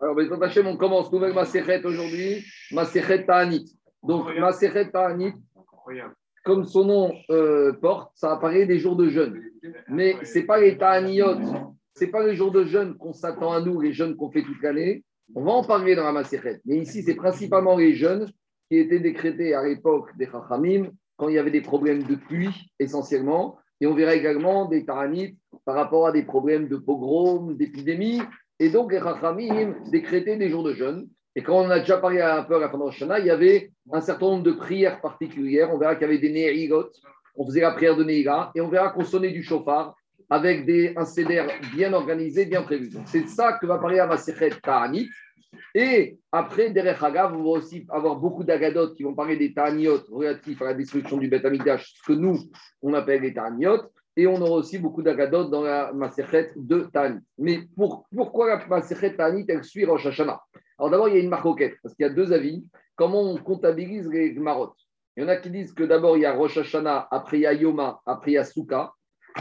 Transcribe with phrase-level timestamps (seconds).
[0.00, 3.76] Alors, Bezrat Hachem, on commence nouvelle Maserhet aujourd'hui, Maserhet Ta'anit.
[4.02, 5.32] Donc, Maserhet Ta'anit,
[6.44, 9.42] comme son nom euh, porte, ça apparaît des jours de jeûne.
[9.88, 11.34] Mais ce n'est pas les Ta'aniot,
[11.96, 14.42] ce n'est pas les jours de jeûne qu'on s'attend à nous, les jeûnes qu'on fait
[14.42, 15.04] toute l'année.
[15.34, 16.60] On va en parler dans la Maserhet.
[16.64, 18.26] Mais ici, c'est principalement les jeûnes
[18.70, 22.70] qui étaient décrétés à l'époque des Chachamim, quand il y avait des problèmes de pluie
[22.78, 23.58] essentiellement.
[23.80, 28.22] Et on verra également des Ta'anit par rapport à des problèmes de pogrom, d'épidémie.
[28.60, 31.08] Et donc, les Chachamim décrétaient des jours de jeûne.
[31.36, 33.70] Et quand on a déjà parlé un peu à la fin de il y avait
[33.92, 35.72] un certain nombre de prières particulières.
[35.72, 36.90] On verra qu'il y avait des Nehigot,
[37.36, 39.94] on faisait la prière de Nehiga, et on verra qu'on sonnait du chauffard
[40.30, 42.90] avec des, un CDR bien organisé, bien prévu.
[43.06, 45.08] c'est ça que va parler à Maserhet Ta'anit.
[45.74, 50.00] Et après, derrière Hagav, on va aussi avoir beaucoup d'agadotes qui vont parler des Ta'aniot
[50.10, 52.38] relatifs à la destruction du Beth Amikdash, ce que nous,
[52.82, 53.78] on appelle les Ta'aniot.
[54.18, 57.20] Et on aura aussi beaucoup d'agadot dans la Maserhet de Ta'anit.
[57.38, 57.60] Mais
[58.16, 60.42] pourquoi la Maserhet Ta'anit, elle suit Rosh Hashanah?
[60.76, 62.66] Alors d'abord, il y a une marcoquette, parce qu'il y a deux avis.
[62.96, 64.76] Comment on comptabilise les marottes
[65.16, 67.42] Il y en a qui disent que d'abord, il y a Rosh Hashanah, après il
[67.42, 68.92] y a Yoma, après il y a Souka,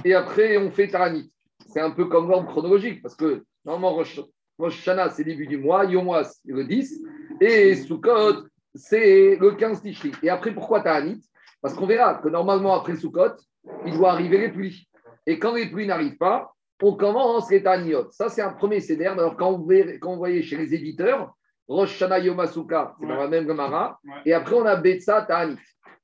[0.06, 1.32] et après, on fait Ta'anit.
[1.74, 4.22] C'est un peu comme l'ordre chronologique, parce que normalement, Rosh,
[4.62, 7.04] Hashanah, c'est début du mois, Yoma, c'est le 10,
[7.42, 8.44] et Sukkot,
[8.76, 10.12] c'est le 15 Tishri.
[10.22, 11.20] Et après, pourquoi Ta'anit
[11.64, 13.38] Parce qu'on verra que normalement, après Sukkot,
[13.86, 14.88] il doit arriver les pluies.
[15.26, 18.12] Et quand les pluies n'arrivent pas, on commence les Taniot.
[18.12, 19.12] Ça, c'est un premier CDR.
[19.14, 19.68] Alors, quand vous,
[20.00, 21.34] quand voyez chez les éditeurs,
[21.68, 24.00] Rosh Shana Yomasuka, c'est dans la même Gemara.
[24.26, 25.58] Et après, on a Betsa Ta'anit.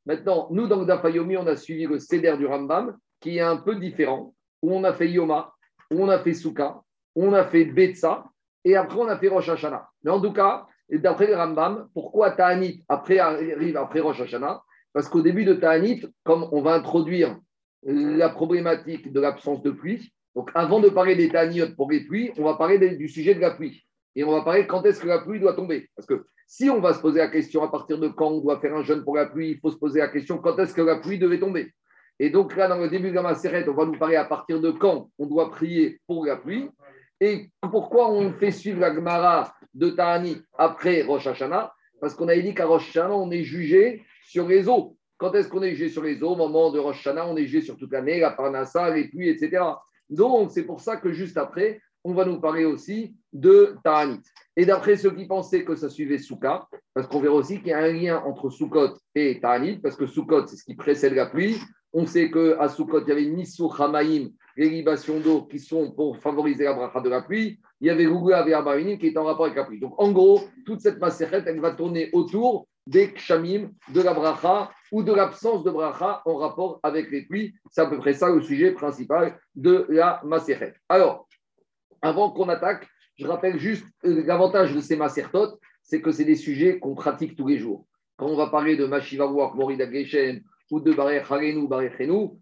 [0.06, 3.76] Maintenant, nous, dans Dafayomi, on a suivi le CDR du Rambam, qui est un peu
[3.76, 5.54] différent, où on a fait Yoma,
[5.92, 6.82] où on a fait Souka,
[7.16, 8.26] où on a fait Betsa,
[8.66, 9.88] et après, on a fait Rosh Hashanah.
[10.04, 14.62] Mais en tout cas, d'après le Rambam, pourquoi Ta'anit après arrive après Rosh Hashanah?
[14.92, 17.38] Parce qu'au début de Ta'anit, comme on va introduire
[17.86, 20.14] la problématique de l'absence de pluie.
[20.36, 23.40] Donc, avant de parler des taniotes pour les pluies, on va parler du sujet de
[23.40, 23.84] la pluie.
[24.16, 25.90] Et on va parler quand est-ce que la pluie doit tomber.
[25.96, 28.60] Parce que si on va se poser la question à partir de quand on doit
[28.60, 30.82] faire un jeûne pour la pluie, il faut se poser la question quand est-ce que
[30.82, 31.72] la pluie devait tomber?
[32.20, 34.62] Et donc là, dans le début de la Macérette, on va nous parler à partir
[34.62, 36.70] de quand on doit prier pour la pluie.
[37.20, 41.74] Et pourquoi on fait suivre la Gemara de Tahani après Rosh Hashanah?
[42.00, 44.96] Parce qu'on a dit qu'à Rosh Hashanah, on est jugé sur les eaux.
[45.24, 47.46] Quand est-ce qu'on est jugé sur les eaux Au moment de Rosh Hashanah, on est
[47.46, 49.64] jugé sur toute l'année, la Parnassa, les pluies, etc.
[50.10, 54.20] Donc, c'est pour ça que juste après, on va nous parler aussi de Ta'anit.
[54.58, 57.72] Et d'après ceux qui pensaient que ça suivait Souka, parce qu'on verra aussi qu'il y
[57.72, 61.28] a un lien entre Soukot et Ta'anit, parce que Soukot, c'est ce qui précède la
[61.28, 61.56] pluie.
[61.94, 66.18] On sait qu'à Soukot, il y avait Nissou Hamaim, les libations d'eau qui sont pour
[66.18, 67.62] favoriser la bracha de la pluie.
[67.80, 69.80] Il y avait Gougou et qui est en rapport avec la pluie.
[69.80, 74.72] Donc, en gros, toute cette macérette, elle va tourner autour des kshamim, de la bracha
[74.92, 77.54] ou de l'absence de bracha en rapport avec les pluies.
[77.72, 80.76] C'est à peu près ça le sujet principal de la macérette.
[80.90, 81.28] Alors,
[82.02, 86.36] avant qu'on attaque, je rappelle juste euh, l'avantage de ces macertotes, c'est que c'est des
[86.36, 87.86] sujets qu'on pratique tous les jours.
[88.18, 92.02] Quand on va parler de Mashivawak, Morida Geshen ou de Barech Harenu, Barech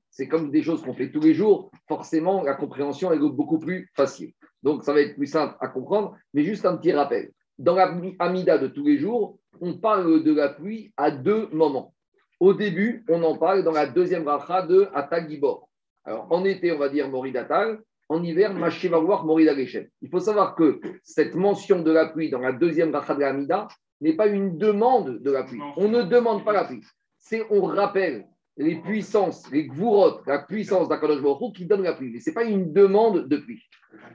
[0.09, 1.71] c'est comme des choses qu'on fait tous les jours.
[1.87, 4.33] Forcément, la compréhension est beaucoup plus facile.
[4.63, 7.31] Donc, ça va être plus simple à comprendre, mais juste un petit rappel.
[7.57, 11.93] Dans la Amida de tous les jours, on parle de la pluie à deux moments.
[12.39, 15.69] Au début, on en parle dans la deuxième racha de Atagibor.
[16.05, 17.81] Alors, en été, on va dire Moridatal.
[18.09, 19.87] En hiver, Mashivawar Moridageshem.
[20.01, 23.67] Il faut savoir que cette mention de la pluie dans la deuxième racha de l'Amida
[24.01, 25.61] n'est pas une demande de la pluie.
[25.77, 26.83] On ne demande pas la pluie.
[27.17, 28.25] C'est on rappelle
[28.57, 32.11] les puissances, les gvurot, la puissance d'Akadosh Baruch qui donne la pluie.
[32.11, 33.61] Mais ce n'est pas une demande de pluie.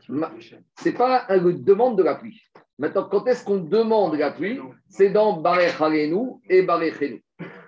[0.07, 0.13] Ce
[0.85, 2.43] n'est pas une demande de la pluie.
[2.79, 5.81] Maintenant, quand est-ce qu'on demande la pluie C'est dans Barech
[6.51, 7.23] et Barech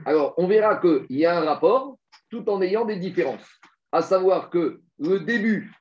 [0.05, 1.97] Alors, on verra qu'il y a un rapport
[2.31, 3.49] tout en ayant des différences.
[3.91, 5.73] À savoir que le début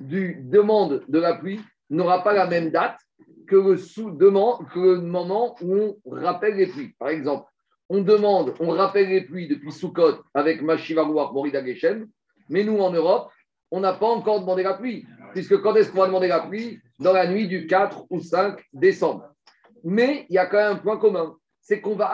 [0.00, 2.98] du demande de la pluie n'aura pas la même date
[3.46, 6.94] que le, sous-demande, que le moment où on rappelle les pluies.
[6.98, 7.46] Par exemple,
[7.88, 12.06] on demande, on rappelle les pluies depuis Sukkot avec Mashivarouar Morida Geshem,
[12.48, 13.30] mais nous en Europe,
[13.70, 16.80] on n'a pas encore demandé la pluie, puisque quand est-ce qu'on va demander la pluie
[16.98, 19.28] Dans la nuit du 4 ou 5 décembre.
[19.82, 22.10] Mais il y a quand même un point commun, c'est qu'on va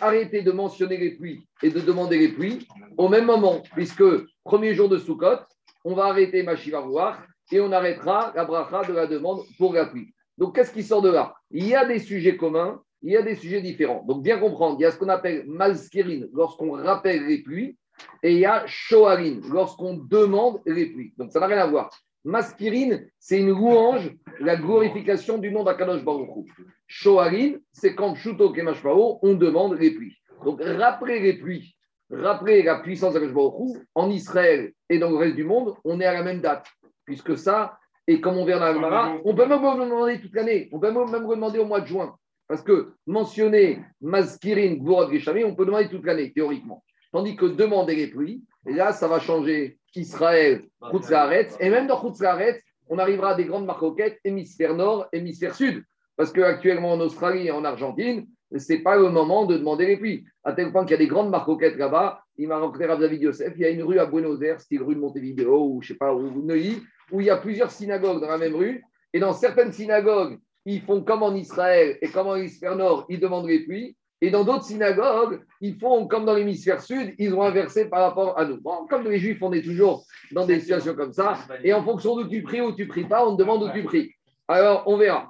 [0.00, 2.66] arrêter de mentionner les pluies et de demander les pluies
[2.96, 4.04] au même moment, puisque
[4.44, 5.40] premier jour de Sukkot,
[5.84, 7.22] on va arrêter Mashivarouar
[7.52, 10.14] et on arrêtera la bracha de la demande pour la pluie.
[10.38, 11.34] Donc qu'est-ce qui sort de là?
[11.50, 14.02] Il y a des sujets communs il y a des sujets différents.
[14.02, 17.76] Donc, bien comprendre, il y a ce qu'on appelle malskirin lorsqu'on rappelle les pluies,
[18.22, 21.12] et il y a shoarin lorsqu'on demande les pluies.
[21.18, 21.90] Donc, ça n'a rien à voir.
[22.24, 24.10] Maskirin, c'est une louange,
[24.40, 26.48] la glorification du nom d'Akadosh Baruch
[26.86, 30.16] Shoarin, c'est quand Shuto Kemashpao, on demande les pluies.
[30.44, 31.76] Donc, rappeler les pluies,
[32.10, 36.06] rappeler la puissance d'Akadosh Baruch en Israël et dans le reste du monde, on est
[36.06, 36.66] à la même date,
[37.04, 40.68] puisque ça, Et comme on verra dans la on peut même demander toute l'année.
[40.72, 42.14] On peut même demander au mois de juin.
[42.46, 46.84] Parce que mentionner Mazkirin, Gvorot, Geshami, on peut demander toute l'année, théoriquement.
[47.12, 51.56] Tandis que demander les pluies, là, ça va changer Israël, Khutzlaharetz.
[51.60, 55.84] Et même dans Khutzlaharetz, on arrivera à des grandes marcoquettes, hémisphère nord, hémisphère sud.
[56.16, 58.26] Parce qu'actuellement, en Australie et en Argentine,
[58.56, 60.24] ce n'est pas le moment de demander les pluies.
[60.44, 62.20] À tel point qu'il y a des grandes marcoquettes là-bas.
[62.36, 63.52] Il m'a rencontré à David Yosef.
[63.56, 65.94] Il y a une rue à Buenos Aires, style rue de Montevideo ou je sais
[65.94, 68.82] pas, ou Neuilly, où il y a plusieurs synagogues dans la même rue.
[69.12, 73.20] Et dans certaines synagogues, ils font comme en Israël et comme en hémisphère nord, ils
[73.20, 73.96] demandent les pluies.
[74.24, 78.38] Et dans d'autres synagogues, ils font comme dans l'hémisphère sud, ils ont inversé par rapport
[78.38, 78.58] à nous.
[78.58, 81.36] Bon, comme les juifs, on est toujours dans des situations comme ça.
[81.62, 84.14] Et en fonction d'où tu pries ou tu pries pas, on demande où tu pries.
[84.48, 85.28] Alors, on verra.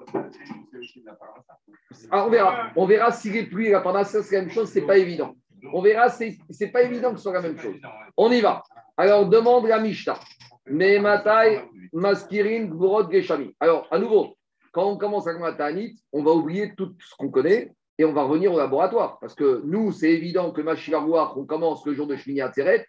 [2.09, 2.71] Ah, on verra.
[2.77, 5.35] On verra si les pluies et la parnassa, c'est la même chose, c'est pas évident.
[5.73, 7.75] On verra, c'est pas évident que ce soit la même chose.
[8.17, 8.63] On y va.
[8.97, 10.21] Alors, demande la Mishnah.
[10.71, 11.63] Matai,
[11.93, 13.57] Maskirin, Gvorot, Geshami.
[13.59, 14.37] Alors, à nouveau,
[14.71, 18.23] quand on commence à Tanit, on va oublier tout ce qu'on connaît et on va
[18.23, 19.19] revenir au laboratoire.
[19.21, 20.61] Parce que nous, c'est évident que
[20.99, 22.87] voir on commence le jour de Shmini Atzeret,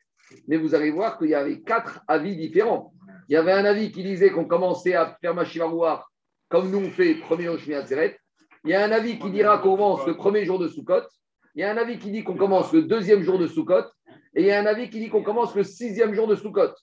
[0.47, 2.93] mais vous allez voir qu'il y avait quatre avis différents.
[3.29, 6.09] Il y avait un avis qui disait qu'on commençait à faire Machivarouar
[6.47, 8.19] comme nous on fait premier jour de Shmini Atzeret.
[8.63, 11.03] Il y a un avis qui dira qu'on commence le premier jour de Sukkot.
[11.55, 13.85] Il y a un avis qui dit qu'on commence le deuxième jour de Sukkot.
[14.35, 16.73] Et il y a un avis qui dit qu'on commence le sixième jour de Sukkot.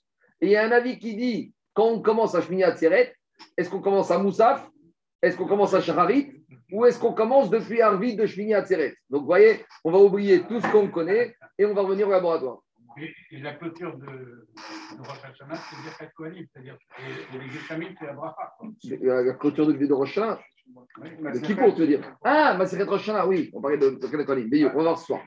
[0.40, 3.14] Et il y a un avis qui dit, quand on commence à Shmini Atzeret,
[3.56, 4.68] est-ce qu'on commence à Moussaf?
[5.22, 6.32] Est-ce qu'on commence à Shacharit
[6.72, 8.96] Ou est-ce qu'on commence depuis Arvid de Shmini Atzeret?
[9.08, 12.10] Donc vous voyez, on va oublier tout ce qu'on connaît et on va revenir au
[12.10, 12.58] laboratoire.
[12.98, 16.76] Et, la clôture de, de Rosh Hashanah, c'est Birkat Kohanim, c'est-à-dire
[17.32, 18.52] les Geshamim, c'est la bracha.
[19.00, 20.40] La clôture de, de Rosh Hashanah?
[21.32, 22.00] De qui pour te dire?
[22.22, 24.48] Ah, Maseret Rosh Hashanah, oui, on parlait de Birkat Kohanim.
[24.50, 25.20] Mais on va voir ce soir.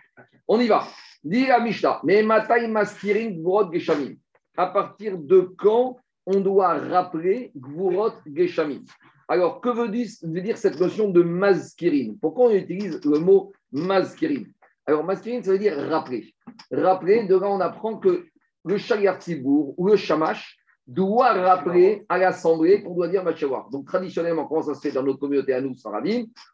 [0.47, 0.83] On y va.
[1.23, 4.15] Dis à Mishnah, mais Matai Maskirin Gvorot Geshamim.
[4.57, 8.83] À partir de quand on doit rappeler Gvorot Geshamim?
[9.27, 14.43] Alors, que veut dire, cette notion de mazkirin Pourquoi on utilise le mot mazkirin
[14.87, 16.35] alors, masculine, ça veut dire rappeler.
[16.71, 18.25] Rappeler, de on apprend que
[18.65, 20.57] le Tibour ou le Shamash
[20.87, 23.69] doit rappeler à l'Assemblée qu'on doit dire Machavar.
[23.71, 25.73] Donc, traditionnellement, comment ça se fait dans notre communauté à nous,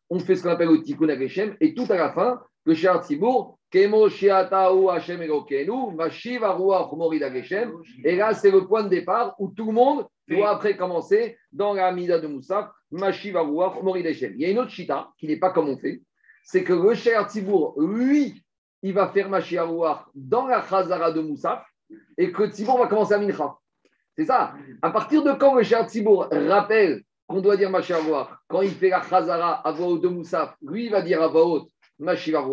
[0.09, 3.57] On fait ce qu'on appelle le Tikkun et tout à la fin, le Shaliar Tibour,
[3.71, 7.73] Kemo Shiatao Hashem Elokenu, Mashiv Aruach Morid Ageshem.
[8.03, 11.73] Et là, c'est le point de départ où tout le monde doit après commencer dans
[11.73, 14.33] la Mida de Moussa, Mashiv Aruach Morid Ageshem.
[14.35, 16.01] Il y a une autre chita qui n'est pas comme on fait
[16.43, 18.43] c'est que le Cher Tibour, lui,
[18.81, 19.69] il va faire Mashiach
[20.15, 21.63] dans la Chazara de Moussaf
[22.17, 23.55] et que Tibour va commencer à Mincha.
[24.17, 24.53] C'est ça.
[24.81, 28.01] À partir de quand le Cher Tibour rappelle qu'on doit dire Mashiach
[28.47, 31.45] quand il fait la Chazara à voix de Moussaf, lui, il va dire à voix
[31.45, 31.70] haute
[32.01, 32.45] Mashiach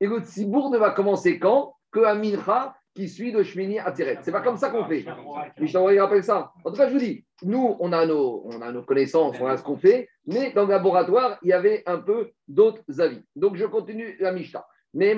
[0.00, 3.94] et le Tibour ne va commencer quand Que à Mincha qui suit de Shmini à
[3.94, 5.02] Ce C'est pas comme ça qu'on fait.
[5.02, 6.52] T'envoie rappelle ça.
[6.64, 9.46] En tout cas, je vous dis, nous, on a nos, on a nos connaissances, on
[9.46, 13.20] a ce qu'on fait, mais dans le laboratoire, il y avait un peu d'autres avis.
[13.34, 14.64] Donc, je continue la Mishnah.
[14.92, 15.16] Mais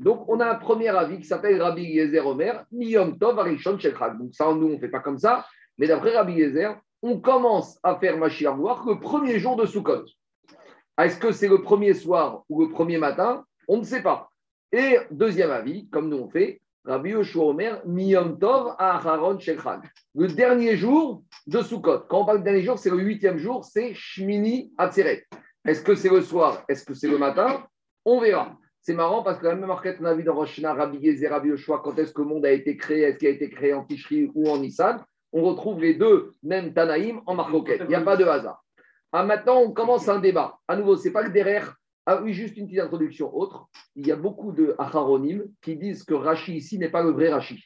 [0.00, 4.18] Donc, on a un premier avis qui s'appelle Rabbi Yezer Omer, Miyom Tov Arishon Shekhag.
[4.18, 5.46] Donc, ça, nous, on ne fait pas comme ça.
[5.78, 10.04] Mais d'après Rabbi Yezer, on commence à faire voir le premier jour de Sukkot.
[10.98, 13.44] Est-ce que c'est le premier soir ou le premier matin?
[13.68, 14.30] On ne sait pas.
[14.72, 19.80] Et deuxième avis, comme nous on fait, Rabbi Yoshua Omer, Miyom Tov Aharon Shekhag.
[20.14, 22.00] Le dernier jour de Sukkot.
[22.08, 25.24] Quand on parle de dernier jour, c'est le huitième jour, c'est Shmini Atzeret.
[25.66, 26.64] Est-ce que c'est le soir?
[26.68, 27.66] Est-ce que c'est le matin?
[28.04, 28.56] On verra.
[28.80, 31.48] C'est marrant parce que la même marquette, on a vu dans Rosh Rabbi Yezer, Rabbi
[31.48, 33.02] Yoshua, quand est-ce que le monde a été créé?
[33.02, 35.04] Est-ce qu'il a été créé en Tishri ou en Nissan?
[35.32, 37.80] On retrouve les deux, même Tanaïm, en marcoquette.
[37.82, 38.64] Il n'y a pas de hasard.
[39.18, 40.58] Ah, maintenant, on commence un débat.
[40.68, 41.74] À nouveau, ce n'est pas le derrière
[42.08, 43.66] ah oui, juste une petite introduction autre.
[43.96, 47.30] Il y a beaucoup de acharonim qui disent que Rashi ici n'est pas le vrai
[47.30, 47.64] Rashi.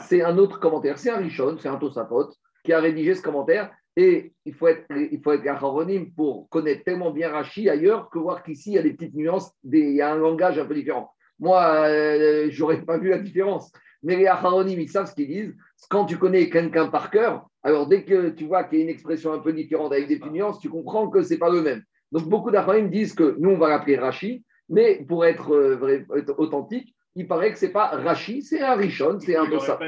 [0.00, 0.98] C'est un autre commentaire.
[0.98, 2.28] C'est un Rishon, c'est un Tosafot
[2.64, 3.70] qui a rédigé ce commentaire.
[3.96, 8.42] Et il faut être, il faut être pour connaître tellement bien Rashi ailleurs que voir
[8.42, 11.14] qu'ici, il y a des petites nuances, il y a un langage un peu différent.
[11.38, 13.72] Moi, euh, je n'aurais pas vu la différence.
[14.02, 15.56] Mais les acharonim, ils savent ce qu'ils disent.
[15.88, 18.90] Quand tu connais quelqu'un par cœur, alors dès que tu vois qu'il y a une
[18.90, 21.82] expression un peu différente avec des nuances, tu comprends que ce n'est pas le même.
[22.12, 26.04] Donc beaucoup d'Achraïm disent que nous, on va l'appeler Rashi, mais pour être, euh,
[26.38, 29.78] authentique, il paraît que ce n'est pas Rashi, c'est un Rishon, c'est un de ça.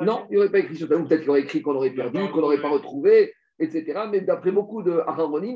[0.00, 2.40] Non, il n'aurait pas écrit sur Talmud, peut-être qu'il aurait écrit qu'on aurait perdu, qu'on
[2.40, 4.02] n'aurait pas retrouvé, etc.
[4.10, 5.02] Mais d'après beaucoup de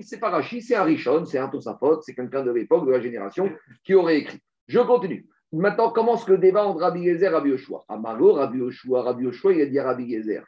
[0.02, 2.93] ce n'est pas Rashi, c'est un Rishon, c'est un Tosafot, c'est quelqu'un de l'époque, de
[2.93, 3.50] la génération,
[3.85, 4.38] qui aurait écrit.
[4.69, 5.26] Je continue.
[5.52, 7.85] Maintenant commence le débat entre Rabbi Gezer et Rabbi Yoshua?
[7.88, 10.45] Amaro, Rabbi Yoshua, Rabbi Yoshua, il a dit Rabbi Gezer.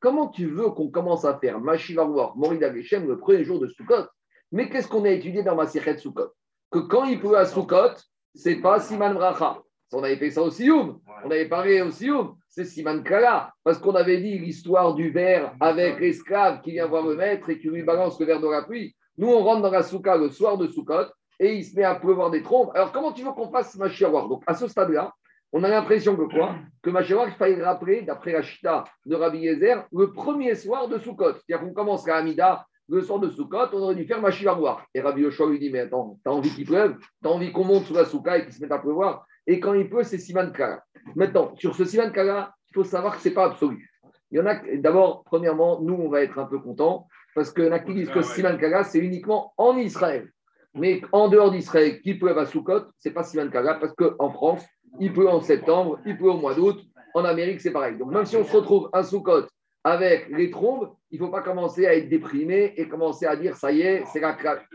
[0.00, 4.06] Comment tu veux qu'on commence à faire Mashivaruach, Morida Geshem, le premier jour de Sukkot?
[4.50, 6.32] Mais qu'est-ce qu'on a étudié dans ma de Sukkot?
[6.70, 7.94] Que quand il pleut à Sukkot,
[8.34, 9.58] c'est pas Siman Bracha.
[9.92, 11.00] On avait fait ça au Sioum.
[11.24, 12.36] On avait parlé au Sioum.
[12.48, 13.52] c'est Siman Kala.
[13.62, 17.58] Parce qu'on avait dit l'histoire du verre avec l'esclave qui vient voir le maître et
[17.58, 18.94] qui lui balance le verre de la pluie.
[19.18, 21.06] Nous, on rentre dans la souka le soir de Soukot
[21.40, 22.70] et il se met à pleuvoir des trompes.
[22.74, 25.12] Alors, comment tu veux qu'on fasse Machiawar Donc, à ce stade-là,
[25.52, 26.56] on a l'impression que quoi?
[26.82, 30.98] Que Machiawar, il fallait rappeler, d'après la chita de Rabbi Yezer, le premier soir de
[30.98, 31.32] Soukot.
[31.32, 34.86] C'est-à-dire qu'on commence la Hamida le soir de Soukot, on aurait dû faire Machiawar.
[34.94, 36.96] Et Rabbi Yoshua lui dit Mais attends, t'as envie qu'il pleuve?
[37.22, 39.26] T'as envie qu'on monte sous la souka et qu'il se mette à pleuvoir?
[39.46, 40.82] Et quand il pleut, c'est Siman Kala.
[41.14, 43.90] Maintenant, sur ce Siman Kala, il faut savoir que ce n'est pas absolu.
[44.30, 47.70] Il y en a, d'abord, premièrement, nous, on va être un peu contents parce que
[47.70, 50.30] a qui disent que Siman Kala, c'est uniquement en Israël.
[50.74, 54.30] Mais en dehors d'Israël, qui peut à Soukot, ce n'est pas Siman Kala parce qu'en
[54.30, 54.64] France,
[55.00, 56.80] il peut en septembre, il peut au mois d'août.
[57.14, 57.96] En Amérique, c'est pareil.
[57.96, 59.46] Donc, même si on se retrouve à Soukot
[59.84, 63.56] avec les trombes, il ne faut pas commencer à être déprimé et commencer à dire
[63.56, 64.66] ça y est, c'est la craque.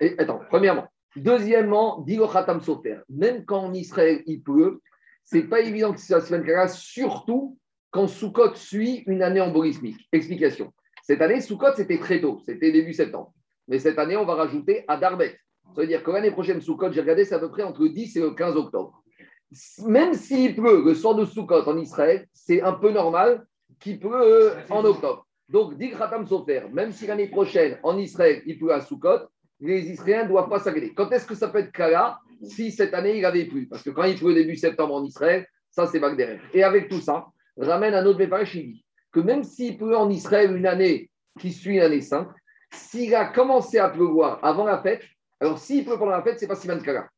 [0.00, 0.86] Et attends, premièrement.
[1.16, 4.80] Deuxièmement, dit Khatam Soter, même quand en Israël il pleut,
[5.24, 7.58] c'est pas évident que ça se fasse, surtout
[7.90, 10.08] quand Soukot suit une année embolismique.
[10.12, 10.72] Explication.
[11.02, 13.32] Cette année, Soukot, c'était très tôt, c'était début septembre.
[13.66, 15.36] Mais cette année, on va rajouter Adarbet.
[15.74, 17.90] Ça veut dire que l'année prochaine, Soukot, j'ai regardé, c'est à peu près entre le
[17.90, 19.02] 10 et le 15 octobre.
[19.86, 23.44] Même s'il pleut le soir de Soukot en Israël, c'est un peu normal
[23.78, 25.26] qu'il pleut en octobre.
[25.48, 29.28] Donc, dit Khatam Sofer, même si l'année prochaine, en Israël, il pleut à Soukot,
[29.60, 30.94] les Israéliens ne doivent pas s'agréer.
[30.94, 33.66] Quand est-ce que ça peut être Kala si cette année il avait plu?
[33.66, 36.40] Parce que quand il pleut début septembre en Israël, ça c'est derrière.
[36.54, 40.08] Et avec tout ça, ramène un autre Méparech, il dit que même s'il pleut en
[40.08, 42.28] Israël une année qui suit l'année sainte,
[42.72, 45.02] s'il a commencé à pleuvoir avant la fête,
[45.40, 47.08] alors s'il pleut pendant la fête, c'est pas Siman Kala.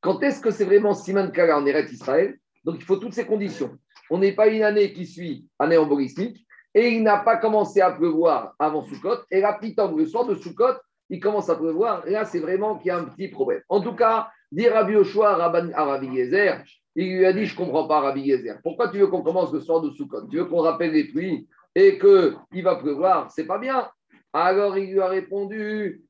[0.00, 2.38] Quand est-ce que c'est vraiment Siman Kala en Eretz Israël?
[2.64, 3.76] Donc il faut toutes ces conditions.
[4.10, 7.90] On n'est pas une année qui suit année embolismique et il n'a pas commencé à
[7.90, 9.18] pleuvoir avant Sukkot.
[9.30, 10.74] Et là, le soir de Sukkot,
[11.08, 12.06] il commence à pleuvoir.
[12.06, 13.62] Et là, c'est vraiment qu'il y a un petit problème.
[13.68, 16.62] En tout cas, dit Rabbi Yoshua à Rabbi Yezer,
[16.94, 18.58] il lui a dit, je ne comprends pas Rabbi Yezer.
[18.62, 20.28] Pourquoi tu veux qu'on commence le soir de Sukkot?
[20.28, 23.30] Tu veux qu'on rappelle les pluies et qu'il va pleuvoir?
[23.30, 23.88] C'est pas bien.
[24.32, 26.04] Alors il lui a répondu,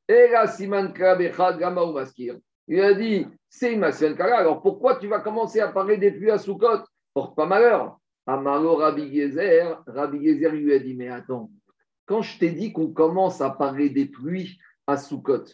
[2.68, 3.80] Il lui a dit, c'est une
[4.16, 4.38] Kala.
[4.38, 6.82] Alors pourquoi tu vas commencer à parler des pluies à Sukkot?
[7.14, 7.98] Porte pas malheur.
[8.26, 11.50] Amaro Rabbi Yezer, Rabbi Yezer lui a dit, mais attends,
[12.06, 15.44] quand je t'ai dit qu'on commence à parler des pluies à Sukkot,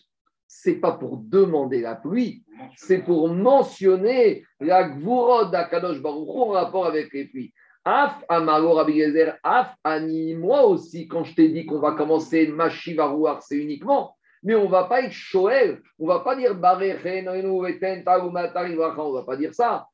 [0.46, 2.44] c'est pas pour demander la pluie,
[2.76, 7.52] c'est pour mentionner la Gvurod d'Akadosh Baruch en rapport avec les pluies.
[7.84, 9.02] Af Amaro Rabbi
[9.42, 14.54] Af Ani, moi aussi, quand je t'ai dit qu'on va commencer Mashivarouar, c'est uniquement, mais
[14.54, 16.58] on va pas être Shoel, on va pas dire on
[19.12, 19.86] va pas dire ça.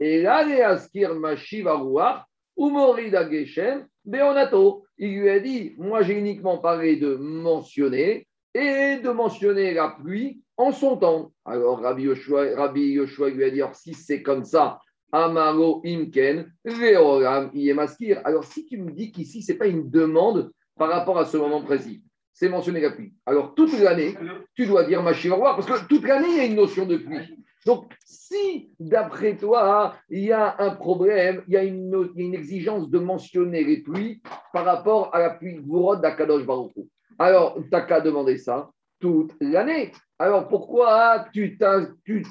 [0.00, 4.84] Et là, Askir Mashivarouar, Umorida Geshem, Beonato.
[4.98, 10.42] Il lui a dit Moi, j'ai uniquement parlé de mentionner et de mentionner la pluie
[10.56, 11.32] en son temps.
[11.44, 14.78] Alors, Rabbi Yoshua, Rabbi lui a dit Alors, si c'est comme ça,
[15.14, 18.20] Amaro Imken, Veoram Yemaskir.
[18.24, 21.36] Alors, si tu me dis qu'ici, ce n'est pas une demande par rapport à ce
[21.36, 22.02] moment précis,
[22.32, 23.14] c'est mentionner la pluie.
[23.24, 24.16] Alors, toute l'année,
[24.54, 27.38] tu dois dire Mashivarouar, parce que toute l'année, il y a une notion de pluie.
[27.64, 32.98] Donc, si d'après toi, il y a un problème, il y a une, exigence de
[32.98, 34.20] mentionner les pluies
[34.52, 36.72] par rapport à la pluie Gourod d'Akadosh Baruch
[37.18, 39.92] alors tu n'as qu'à demander ça toute l'année.
[40.18, 41.58] Alors pourquoi tu,
[42.04, 42.24] tu,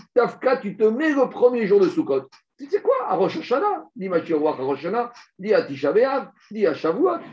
[0.61, 2.27] tu te mets le premier jour de Sukkot?
[2.57, 6.31] Tu sais quoi À Rosh Hashanah, dit Mathieu à Rosh Hashanah, dit à Tisha à.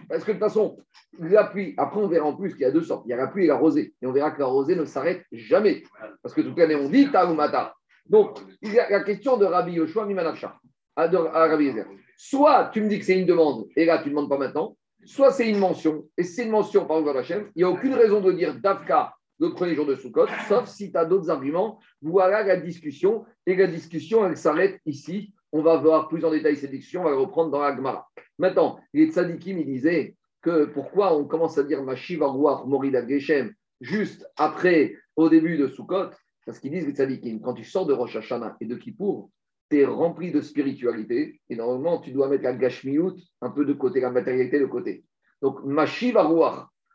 [0.08, 0.78] Parce que de toute façon,
[1.18, 3.02] la pluie, après on verra en plus qu'il y a deux sortes.
[3.06, 3.94] Il y a la pluie et la rosée.
[4.00, 5.82] Et on verra que la rosée ne s'arrête jamais.
[6.22, 7.74] Parce que toute l'année on dit Mata.
[8.06, 10.58] Donc, il y a la question de Rabbi Yoshua Mimanacha,
[10.96, 11.86] à, à Rabbi Yezer.
[12.16, 14.76] Soit tu me dis que c'est une demande, et là tu ne demandes pas maintenant,
[15.04, 18.20] soit c'est une mention, et c'est une mention par exemple il n'y a aucune raison
[18.20, 21.80] de dire Davka le premier jour de Sukkot, sauf si tu as d'autres arguments.
[22.02, 25.32] Voilà la discussion, et la discussion, elle s'arrête ici.
[25.52, 28.08] On va voir plus en détail cette discussion, on va la reprendre dans la Gemara.
[28.38, 34.26] Maintenant, les tzadikim, il disait que pourquoi on commence à dire Mashiv Morida Geshem juste
[34.36, 36.10] après, au début de Sukkot,
[36.46, 39.30] parce qu'ils disent, les tzadikim, quand tu sors de Rosh Hashanah et de Kippour,
[39.70, 43.72] tu es rempli de spiritualité et normalement, tu dois mettre la gashmiout un peu de
[43.72, 45.04] côté, la matérialité de côté.
[45.40, 46.18] Donc, Mashiv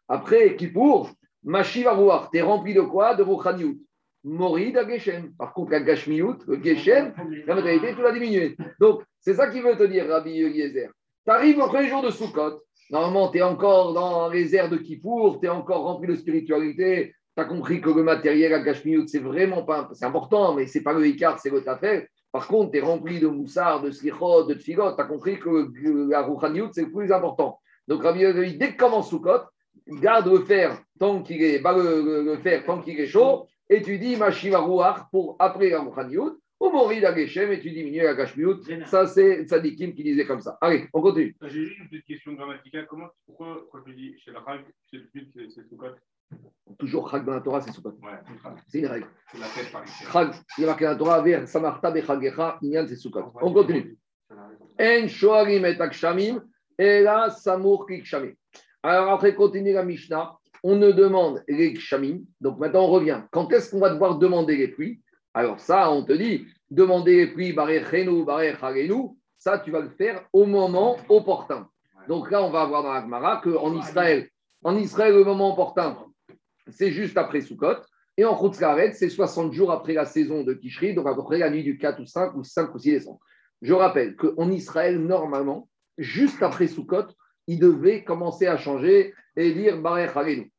[0.08, 1.10] Après Kippour,
[1.46, 1.88] Mashiv
[2.32, 3.14] tu es rempli de quoi?
[3.14, 3.80] De Rochaniut.
[4.24, 5.34] Morid à Geshem.
[5.38, 7.14] Par contre, la gashmiout, le Geshem,
[7.46, 8.58] la matérialité, tu l'as diminué.
[8.80, 10.90] Donc, c'est ça qui veut te dire, Rabbi Eliezer.
[11.24, 12.64] Tu arrives au premier jour de Sukkot.
[12.90, 17.14] Normalement, tu es encore dans les airs de Kippour, tu es encore rempli de spiritualité,
[17.38, 19.90] tu as compris que le matériel à Gashmiut, c'est vraiment pas.
[19.94, 22.08] C'est important, mais c'est pas le Icar, c'est votre affaire.
[22.32, 24.96] Par contre, tu es rempli de moussard, de slichot, de tfigot.
[24.96, 25.70] Tu as compris que
[26.10, 26.28] la
[26.74, 27.60] c'est le plus important.
[27.88, 29.42] Donc, Rabbi dès que commence Soukot,
[29.88, 33.98] garde le fer tant qu'il est, bah, le, fer tant qu'il est chaud, et tu
[33.98, 36.40] dis Mashiva pour après la Rouchaniout.
[36.58, 38.62] Au Mori Geshem et tu diminues la Gashmiut.
[38.86, 40.58] Ça, c'est Tzadikim qui disait comme ça.
[40.62, 41.36] Allez, on continue.
[41.42, 42.88] J'ai juste une petite question grammaticale.
[42.88, 45.88] Comment, pourquoi, quand tu dis chez la Chag, c'est Soukot?
[46.80, 47.98] Toujours Chag dans la Torah, c'est Soukot.
[48.02, 48.14] Ouais,
[48.68, 49.08] c'est une règle.
[49.32, 50.06] C'est la fête par ici.
[50.06, 53.34] Chag, il y a marqué dans la Torah, vers Samarta Bechagecha, Inyan, c'est Soukot.
[53.42, 53.98] On continue.
[54.80, 56.42] En Shoarim et Akshamim,
[56.78, 58.32] et là, Samour Kikshamim.
[58.88, 60.38] Alors après, continue la Mishnah.
[60.64, 62.20] On ne demande les Kshamim.
[62.40, 63.22] Donc maintenant, on revient.
[63.32, 65.02] Quand est-ce qu'on va devoir demander les pluies
[65.36, 67.54] alors ça, on te dit, demander les pluies,
[69.38, 71.68] ça, tu vas le faire au moment opportun.
[72.08, 74.30] Donc là, on va voir dans la Gemara qu'en Israël,
[74.64, 75.98] en Israël, le moment opportun,
[76.70, 77.82] c'est juste après Sukkot.
[78.16, 81.40] Et en Khutzkaret, c'est 60 jours après la saison de Tishri, donc à peu près
[81.40, 83.20] la nuit du 4 ou 5 ou 5 ou 6 décembre.
[83.62, 87.08] Je rappelle qu'en Israël, normalement, juste après Sukkot,
[87.48, 90.12] ils devaient commencer à changer et dire Barech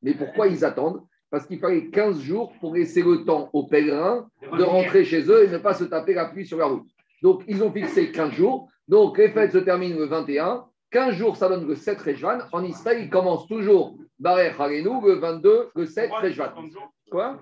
[0.02, 1.02] Mais pourquoi ils attendent?
[1.30, 5.44] Parce qu'il fallait 15 jours pour laisser le temps aux pèlerins de rentrer chez eux
[5.44, 6.88] et ne pas se taper la pluie sur la route.
[7.22, 8.68] Donc, ils ont fixé 15 jours.
[8.86, 10.64] Donc, les fêtes se terminent le 21.
[10.90, 12.38] 15 jours, ça donne le 7 Rejvan.
[12.52, 16.52] En Israël, ils commencent toujours Harenu, le 22, le 7 Rejvan.
[17.10, 17.40] Quoi?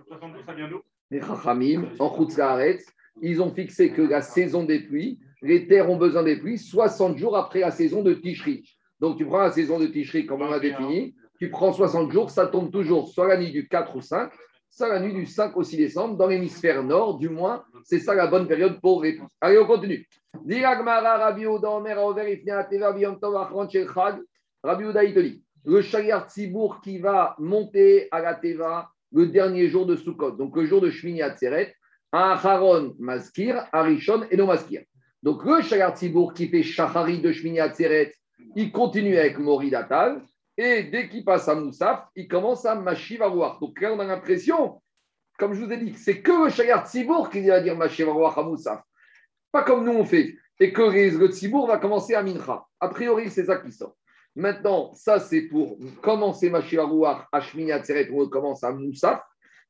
[1.11, 2.87] Les Chachamim, en Khutzlaaretz,
[3.21, 7.19] ils ont fixé que la saison des pluies, les terres ont besoin des pluies 60
[7.19, 8.65] jours après la saison de Tishri.
[9.01, 12.31] Donc, tu prends la saison de Tishri, comme on l'a défini, tu prends 60 jours,
[12.31, 14.33] ça tombe toujours soit la nuit du 4 ou 5,
[14.71, 18.15] soit la nuit du 5 au 6 décembre, dans l'hémisphère nord, du moins, c'est ça
[18.15, 20.07] la bonne période pour les Allez, on continue.
[24.65, 29.69] Rabbi il te dit, le Shayar Tzibour qui va monter à la Teva le dernier
[29.69, 31.75] jour de Sukkot, donc le jour de Shmini Atzeret,
[32.13, 34.83] un Haron Maskir, Arishon et no Maskir.
[35.23, 38.13] Donc le Shayar Tzibour qui fait Shachari de Shmini Atzeret,
[38.57, 40.23] il continue avec Moridatal.
[40.57, 43.59] Et dès qu'il passe à Moussaf, il commence à Machivarouach.
[43.61, 44.81] Donc là, on a l'impression,
[45.39, 48.43] comme je vous ai dit, c'est que le Shayar Tzibour qui va dire Machivarouach à
[48.43, 48.81] Moussaf.
[49.51, 50.37] Pas comme nous on fait.
[50.61, 52.65] Et que le Tzibour va commencer à Mincha.
[52.79, 53.97] A priori, c'est ça qui sort.
[54.37, 59.21] Maintenant, ça, c'est pour commencer Machivarouach à Shmini Atzeret, où on commence à Moussaf.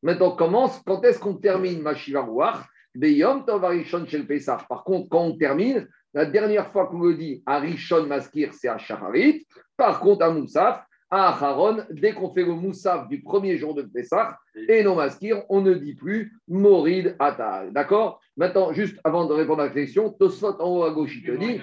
[0.02, 1.82] Maintenant, commence, quand est-ce qu'on termine
[4.26, 4.68] Pesach.
[4.68, 8.68] Par contre, quand on termine, la dernière fois qu'on me dit à Rishon Maskir, c'est
[8.68, 9.46] à Shaharit.
[9.76, 13.82] Par contre, à Moussaf, à Acharon, dès qu'on fait le Moussaf du premier jour de
[13.82, 17.72] Pessah, et non Maskir, on ne dit plus Morid Atal.
[17.72, 18.20] D'accord?
[18.36, 21.32] Maintenant, juste avant de répondre à la question, Tosfot en haut à gauche, il te
[21.32, 21.60] dit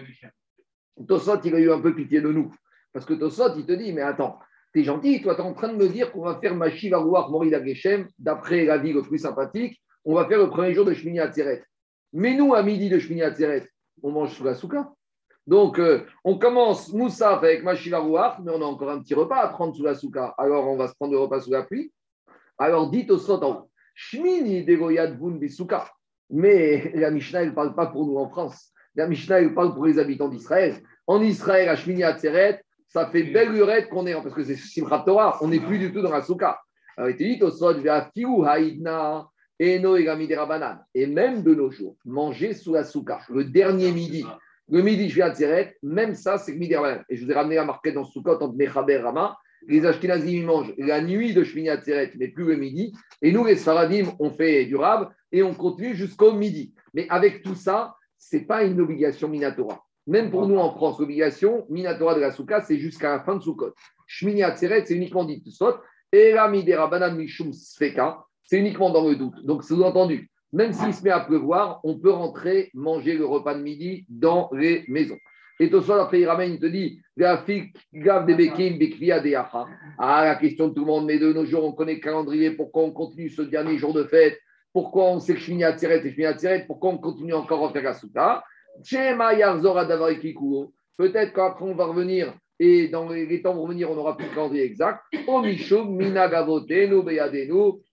[1.08, 2.54] Tosfot, il a eu un peu pitié de nous.
[2.92, 4.38] Parce que Tosfot, il te dit Mais attends,
[4.74, 7.32] t'es gentil, toi, tu es en train de me dire qu'on va faire Machiv Arouar
[7.32, 10.94] Morid Ageshem, d'après la vie le plus sympathique, on va faire le premier jour de
[10.94, 11.64] Shmini Atzeret.
[12.14, 13.71] Mais nous, à midi de Shmini Atzeret,
[14.04, 14.91] on mange sous la souka.
[15.47, 19.47] Donc, euh, on commence Moussaf avec Machivarouach, mais on a encore un petit repas à
[19.47, 20.36] prendre sous la souka.
[20.38, 21.91] Alors, on va se prendre le repas sous la pluie.
[22.58, 25.89] Alors, dites au Sotan, Shmini degoyad bun bisouka.
[26.30, 28.71] Mais la Mishnah, ne parle pas pour nous en France.
[28.95, 30.82] La Mishnah, parle pour les habitants d'Israël.
[31.08, 35.04] En Israël, à Shmini Atzeret, ça fait belle lurette qu'on est, parce que c'est Simchat
[35.06, 36.60] Torah, on n'est plus du tout dans la souka.
[36.97, 37.75] Alors, il dit au Sot,
[39.62, 44.26] haïdna, et même de nos jours, manger sous la souka, le dernier midi,
[44.71, 46.76] le midi je viens même ça c'est midi
[47.10, 49.38] Et je vous ai ramené la marquette dans Soukot entre Mechaber et Rama.
[49.67, 52.93] Les Ashkenazim ils mangent la nuit de Shmini Atzeret, mais plus le midi.
[53.21, 56.74] Et nous, les Sfaradim, on fait du rab et on continue jusqu'au midi.
[56.93, 59.84] Mais avec tout ça, ce n'est pas une obligation Minatora.
[60.08, 63.41] Même pour nous en France, l'obligation Minatora de la Souka, c'est jusqu'à la fin de
[63.41, 63.74] Soukot.
[64.08, 65.76] Shmini Atzeret, c'est uniquement dit Sot.
[66.13, 69.45] Et la Midera Banan Mishum Sfeka, c'est uniquement dans le doute.
[69.45, 73.62] Donc, sous-entendu, même s'il se met à pleuvoir, on peut rentrer manger le repas de
[73.62, 75.17] midi dans les maisons.
[75.60, 76.99] Et ça, après, il ramène, il te dit
[79.99, 82.51] Ah, la question de tout le monde, mais de nos jours, on connaît le calendrier,
[82.51, 84.39] pourquoi on continue ce dernier jour de fête?
[84.73, 87.84] Pourquoi on sait que à tirer et à tirer Pourquoi on continue encore à faire
[87.84, 88.43] la souta?
[90.97, 94.34] Peut-être qu'après, on va revenir et dans les temps vont venir, on n'aura plus le
[94.34, 95.01] calendrier exact.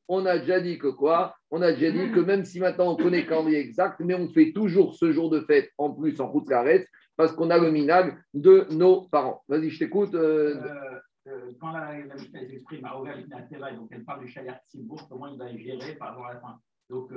[0.08, 1.36] On a déjà dit que quoi?
[1.50, 4.28] On a déjà dit que même si maintenant on connaît le calendrier exact, mais on
[4.28, 7.70] fait toujours ce jour de fête en plus en route carrette parce qu'on a le
[7.70, 9.42] minag de nos parents.
[9.48, 10.14] Vas-y, je t'écoute.
[10.14, 15.06] Euh, euh, euh, quand la, la s'exprime à Ovel donc elle parle du Shayat Simbourg,
[15.10, 16.58] comment il va gérer par rapport à la fin.
[16.90, 17.10] Donc,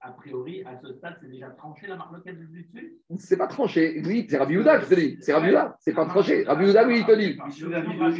[0.00, 4.00] a priori, à ce stade, c'est déjà tranché la marloquette du dessus C'est pas tranché.
[4.00, 5.18] Lui, c'est Rabbi Houda qui te dit.
[5.20, 5.76] C'est Rabbi Houda.
[5.80, 6.44] C'est pas tranché.
[6.44, 7.38] Rabbi Houda, lui, il te dit.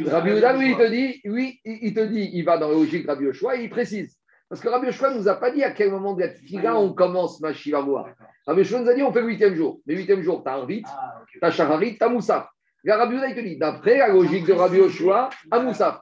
[0.09, 1.21] Rabbi Houda, lui, il te dit.
[1.25, 2.29] Oui, il te dit.
[2.33, 4.17] Il va dans la logique de Rabbi Yoshua et il précise.
[4.49, 6.77] Parce que Rabbi Yoshua ne nous a pas dit à quel moment de la fila
[6.77, 8.07] on commence ma voir.
[8.45, 9.79] Rabbi Yoshua nous a dit on fait le huitième jour.
[9.85, 10.83] Le huitième jour, tu as Arvit,
[11.31, 12.49] tu as Shaharit, tu as Moussaf.
[12.85, 16.01] Rabbi Houda, il te dit d'après la logique de Rabbi Yoshua, à Moussaf.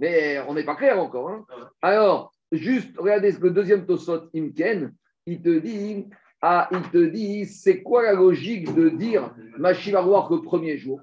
[0.00, 1.30] Mais on n'est pas clair encore.
[1.30, 1.44] Hein.
[1.82, 4.92] Alors, Juste, regardez ce que le deuxième Tosot Imken,
[5.26, 6.06] il te dit
[6.42, 11.00] Ah, il te dit, c'est quoi la logique de dire Machivaroir le premier jour?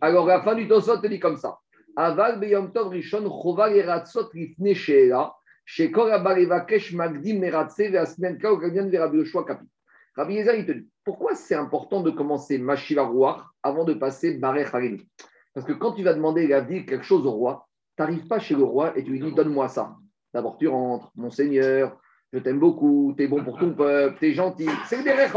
[0.00, 1.58] Alors, la fin du Tosot te dit comme ça.
[1.96, 6.08] Aval beyom tov rishon choval eratzot lifne sheela, shekor
[6.92, 9.66] magdim meratse ve'asmen kao gagan ve'rabi Yoshua kapi.
[10.18, 14.74] Rabbi Yezer, il te dit, pourquoi c'est important de commencer Machivaroir avant de passer Barech
[14.74, 14.98] Harim
[15.54, 18.40] Parce que quand tu vas demander la vie quelque chose au roi, tu n'arrives pas
[18.40, 19.96] chez le roi et tu lui dis, donne-moi ça.
[20.38, 21.98] D'abord, tu rentres, mon seigneur,
[22.32, 24.68] je t'aime beaucoup, tu es bon pour ton peuple, tu es gentil.
[24.86, 25.32] C'est le derech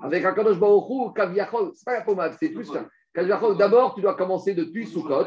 [0.00, 2.86] Avec un kadosh baruchou, kaviachol, c'est pas la pommade, c'est plus ça.
[3.56, 5.26] D'abord, tu dois commencer depuis Soukot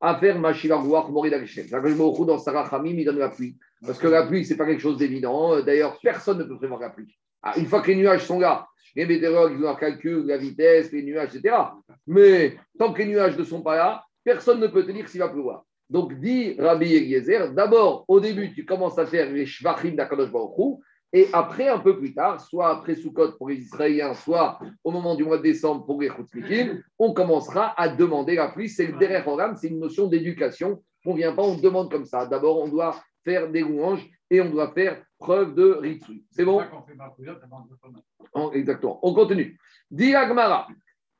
[0.00, 1.66] à faire Mashiva Ruach Morid Arishem.
[1.66, 3.58] Kadosh baruchou, dans Sarah Hamim, il donne la pluie.
[3.84, 5.60] Parce que la pluie, c'est pas quelque chose d'évident.
[5.60, 7.14] D'ailleurs, personne ne peut prévoir la pluie.
[7.42, 10.90] Ah, une fois que les nuages sont là, les météorologues, ils un calcul, la vitesse,
[10.92, 11.56] les nuages, etc.
[12.06, 15.20] Mais tant que les nuages ne sont pas là, personne ne peut te dire s'il
[15.20, 15.66] va pleuvoir.
[15.88, 20.80] Donc, dit Rabbi Eliezer, d'abord, au début, tu commences à faire les shvachim d'Akadosh Baruch
[21.12, 25.14] et après, un peu plus tard, soit après Sukkot pour les Israéliens, soit au moment
[25.14, 28.68] du mois de décembre pour les Chutzmikim, on commencera à demander la pluie.
[28.68, 29.24] C'est le derrière
[29.56, 30.82] c'est une notion d'éducation.
[31.04, 32.26] On ne vient pas, on demande comme ça.
[32.26, 36.24] D'abord, on doit faire des louanges et on doit faire preuve de ritsu.
[36.30, 36.60] C'est bon
[38.52, 38.98] Exactement.
[39.02, 39.58] On continue.
[39.90, 40.14] Dit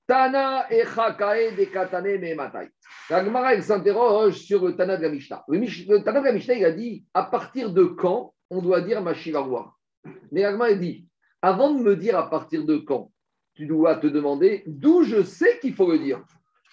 [0.07, 2.69] Tana echakae de katane me matai.
[3.11, 5.45] La s'interroge sur le Tana de la Mishnah.
[5.49, 9.03] Le, Tana de la Mishnah, il a dit à partir de quand on doit dire
[9.03, 9.75] Mashivarwa.
[10.31, 11.09] Mais Agma, il dit
[11.43, 13.11] avant de me dire à partir de quand,
[13.55, 16.23] tu dois te demander d'où je sais qu'il faut le dire.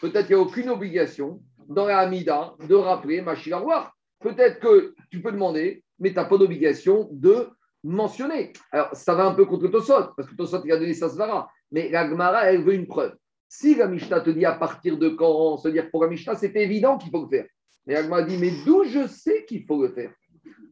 [0.01, 3.91] Peut-être qu'il n'y a aucune obligation dans la Hamida de rappeler Mashivarwa.
[4.19, 7.49] Peut-être que tu peux demander, mais tu n'as pas d'obligation de
[7.83, 8.53] mentionner.
[8.71, 11.49] Alors, ça va un peu contre Tosot, parce que Tosot, il a donné sa svara.
[11.71, 13.15] Mais la Gemara, elle veut une preuve.
[13.55, 16.55] Si la Mishnah te dit à partir de quand se dire pour la Mishnah, c'est
[16.55, 17.45] évident qu'il faut le faire.
[17.85, 20.11] Mais Agma dit, mais d'où je sais qu'il faut le faire?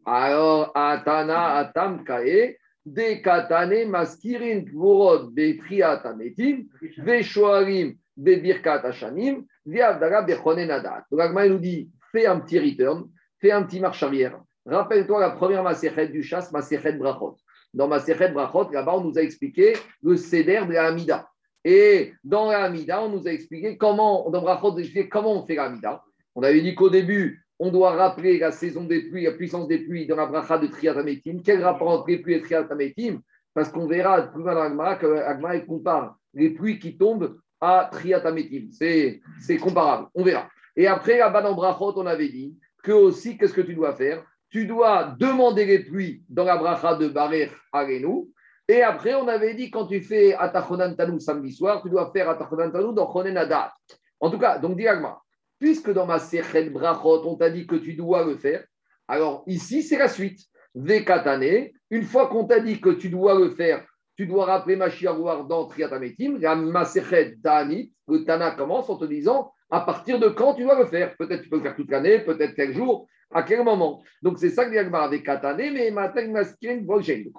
[0.03, 6.63] Alors, Atana Atam Kae, de Katane Maskirin Kvorod Betriat Ametim,
[6.97, 11.05] Veshoarim Bebirkat Hashanim, Viavdara Bechonenadat.
[11.11, 13.07] Donc Agma nous dit, fais un petit return,
[13.39, 14.41] fais un petit marche arrière.
[14.65, 17.37] Rappelle-toi la première Maserhet du chasse, Maserhet Brachot.
[17.75, 21.27] Dans Maserhet Brachot, là-bas, on nous a expliqué le céder de la Hamida.
[21.63, 24.75] Et dans la Hamida, on nous a expliqué comment, dans Brachot,
[25.11, 26.03] comment on fait la Hamida.
[26.35, 29.77] On avait dit qu'au début, on doit rappeler la saison des pluies, la puissance des
[29.77, 31.41] pluies dans la bracha de Triatametim.
[31.45, 33.19] Quel rapport entre les pluies et Triatametim
[33.53, 38.69] Parce qu'on verra plus loin dans l'Agmara que compare les pluies qui tombent à Triatametim.
[38.71, 40.49] C'est comparable, on verra.
[40.75, 44.25] Et après, là-bas dans Brachot, on avait dit que aussi, qu'est-ce que tu dois faire?
[44.49, 48.27] Tu dois demander les pluies dans la bracha de Barer Arenu
[48.71, 52.29] et après, on avait dit, quand tu fais Atachonan Tanou samedi soir, tu dois faire
[52.29, 53.73] Atachonan Tanou dans Chonen Adat.
[54.21, 55.19] En tout cas, donc diagma,
[55.59, 58.63] puisque dans ma Sechel Brachot, on t'a dit que tu dois le faire,
[59.09, 60.39] alors ici, c'est la suite.
[60.73, 65.17] Vekatane, une fois qu'on t'a dit que tu dois le faire, tu dois rappeler Mashiach
[65.49, 70.53] dans Triatametim, la Maserhet Danit, le Tana commence en te disant à partir de quand
[70.53, 71.13] tu dois le faire?
[71.17, 74.01] Peut-être tu peux le faire toute l'année, peut-être quel jour, à quel moment?
[74.21, 76.85] Donc c'est ça que Diagma avec Katane, mais Matin Maskin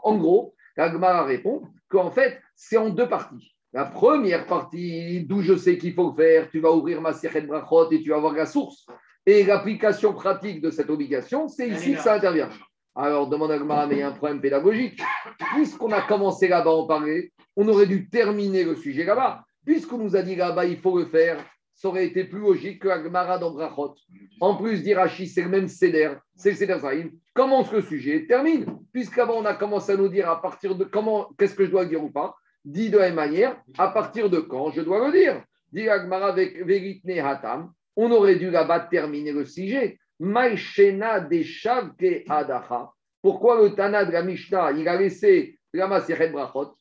[0.02, 3.54] En gros, Agmara répond qu'en fait, c'est en deux parties.
[3.72, 7.46] La première partie, d'où je sais qu'il faut le faire, tu vas ouvrir ma de
[7.46, 8.86] Brachot et tu vas voir la source.
[9.24, 12.50] Et l'application pratique de cette obligation, c'est ici que ça intervient.
[12.94, 15.00] Alors, demande Agmara, mais il y a un problème pédagogique.
[15.54, 19.44] Puisqu'on a commencé là-bas à en parler, on aurait dû terminer le sujet là-bas.
[19.64, 21.42] Puisqu'on nous a dit là-bas, il faut le faire,
[21.74, 23.94] ça aurait été plus logique que Agmara dans Brachot.
[24.40, 27.10] En plus, d'Irachi, c'est le même Seder, c'est le Seder Zahim.
[27.34, 28.66] Commence le sujet, termine.
[28.92, 31.86] Puisqu'avant, on a commencé à nous dire à partir de comment, qu'est-ce que je dois
[31.86, 32.36] dire ou pas.
[32.64, 35.42] Dit de la même manière, à partir de quand je dois le dire.
[35.72, 39.98] Dit Agmara avec Veritne Hatam, on aurait dû là-bas terminer le sujet.
[42.28, 42.92] Adacha.
[43.22, 46.74] Pourquoi le Tana de la Mishnah, il a laissé la Maseret Brachot?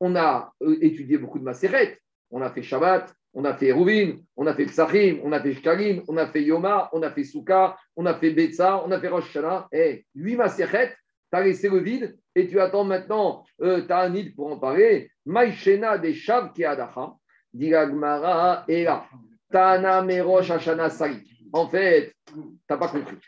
[0.00, 1.98] On a euh, étudié beaucoup de Maseret.
[2.30, 5.54] On a fait Shabbat, on a fait Ruvin, on a fait Psachim, on a fait
[5.54, 8.98] Shkalim, on a fait Yoma, on a fait Souka, on a fait Betsa, on a
[8.98, 9.68] fait Rosh Hashanah.
[9.70, 10.96] Eh, lui, Maserhet,
[11.32, 13.86] tu as laissé le vide et tu attends maintenant, euh,
[14.34, 15.12] pour en parler.
[15.24, 17.14] Maïchena des Shav qui Adacha,
[17.54, 19.06] Diragmara et là.
[19.52, 21.22] Tana Merosh Hashanah Sari.
[21.52, 23.18] En fait, tu n'as pas compris.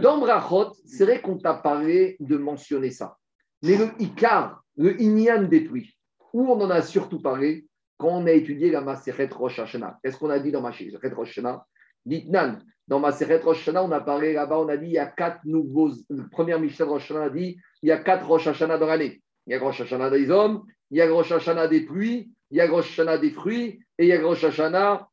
[0.00, 3.18] Dans Brachot, c'est vrai qu'on t'a parlé de mentionner ça.
[3.62, 5.94] Mais le Ikar, le Inyan pluies,
[6.32, 7.66] où on en a surtout parlé,
[8.00, 11.36] quand on a étudié la Maseret Rosh Hashanah, qu'est-ce qu'on a dit dans Maseret Rosh
[11.38, 11.66] Hashanah?
[12.06, 12.58] Ditnan,
[12.88, 15.44] dans Maseret Rosh Hashanah, on a parlé là-bas, on a dit il y a quatre
[15.44, 15.90] nouveaux.
[16.08, 19.20] La première Mishnah Rosh a dit il y a quatre Rosh Hashanah dans l'année.
[19.46, 22.56] Il y a Rosh Hashanah des hommes, il y a Rosh Hashanah des pluies, il
[22.56, 25.06] y a Rosh Hashanah des fruits, et il y a Rosh Hashanah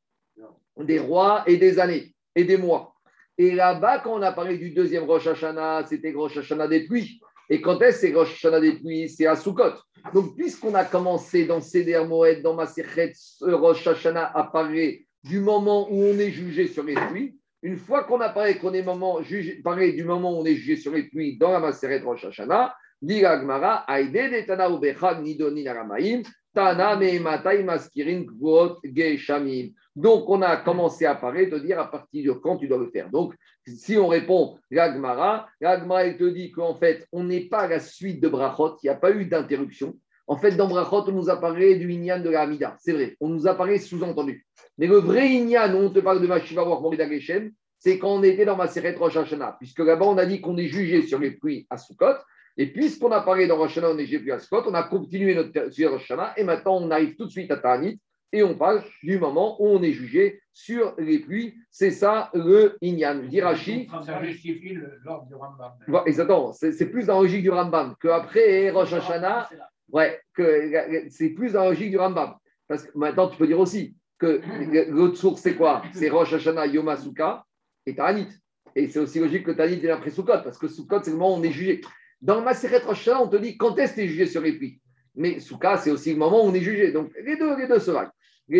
[0.77, 2.95] des rois et des années et des mois.
[3.37, 7.19] Et là-bas, quand on a parlé du deuxième Rosh Hashanah, c'était Rosh Hashanah des pluies.
[7.49, 9.09] Et quand est-ce c'est Rosh Hashanah des pluies?
[9.09, 9.73] C'est à Sukkot.
[10.13, 15.95] Donc, puisqu'on a commencé dans Seder Moed, dans Maserhet, Rosh Hashanah apparaît du moment où
[15.95, 19.91] on est jugé sur les pluies, une fois qu'on apparaît qu'on est moment, jugé, parlé
[19.91, 23.25] du moment où on est jugé sur les pluies dans la Maseret Rosh Hashanah, dit
[23.25, 26.21] Agmara, Aide de Tana Ubechad Nidoni Naramaim,
[26.53, 29.71] Tana Meematai Maskirin Kvot Geshamim.
[29.97, 32.91] Donc, on a commencé à parler, de dire à partir de quand tu dois le
[32.91, 33.09] faire.
[33.09, 33.33] Donc,
[33.65, 38.21] si on répond l'Agmara, l'Agmara, te dit qu'en fait, on n'est pas à la suite
[38.21, 39.97] de Brachot, il n'y a pas eu d'interruption.
[40.27, 42.75] En fait, dans Brachot, on nous a parlé du Inyan de la Hamida.
[42.79, 44.45] C'est vrai, on nous a parlé sous-entendu.
[44.77, 48.21] Mais le vrai Inyan, où on te parle de Mashiva Morida Geshem, c'est quand on
[48.21, 49.55] était dans Maseret Rosh Hashanah.
[49.57, 52.17] Puisque là-bas, on a dit qu'on est jugé sur les pluies à Sukkot.
[52.55, 55.33] Et puisqu'on a parlé dans Rosh Hashanah, on est jugé à Sukkot, on a continué
[55.33, 56.33] notre sur Rosh Hashanah.
[56.37, 57.99] Et maintenant, on arrive tout de suite à Ta'anit.
[58.33, 61.55] Et on parle du moment où on est jugé sur les pluies.
[61.71, 63.23] C'est ça le Inyan.
[63.23, 63.87] Dirachi.
[64.05, 65.71] Ça justifie l'ordre du Rambam.
[66.05, 66.51] exactement.
[66.51, 69.49] C'est plus dans la logique du Rambam qu'après Rosh Hashanah.
[69.89, 72.35] Ouais, que c'est plus dans la logique du Rambam.
[72.67, 74.41] Parce que maintenant, tu peux dire aussi que
[74.89, 75.83] l'autre source, c'est quoi?
[75.93, 77.45] C'est Rosh Hashanah, Yom Asuka
[77.85, 78.27] et Ta'anit.
[78.75, 81.35] Et c'est aussi logique que Ta'anit est après Sukkot, parce que Sukkot, c'est le moment
[81.35, 81.81] où on est jugé.
[82.21, 84.53] Dans Maseret Rosh Hashanah, on te dit quand est-ce que tu es jugé sur les
[84.53, 84.81] pluies?
[85.17, 86.91] Mais Sukkot, c'est aussi le moment où on est jugé.
[86.91, 88.11] Donc, les deux, les deux se valent.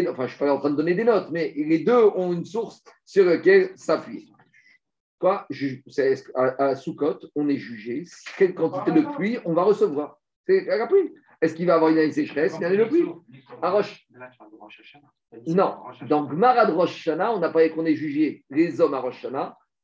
[0.10, 2.34] enfin, je ne suis pas en train de donner des notes, mais les deux ont
[2.34, 4.28] une source sur laquelle s'appuyer.
[5.20, 5.48] Quoi
[6.36, 6.74] à, à
[7.36, 8.04] on est jugé?
[8.38, 10.20] Quelle quantité de pluie on va recevoir?
[10.46, 11.14] C'est la pluie.
[11.42, 12.56] Est-ce qu'il va avoir une année sécheresse?
[12.58, 13.06] Il y a une pluie.
[13.62, 14.08] À Roche.
[15.48, 15.76] Non,
[16.10, 19.26] dans Gmarad Rosh on pas dit qu'on est jugé les hommes à Rosh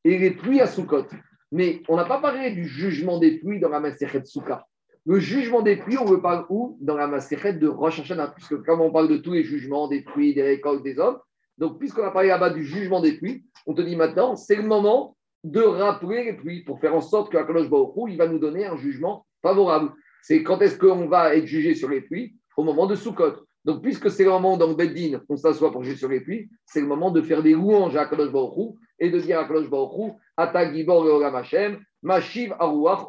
[0.04, 1.06] et les pluies à Sukkot.
[1.52, 4.66] Mais on n'a pas parlé du jugement des pluies dans la Maserhet Souka.
[5.06, 6.78] Le jugement des pluies, on veut parler où?
[6.80, 8.28] Dans la Maserhet de Rosh Hashanah.
[8.28, 11.18] Puisque comme on parle de tous les jugements des pluies, des récoltes, des hommes,
[11.58, 14.62] donc puisqu'on a parlé là-bas du jugement des pluies, on te dit maintenant, c'est le
[14.62, 18.38] moment de rappeler les pluies pour faire en sorte que Akadosh Baruch il va nous
[18.38, 19.92] donner un jugement favorable
[20.26, 22.34] c'est quand est-ce qu'on va être jugé sur les pluies?
[22.56, 23.44] Au moment de Sukkot.
[23.66, 26.48] Donc, puisque c'est le moment dans le Beddin, on s'assoit pour juger sur les pluies,
[26.64, 29.68] c'est le moment de faire des louanges à Kadosh Baruch et de dire à Kadosh
[29.68, 33.08] Baruch Ata Gibor Hashem, Mashiv Aruach.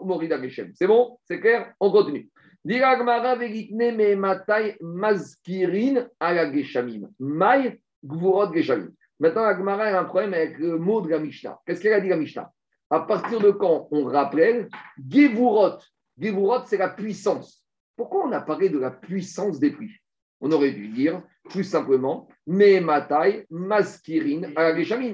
[0.74, 1.20] C'est bon?
[1.26, 1.74] C'est clair?
[1.80, 2.30] On continue.
[2.64, 7.10] Diragmara vegitne me matai mazkirin ala geshamim.
[7.20, 8.92] Mai gvurot geshamim.
[9.20, 11.60] Maintenant, Agmara a un problème avec le mot de la Mishnah.
[11.66, 12.52] Qu'est-ce qu'elle a dit la Mishnah?
[12.90, 14.70] À partir de quand on rappelle
[15.10, 15.78] Gevurot,
[16.20, 17.64] Gevurot, c'est la puissance.
[17.96, 19.96] Pourquoi on a parlé de la puissance des pluies?
[20.42, 24.52] On aurait dû dire plus simplement, mais matai, maskirin,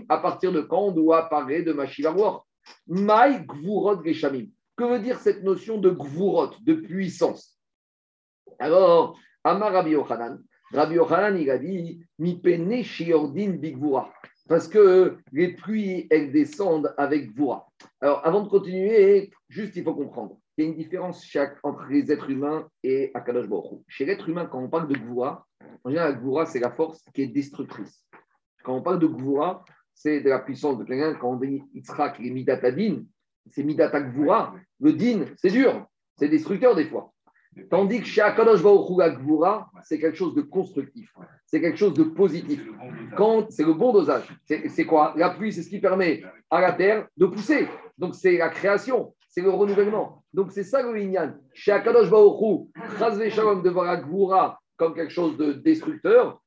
[0.10, 2.46] à partir de quand on doit parler de Mashivaroir
[2.88, 4.48] Mai gvurot geshamim.
[4.76, 7.60] Que veut dire cette notion de gvurot, de puissance?
[8.60, 12.04] Alors, Amar Rabbi Yochanan, Rabbi Yochanan, il a dit,
[12.84, 14.12] shiordin bigvura.
[14.48, 17.72] Parce que les pluies, elles descendent avec voix.
[18.02, 21.86] Alors, avant de continuer, juste il faut comprendre il y a une différence chaque, entre
[21.90, 25.48] les êtres humains et Akadosh Baruch Chez l'être humain, quand on parle de Gvoura,
[25.84, 28.06] en général, la Gvoura, c'est la force qui est destructrice.
[28.64, 31.14] Quand on parle de Gvoura, c'est de la puissance de quelqu'un.
[31.16, 33.04] Quand on dit Yitzhak et Midatadin,
[33.50, 34.54] c'est Midata Gvoura.
[34.80, 35.86] Le din, c'est dur,
[36.18, 37.14] c'est destructeur des fois.
[37.70, 41.14] Tandis que chez Akadosh Gvoura, c'est quelque chose de constructif,
[41.46, 42.66] c'est quelque chose de positif.
[43.18, 45.14] Quand c'est le bon dosage, c'est quoi?
[45.18, 47.68] La pluie, c'est ce qui permet à la terre de pousser.
[47.98, 50.24] Donc c'est la création c'est le renouvellement.
[50.34, 51.34] Donc c'est ça le Inyan.
[51.54, 52.10] Chez Akadosh
[53.00, 56.42] Chazve Shalom de voir la comme quelque chose de destructeur,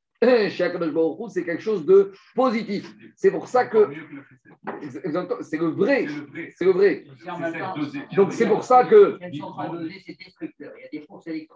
[0.51, 2.93] chez Akadosh Baruchou, c'est quelque chose de positif.
[3.17, 3.91] C'est pour ça que.
[5.43, 6.07] C'est le vrai.
[6.57, 7.05] C'est le vrai.
[8.15, 9.19] Donc c'est pour ça que.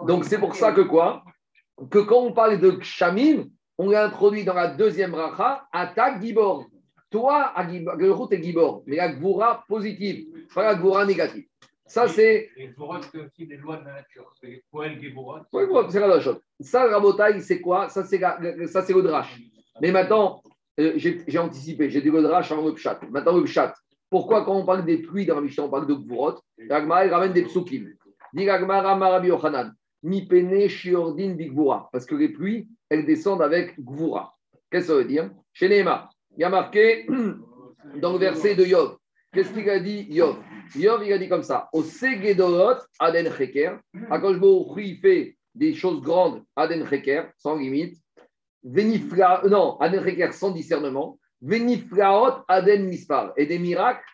[0.06, 1.24] Donc c'est pour ça que quoi?
[1.90, 3.44] Que quand on parle de Kshamim,
[3.78, 6.66] on l'a introduit dans la deuxième racha, attaque Gibor.
[7.10, 7.54] Toi,
[7.96, 11.46] le route est Gibor, mais la Gvoura positive, pas la Gvoura négative.
[11.88, 12.50] Ça, c'est.
[12.56, 14.30] Gvoura, c'est aussi des lois de la nature.
[14.40, 15.46] C'est Poel Gibora.
[15.50, 16.38] c'est la chose.
[16.60, 17.88] Ça, la Rabotaille, c'est quoi?
[17.88, 19.40] Ça, c'est le drache.
[19.80, 20.42] Mais maintenant,
[20.78, 23.00] euh, j'ai anticipé, j'ai dit le drache en Webchat.
[23.10, 23.74] Maintenant, Webchat.
[24.10, 26.40] Pourquoi, quand on parle des pluies dans la Mishnah, on parle de Gvorot?
[26.58, 27.88] L'Agma, il ramène des psukim.
[28.32, 29.72] Dit l'Agma, Ramarabi Yochanan.
[30.02, 31.88] Mi pene shiordin bigvura.
[31.90, 34.34] Parce que les pluies, elles descendent avec Gvura.
[34.70, 35.30] Qu'est-ce que ça veut dire?
[35.52, 37.06] Chez Neymar il y a marqué
[38.00, 38.96] dans le verset de Yov.
[39.32, 40.36] Qu'est-ce qu'il a dit Yov
[40.74, 43.78] Yov, il a dit comme ça Au Segedorot, Aden Cheker.
[44.10, 47.96] Akoshbo, il fait des choses grandes, Aden Cheker, sans limite.
[48.62, 51.18] Venifla, non, Aden Cheker, sans discernement.
[51.40, 53.32] Veniflaot, Aden Mispar.
[53.36, 54.04] Et des miracles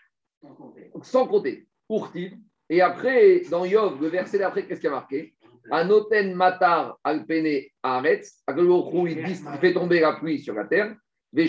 [1.02, 1.66] sans compter.
[1.90, 2.36] Urtiv.
[2.68, 5.34] Et après, dans Yov, le verset d'après, qu'est-ce qu'il y a marqué?
[5.70, 8.42] Anoten Matar Alpene Aretz.
[8.46, 9.24] Akoshbo, il
[9.60, 10.94] fait tomber la pluie sur la terre.
[11.36, 11.46] Et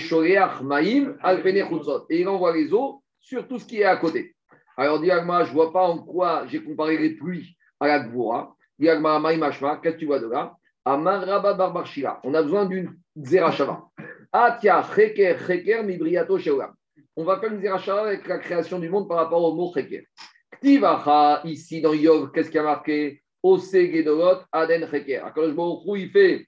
[2.09, 4.34] il envoie les eaux sur tout ce qui est à côté.
[4.77, 7.99] Alors, dis moi je ne vois pas en quoi j'ai comparé les pluies à la
[7.99, 8.55] Gvoura.
[8.79, 10.55] Qu'est-ce que tu vois de là?
[10.83, 12.19] Amar Rabba Barbarshila.
[12.23, 13.85] On a besoin d'une Zerachava.
[14.31, 16.73] Atia Cheker Cheker Mibriato Sheolam.
[17.15, 20.05] On va faire une Zerachava avec la création du monde par rapport au mot Cheker.
[20.51, 23.21] Ktivacha, ici dans Yov, qu'est-ce qui a marqué?
[23.41, 25.25] Ose Gedolot Aden Cheker.
[25.25, 26.47] Akadosh Baruch il fait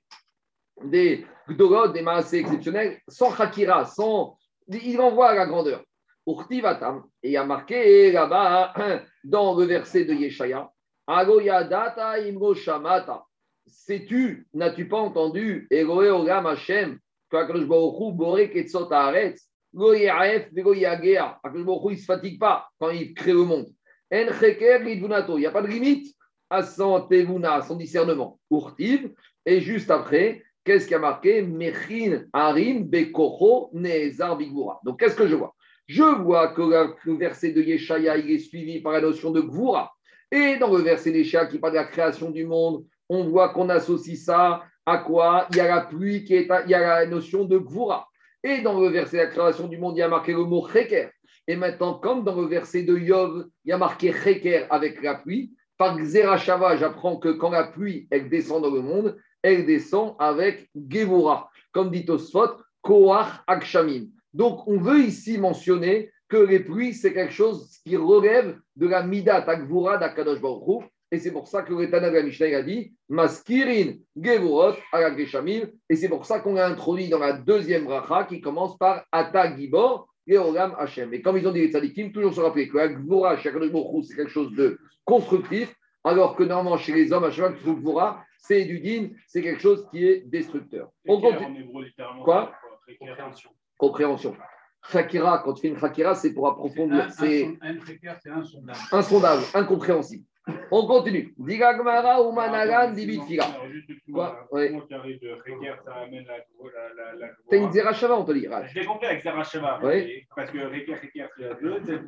[0.83, 4.37] des Gdolot, des massés exceptionnels, sans Chakira, sans.
[4.67, 5.83] Il envoie à la grandeur.
[6.27, 7.03] Urtivatam.
[7.23, 8.73] Et il y a marqué là-bas,
[9.23, 10.69] dans le verset de Yeshaya,
[11.07, 13.23] Agoyadata Imro Shamata.
[13.65, 16.99] Sais-tu, n'as-tu pas entendu Eloé Olam Hashem,
[17.31, 21.39] Borek Etzot Haaretz, Lo Yaef Vego Yagea.
[21.43, 23.67] Akadosh il ne se fatigue pas quand il crée le monde.
[24.13, 24.81] En Cheker.
[24.87, 26.15] Il n'y a pas de limite
[26.49, 28.39] à son à son discernement.
[28.49, 29.11] Urtiv.
[29.45, 31.41] Et juste après, qu'est-ce qui a marqué?
[31.41, 34.79] Mechin Harim Bekocho Nezar Bigvura.
[34.83, 35.53] Donc, qu'est-ce que je vois?
[35.87, 39.91] Je vois que le verset de Yeshaya, il est suivi par la notion de Gvura.
[40.31, 43.69] Et dans le verset d'Yeshaya qui parle de la création du monde, on voit qu'on
[43.69, 45.47] associe ça à quoi?
[45.51, 48.07] Il y a la pluie, qui est il y a la notion de Gvura.
[48.43, 50.67] Et dans le verset de la création du monde, il y a marqué le mot
[50.67, 51.09] Cheker.
[51.47, 55.15] Et maintenant, comme dans le verset de Yov, il y a marqué Cheker avec la
[55.15, 60.15] pluie, par Xerashava, j'apprends que quand la pluie, elle descend dans le monde, elle descend
[60.19, 61.49] avec Gevura.
[61.71, 64.07] Comme dit Osfot, Koach Akshamim.
[64.37, 69.01] Donc, on veut ici mentionner que les pluies, c'est quelque chose qui relève de la
[69.01, 72.61] Midat Akvura d'Akadosh Baruch et c'est pour ça que le Tana de la Mishnah a
[72.61, 74.73] dit Maskirin Gevurot
[75.17, 75.61] Geshamim.
[75.89, 79.55] Et c'est pour ça qu'on l'a introduit dans la deuxième bracha qui commence par Ata
[79.55, 81.11] Gibor et Olam Hashem.
[81.15, 84.15] Et comme ils ont dit les tzadikim, toujours se rappeler que la Gvura chez c'est
[84.15, 85.73] quelque chose de constructif,
[86.03, 89.61] alors que normalement chez les hommes, à chaque fois Gvura, c'est du din, c'est quelque
[89.61, 90.91] chose qui est destructeur.
[91.07, 91.65] On continue.
[92.23, 92.51] Quoi?
[93.77, 94.35] Compréhension.
[94.91, 97.11] Chakira, quand tu fais une Chakira, c'est pour approfondir.
[97.11, 97.77] C'est un,
[98.35, 98.79] insondable.
[98.91, 100.23] Insondable, incompréhensible.
[100.71, 101.33] On continue.
[101.37, 103.45] Digagmara ou Managan dibitfila.
[104.11, 107.27] Quoi Comment tu arrives de Reker, ça amène la.
[107.49, 108.47] T'as une Zerachava, on te dit.
[108.69, 109.79] Je l'ai compris avec Zerachava.
[110.35, 112.01] Parce que Reker, Reker, c'est la c'est le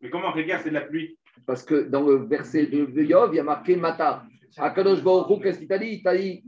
[0.00, 1.18] Mais comment Reker, c'est de la pluie?
[1.46, 4.24] Parce que dans le verset de Yov, il y a marqué Matar.
[4.56, 5.94] Akadosh Baruch qu'est-ce qu'il t'a dit?
[5.94, 6.42] Il t'a dit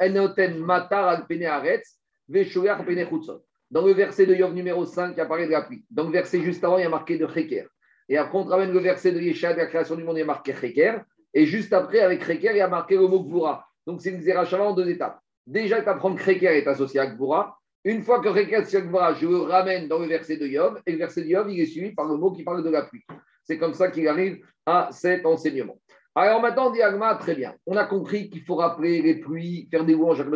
[0.00, 3.42] Enoten Matar al Pene Aretz, Veshoyach Pene Chutzot.
[3.70, 5.84] Dans le verset de Yov numéro 5, il apparaît de la pluie.
[5.90, 7.66] Dans le verset juste avant, il y a marqué de Reker.
[8.08, 10.22] Et après, on ramène le verset de Yeshua de la création du monde, il y
[10.22, 11.02] a marqué Reker.
[11.34, 13.66] Et juste après, avec Reker, il y a marqué le mot Gvura.
[13.86, 15.20] Donc, c'est une Zerachava en deux étapes.
[15.46, 17.58] Déjà, tu apprends que Reker est associé à Gvura.
[17.84, 20.80] Une fois que Reker est associé à je le ramène dans le verset de Yov.
[20.86, 22.82] Et le verset de Yov, il est suivi par le mot qui parle de la
[22.82, 23.04] pluie.
[23.44, 25.78] C'est comme ça qu'il arrive à cet enseignement.
[26.14, 27.54] Alors maintenant, Diagma, très bien.
[27.66, 30.26] On a compris qu'il faut rappeler les pluies, faire des louanges à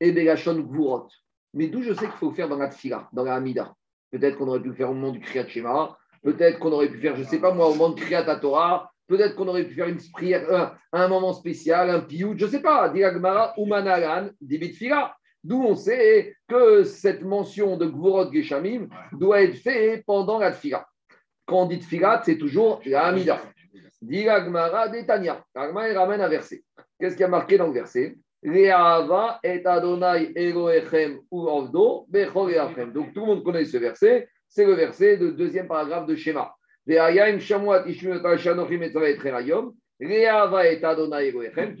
[0.00, 1.08] et des Gachon Gvurot.
[1.54, 3.74] Mais d'où je sais qu'il faut faire dans la Tfila, dans la Hamida?
[4.10, 7.16] Peut-être qu'on aurait pu faire au moment du Kriyat Shema, Peut-être qu'on aurait pu faire,
[7.16, 8.92] je ne sais pas moi, au moment de Kriyat Torah.
[9.06, 12.60] Peut-être qu'on aurait pu faire une prière, un, moment spécial, un piout, je ne sais
[12.60, 12.88] pas.
[12.90, 14.30] Diagmara ou Manalan,
[14.74, 15.16] Fila.
[15.42, 20.86] D'où on sait que cette mention de Gvorot Geshamim doit être faite pendant la Tfila.
[21.46, 23.40] Quand on dit Tfila, c'est toujours la Amida.
[24.02, 25.42] Diagmara d'Etania.
[25.54, 26.62] Agma, ramène un verset.
[26.98, 28.16] Qu'est-ce qui a marqué dans le verset?
[28.44, 34.74] Re'ava et Adonai Elohechem ou Ovdo, Donc tout le monde connaît ce verset c'est le
[34.74, 36.52] verset de deuxième paragraphe de Shema.
[36.86, 36.96] Tu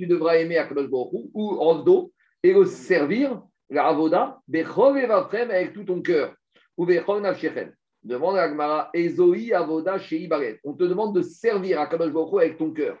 [0.06, 6.32] devras aimer Akadosh Baruch ou Rovdo et le servir, la avoda, avec tout ton cœur.
[6.76, 6.86] Ou
[8.02, 10.28] Demande à Agmara, Ezoi avoda chez
[10.64, 12.96] On te demande de servir Akadosh Baruch avec ton cœur.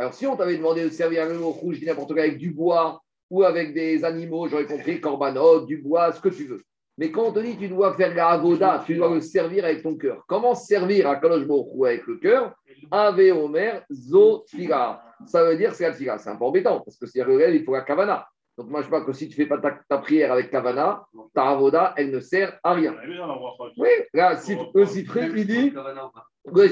[0.00, 3.02] Alors si on t'avait demandé de servir Baruch je dis n'importe quoi, avec du bois
[3.28, 6.62] ou avec des animaux, j'aurais compris, corbanot, du bois, ce que tu veux.
[6.96, 9.82] Mais quand on te dit tu dois faire la avoda, tu dois le servir avec
[9.82, 10.24] ton cœur.
[10.26, 12.54] Comment servir à Kalosh Baruch avec le cœur?
[12.90, 14.42] Ave Omer Zo
[15.26, 16.18] Ça veut dire c'est la.
[16.18, 18.26] C'est un peu embêtant parce que c'est il faut la kavana.
[18.56, 21.50] Donc moi je pas que si tu ne fais pas ta, prière avec kavana, ta
[21.50, 22.96] avoda, elle ne sert à rien.
[23.76, 25.70] Oui, là, le il dit,
[26.46, 26.66] le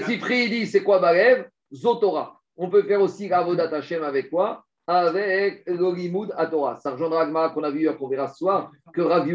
[0.45, 1.45] il dit, c'est quoi Barev?
[1.71, 2.38] Zotora.
[2.59, 4.65] On peut faire aussi la avoda Tachem avec quoi?
[4.89, 6.77] Avec l'Olimoud à Torah.
[6.77, 9.29] Ça rejoindra qu'on a vu, qu'on verra ce soir, que Rav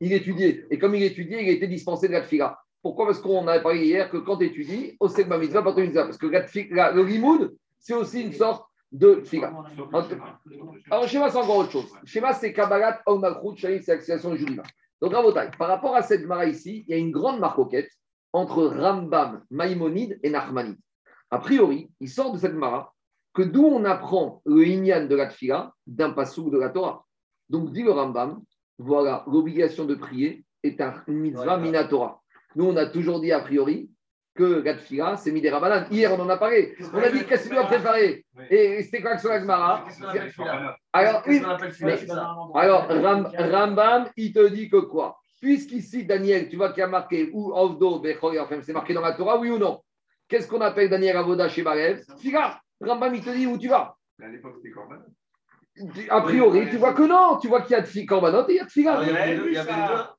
[0.00, 0.64] il étudiait.
[0.70, 2.58] Et comme il étudiait, il était dispensé de la tfila.
[2.82, 3.06] Pourquoi?
[3.06, 6.26] Parce qu'on a parlé hier que quand tu étudies, au Segma Mitzvah, pas Parce que
[6.26, 9.52] le Limoud, c'est aussi une sorte de tfila.
[10.90, 11.92] Alors, schéma, c'est encore autre chose.
[12.04, 14.62] Schéma, c'est Kabbalat, Omakrut, Shalit, c'est l'accession Judiva.
[15.02, 17.90] Donc, Ravotai, par rapport à cette Mara ici, il y a une grande marcoquette
[18.32, 20.78] entre Rambam, Maïmonide et Nachmanide.
[21.34, 22.92] A priori, il sort de cette Mara
[23.34, 27.04] que d'où on apprend le Inyan de la Tfila d'un passou de la Torah.
[27.48, 28.40] Donc, dit le Rambam,
[28.78, 32.22] voilà, l'obligation de prier est un mitzvah minatora.
[32.54, 33.90] Nous, on a toujours dit a priori
[34.36, 35.88] que la tfila, c'est Midera Banane.
[35.90, 36.76] Hier, on en a parlé.
[36.92, 38.24] On a dit qu'est-ce que tu dois préparer.
[38.48, 39.84] Et c'était quoi que sur la Gemara
[40.92, 41.42] Alors, oui,
[42.54, 42.86] alors
[43.50, 45.18] Rambam, il te dit que quoi?
[45.40, 48.00] Puisqu'ici, Daniel, tu vois qu'il y a marqué ou Ovdo,
[48.40, 49.80] enfin, c'est marqué dans la Torah, oui ou non?
[50.28, 52.60] Qu'est-ce qu'on appelle Daniel Avoda chez Balev Tfila.
[52.80, 53.96] Rambam, il te dit où tu vas.
[54.22, 54.74] À l'époque, c'était
[56.08, 57.38] a priori, tu vois que non.
[57.38, 59.00] Tu vois qu'il y a de korbanot et il y a de figa.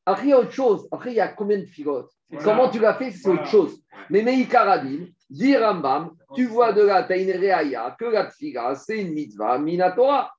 [0.06, 0.88] Après, il y a autre chose.
[0.92, 2.12] Après, il y a combien de figotes
[2.44, 3.82] Comment tu l'as fait, c'est autre chose.
[4.10, 9.58] Mais Meikaradin, dit Rambam, tu vois de la Reaya que la tfiga, c'est une mitzvah
[9.58, 10.34] minatora.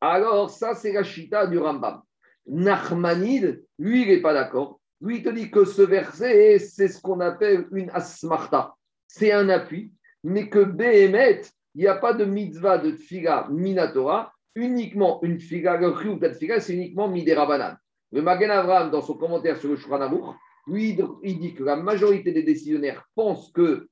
[0.00, 2.02] Alors, ça, c'est la chita du Rambam.
[2.46, 4.80] Nachmanid, lui, il n'est pas d'accord.
[5.00, 8.74] Lui, il te dit que ce verset, c'est ce qu'on appelle une asmarta.
[9.12, 9.92] C'est un appui,
[10.22, 11.40] mais que Behemet,
[11.74, 16.32] il n'y a pas de mitzvah de tfiga minatora uniquement une figa, le ou de
[16.32, 17.76] figa, c'est uniquement midera banane.
[18.12, 20.36] Le Magen Avram, dans son commentaire sur le Shuranamour,
[20.68, 23.88] lui, il dit que la majorité des décisionnaires pensent que,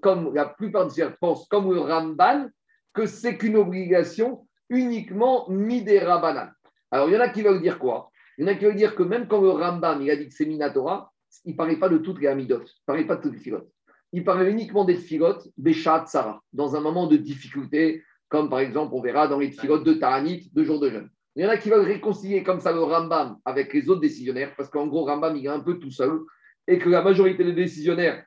[0.00, 2.48] comme la plupart des décisionnaires pensent, comme le Ramban,
[2.94, 6.52] que c'est qu'une obligation uniquement midera banane.
[6.92, 8.12] Alors, il y en a qui veulent dire quoi?
[8.38, 10.28] Il y en a qui veulent dire que même quand le Ramban, il a dit
[10.28, 11.12] que c'est Minatora,
[11.44, 13.40] il ne parlait pas de toutes les Amidot, il ne parlait pas de toutes les
[13.40, 13.68] filotes.
[14.12, 18.94] Il parlait uniquement des filotes, Béchat, Sarah, dans un moment de difficulté, comme par exemple,
[18.94, 21.10] on verra dans les filotes de Ta'anit, deux jours de jeûne.
[21.36, 24.52] Il y en a qui veulent réconcilier comme ça le Rambam avec les autres décisionnaires,
[24.56, 26.20] parce qu'en gros, Rambam, il est un peu tout seul,
[26.66, 28.24] et que la majorité des décisionnaires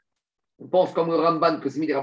[0.71, 1.93] pensent comme le Rambam que c'est Midi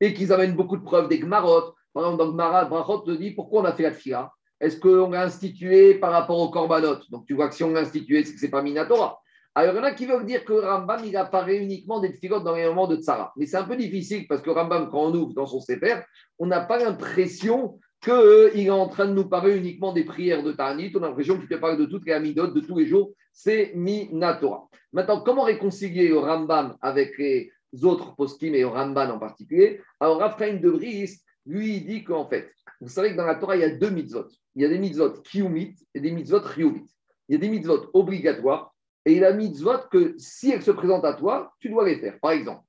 [0.00, 1.74] et qu'ils amènent beaucoup de preuves des Gmarot.
[1.92, 4.30] Par exemple, dans Gmara, Brachot te dit pourquoi on a fait la tfila?
[4.60, 6.98] Est-ce qu'on l'a institué par rapport au Korbanot?
[7.10, 9.20] Donc tu vois que si on l'a institué, c'est que ce n'est pas Minatora.
[9.58, 12.44] Alors, il y en a qui veulent dire que Rambam, il apparaît uniquement des filotes
[12.44, 13.32] dans les moments de Tsara.
[13.36, 16.02] Mais c'est un peu difficile parce que Rambam, quand on ouvre dans son Sefer,
[16.38, 20.42] on n'a pas l'impression qu'il euh, est en train de nous parler uniquement des prières
[20.42, 20.92] de Ta'anit.
[20.94, 23.12] On a l'impression qu'il te parle de toutes les amidotes, de tous les jours.
[23.32, 24.68] C'est Minatora.
[24.92, 27.50] Maintenant, comment réconcilier le Rambam avec les
[27.82, 29.80] autres poskim et le Ramban en particulier?
[30.00, 32.52] Alors, Raphaël de Brice, lui, il dit qu'en fait,
[32.82, 34.26] vous savez que dans la Torah, il y a deux mitzvot.
[34.54, 36.94] Il y a des mitzvot kiumit et des mitzvot riumit.
[37.30, 38.75] Il y a des mitzvot obligatoires
[39.06, 42.18] et il a mitzvot que si elle se présente à toi, tu dois les faire.
[42.18, 42.64] Par exemple,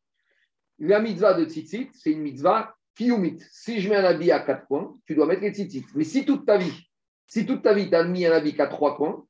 [0.78, 3.40] la mitzvah de tzitzit, c'est une mitzvah kiyumit.
[3.52, 5.86] Si je mets un habit à quatre coins, tu dois mettre les tzitzit.
[5.96, 6.88] Mais si toute ta vie,
[7.26, 9.26] si toute ta vie, tu as mis un habit à trois coins,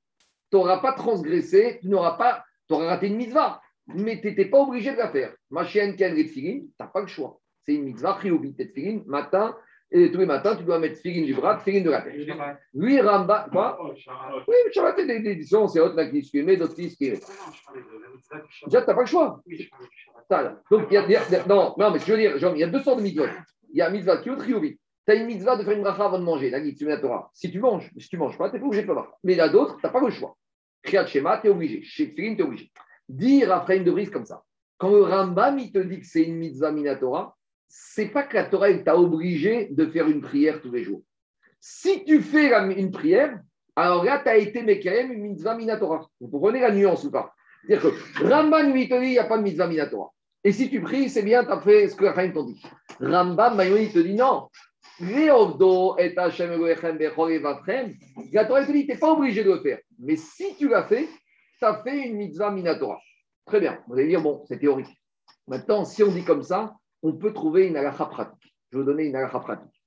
[0.51, 3.62] tu n'auras pas transgressé, tu n'auras pas, tu raté une mitzvah.
[3.88, 5.34] Mais tu n'étais pas obligé de la faire.
[5.49, 7.39] Ma chienne, ken tu n'as pas le choix.
[7.64, 9.55] C'est une mitzvah kiyumit, et matin,
[9.90, 12.16] et tous les matins, tu dois mettre filine du bras, filine de la tête.
[12.74, 13.94] Lui, Ramba, quoi oh,
[14.48, 17.22] Oui, Shabbat, c'est des éditions, c'est autre là qui se met, d'autres qui se Déjà,
[17.22, 19.42] tu n'as pas le choix.
[20.70, 22.98] Donc, il y a, non, non, mais je veux dire, il y a deux sortes
[22.98, 23.28] de mitzvot.
[23.72, 24.78] Il y a mitzvah qui est triovit.
[25.06, 26.98] Tu as une mitzvah de faire une bracha avant de manger, la tu mets la
[26.98, 27.32] Torah.
[27.34, 29.34] Si tu manges, si tu ne manges pas, tu n'es pas obligé de faire Mais
[29.34, 30.36] il y a d'autres, tu n'as pas le choix.
[30.84, 31.82] Kriyat Shema, tu es obligé.
[31.82, 32.70] Chez Filine, tu es obligé.
[33.08, 34.44] Dire après une de brise comme ça.
[34.78, 37.37] Quand le Rambam, il te dit que c'est une mitzvah minatora,
[37.68, 41.01] c'est pas que la Torah t'a obligé de faire une prière tous les jours.
[41.59, 43.39] Si tu fais une prière,
[43.76, 46.07] alors là, tu as été Mekerem, une mitzvah minatora.
[46.20, 47.34] Vous comprenez la nuance ou pas?
[47.68, 50.11] C'est-à-dire que Rambam lui il n'y a pas de mitzvah minatora.
[50.43, 52.61] Et si tu pries, c'est bien, tu as fait ce que Rahim t'ont dit.
[52.99, 54.47] Rambam, il te dit non.
[54.99, 55.45] La
[58.45, 59.80] Torah te dit, tu n'es pas obligé de le faire.
[59.99, 61.07] Mais si tu l'as fait,
[61.59, 62.99] tu as fait une mitzvah minatora.
[63.45, 63.80] Très bien.
[63.88, 64.89] Vous allez dire, bon, c'est théorique.
[65.47, 66.74] Maintenant, si on dit comme ça,
[67.04, 68.54] on peut trouver une halakha pratique.
[68.72, 69.84] Je vais vous donner une halakha pratique.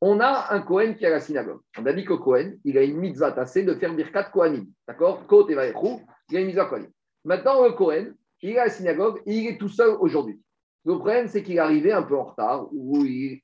[0.00, 1.60] On a un Kohen qui est à la synagogue.
[1.78, 4.66] On a dit que Kohen, il a une mitzvah tassée de faire Birkat Kohanim.
[4.86, 5.26] D'accord?
[5.26, 6.90] Kote et il a une mitzvah Kohanim.
[7.24, 10.38] Maintenant, le Kohen, il est à la synagogue et il est tout seul aujourd'hui.
[10.84, 12.66] Le problème, c'est qu'il est arrivé un peu en retard.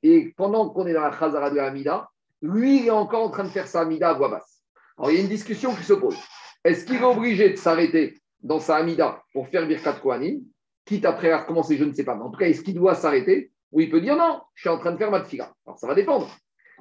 [0.02, 1.72] et pendant qu'on est dans la Chazara de la
[2.42, 4.62] lui, il est encore en train de faire sa Amida à voix basse.
[4.98, 6.18] Alors, il y a une discussion qui se pose.
[6.64, 10.42] Est-ce qu'il est obligé de s'arrêter dans sa Amida pour faire Birkat Kohanim?
[10.84, 12.14] Quitte après à recommencer, je ne sais pas.
[12.14, 14.68] Mais en tout cas, est-ce qu'il doit s'arrêter Ou il peut dire non, je suis
[14.68, 15.52] en train de faire ma tfiga.
[15.66, 16.30] Alors ça va dépendre.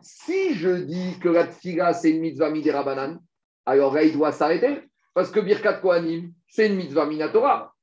[0.02, 3.20] Si je dis que la tfiga, c'est une mitzvah midera banane,
[3.66, 4.80] alors là, il doit s'arrêter.
[5.14, 7.74] Parce que Birkat Kohanim, c'est une mitzvah minatora.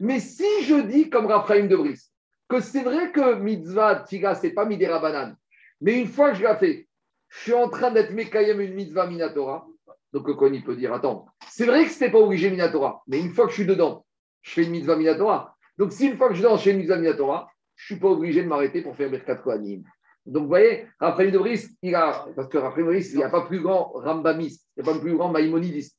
[0.00, 2.12] Mais si je dis, comme Raphaël de Brice,
[2.48, 5.36] que c'est vrai que mitzvah tfiga, c'est pas midera banane,
[5.80, 6.88] mais une fois que je la fais,
[7.28, 9.66] je suis en train d'être mekayem une mitzvah minatora.
[10.12, 13.20] Donc le Kohen, peut dire, attends, c'est vrai que ce n'était pas obligé minatora, mais
[13.20, 14.06] une fois que je suis dedans,
[14.42, 15.55] je fais une mitzvah minatora.
[15.78, 18.42] Donc, si une fois que je suis dans chez Torah, je ne suis pas obligé
[18.42, 19.82] de m'arrêter pour faire Birkat Kohanim.
[20.24, 23.22] Donc, vous voyez, Raphaël de Brice, il a, parce que Raphaël de Brice, il n'y
[23.22, 25.96] a pas plus grand Rambamiste, il n'y a pas plus grand Maïmonidiste.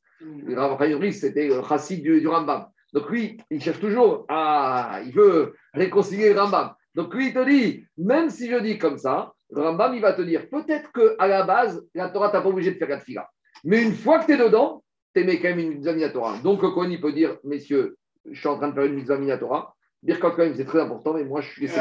[0.55, 2.67] Raphaël de Brice, c'était le chassid du, Rambam.
[2.93, 5.01] Donc, lui, il cherche toujours à.
[5.05, 6.73] Il veut réconcilier le Rambam.
[6.95, 10.13] Donc, lui, il te dit, même si je dis comme ça, le Rambam, il va
[10.13, 12.99] te dire, peut-être qu'à la base, la Torah, tu n'as pas obligé de faire la
[12.99, 13.30] fila.
[13.63, 16.38] Mais une fois que tu es dedans, tu mets quand même une Torah.
[16.39, 17.97] Donc, le Kohen, il peut dire, messieurs,
[18.32, 19.73] je suis en train de faire une mitzvah Minatora.
[20.03, 21.61] Birkat Kohen, c'est très important, mais moi, je suis.
[21.63, 21.80] laissé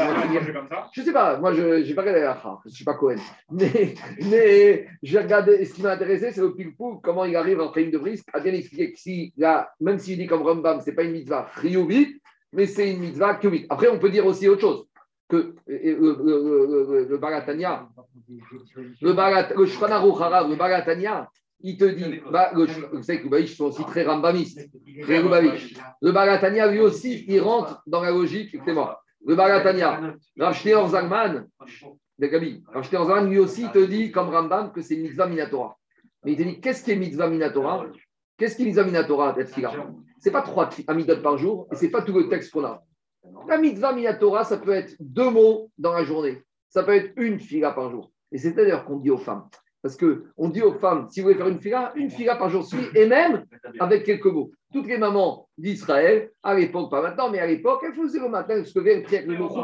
[0.51, 2.95] comme ça Je sais pas, moi, je n'ai pas regardé la je ne suis pas
[2.95, 3.17] Cohen.
[3.51, 3.93] Mais,
[4.29, 6.73] mais j'ai regardé, ce qui m'a intéressé, c'est le pile
[7.03, 10.17] comment il arrive en une de brise, à bien expliquer que si, là, même s'il
[10.17, 12.21] dit comme Rambam, ce n'est pas une mitzvah vite,
[12.53, 13.67] mais c'est une mitzvah kiyuvit.
[13.69, 14.87] Après, on peut dire aussi autre chose,
[15.29, 17.87] que le, le, le, Baratania,
[19.01, 21.29] le, Barat, le le Baratania,
[21.61, 24.69] il te dit, bah, vous savez que les sont aussi très rambamistes,
[25.01, 30.55] très Le Baratania, lui aussi, il rentre dans la logique, écoutez-moi, le Baratania, Rav
[30.89, 31.47] Zalman,
[32.19, 35.77] Zalman, lui aussi, il te dit, comme Rambam, que c'est mitzvah minatora.
[36.23, 37.87] Mais il te dit, qu'est-ce qui est mitzvah minatora?
[38.37, 41.91] Qu'est-ce qui est mitzvah minatora, Ce n'est pas trois amidot par jour, et ce n'est
[41.91, 42.83] pas tout le texte qu'on a.
[43.47, 46.43] La mitzvah minatora, ça peut être deux mots dans la journée.
[46.69, 48.11] Ça peut être une fila par jour.
[48.31, 49.47] Et c'est d'ailleurs qu'on dit aux femmes.
[49.87, 52.65] Parce qu'on dit aux femmes, si vous voulez faire une fila, une fila par jour
[52.65, 53.45] suit, et même
[53.79, 54.51] avec quelques mots.
[54.73, 58.61] Toutes les mamans d'Israël, à l'époque, pas maintenant, mais à l'époque, elles faisaient le matin,
[58.65, 59.13] ce que vient avec,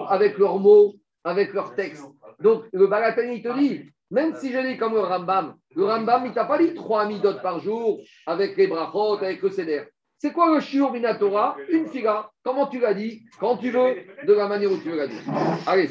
[0.07, 0.93] avec leurs mots,
[1.25, 2.05] avec leurs textes.
[2.39, 6.31] Donc, le Balatani, te dit, même si je dis comme le Rambam, le Rambam, il
[6.31, 9.83] t'a pas dit trois midot par jour avec les brachot, avec le seder.
[10.19, 12.31] C'est quoi le shiur minatora Une fila.
[12.43, 13.95] Comment tu l'as dit Quand tu veux,
[14.25, 15.19] de la manière où tu l'as dit.
[15.67, 15.89] Allez,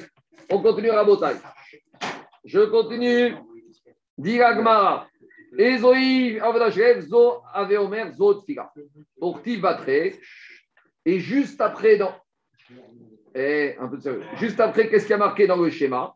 [0.50, 1.36] on continue à Botaï.
[2.46, 3.34] Je continue.
[4.18, 5.08] Diragmara.
[5.58, 6.40] Ezoï,
[7.02, 8.72] Zo, Aveomer, Zo, Tfila.
[11.04, 12.14] Et juste après, dans.
[13.34, 14.22] Et un peu de sérieux.
[14.36, 16.14] Juste après, qu'est-ce qui a marqué dans le schéma?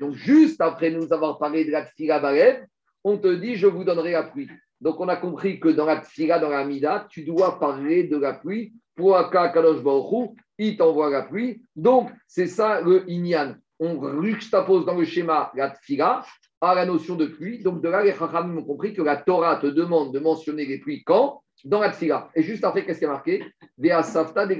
[0.00, 2.64] Donc, juste après nous avoir parlé de la tfila Barev,
[3.02, 4.48] on te dit Je vous donnerai la pluie.
[4.80, 8.16] Donc, on a compris que dans la tfila, dans la mida, tu dois parler de
[8.16, 8.72] la pluie.
[8.96, 11.62] Pour Kadosh Baruch il t'envoie la pluie.
[11.74, 16.24] Donc, c'est ça le Inyan on juxtapose dans le schéma la tfila
[16.60, 17.62] à la notion de pluie.
[17.62, 20.78] Donc de là, les Chachamim ont compris que la Torah te demande de mentionner les
[20.78, 21.42] pluies quand?
[21.64, 22.30] Dans la tfila.
[22.34, 23.44] Et juste après, qu'est-ce qui est marqué?
[23.78, 24.54] Vea safta de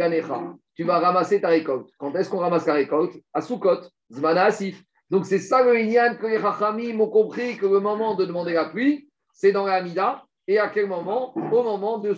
[0.75, 1.91] Tu vas ramasser ta récolte.
[1.99, 3.15] Quand est-ce qu'on ramasse la récolte?
[3.33, 3.81] À Sukkot,
[4.13, 4.83] Zmana Asif.
[5.11, 8.55] Donc c'est ça le Inyan que les Chachamim ont compris que le moment de demander
[8.55, 10.25] la pluie, c'est dans la Amida.
[10.47, 11.35] Et à quel moment?
[11.37, 12.11] Au moment de.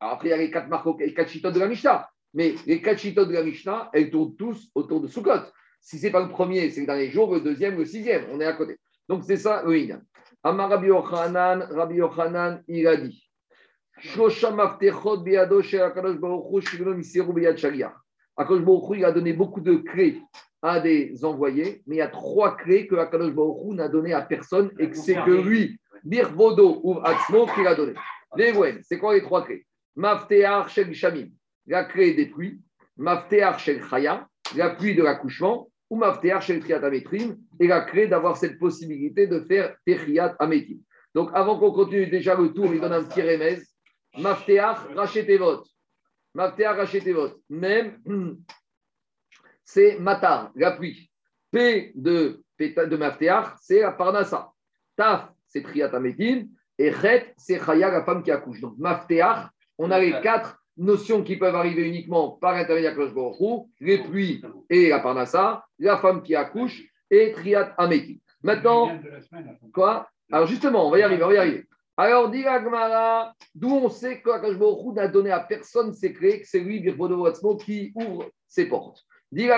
[0.00, 2.08] Alors après, il y a les quatre, marques, les quatre de la Mishnah.
[2.34, 5.50] Mais les quatre de la Mishnah, elles tournent tous autour de Sukkot.
[5.80, 8.26] Si ce n'est pas le premier, c'est le dernier jour, le deuxième, le sixième.
[8.32, 8.78] On est à côté.
[9.08, 10.00] Donc c'est ça Inyan.
[10.42, 13.30] Amar Rabbi Yochanan, Rabbi Yochanan, il a dit
[18.94, 20.22] il a donné beaucoup de clés
[20.62, 24.22] à des envoyés, mais il y a trois clés que Akadosh Baruch n'a donné à
[24.22, 27.94] personne et que c'est que lui, Birvodo ou Atzmo, qu'il a donné.
[28.82, 29.66] C'est quoi les trois clés?
[29.96, 31.28] Maftear Shel Shamim,
[31.66, 32.60] la clé des pluies,
[32.96, 34.26] Maftear Shel Chaya,
[34.56, 39.26] la pluie de l'accouchement, ou Maftear chez le Ametrim, et a créé d'avoir cette possibilité
[39.26, 40.80] de faire Techriat Ametrim.
[41.14, 43.58] Donc avant qu'on continue déjà le tour, il donne un petit remez.
[44.16, 45.68] Maftear, rachetez votre.
[46.34, 47.38] Maftear, rachetez votre.
[47.50, 47.98] Même,
[49.64, 51.10] c'est Matar, la pluie.
[51.50, 54.52] P de, de Maftear, c'est la Parnassa.
[54.96, 56.48] Taf, c'est Triat Ametrim.
[56.78, 58.60] Et Chet, c'est Chaya, la femme qui accouche.
[58.60, 63.70] Donc Maftear, on a les quatre notions qui peuvent arriver uniquement par l'intermédiaire de Borou,
[63.80, 68.20] les pluies et la parnassa, la femme qui accouche et Triat Ameti.
[68.42, 68.90] Maintenant,
[69.72, 70.08] quoi?
[70.32, 71.64] Alors justement, on va y arriver, on va y arriver.
[71.96, 72.44] Alors, dit
[73.54, 77.92] d'où on sait que n'a donné à personne ses clés, que c'est lui, Birbodo qui
[77.94, 79.04] ouvre ses portes.
[79.30, 79.48] Dit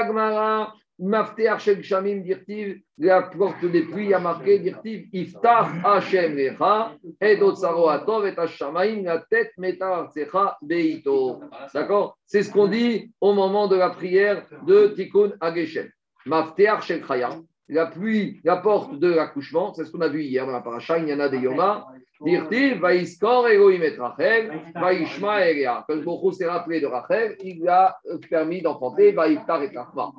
[1.03, 7.43] Mafter Shel Shamim dirtiv, la porte des pluies a marqué dirtiv, Iftach Hashem Lecha, et
[7.43, 11.41] Otsaro Atov et Hashamaim, la tête Metar Tsecha Beito.
[11.75, 12.17] D'accord?
[12.25, 15.91] C'est ce qu'on dit au moment de la prière de Tikkun Ageshem.
[16.25, 17.31] Mafter Shel Chaya,
[17.69, 20.99] la pluie, la porte de l'accouchement, c'est ce qu'on a vu hier dans la paracha,
[20.99, 21.85] il y en a des Yoma.
[22.25, 25.85] Dirtiv, Vaïskor Elohim et Rachel, Vaïshma Elia.
[25.89, 27.99] Quand le s'est rappelé de Rachel, il a
[28.31, 30.13] permis d'enfanter Vaïftar et Rachma.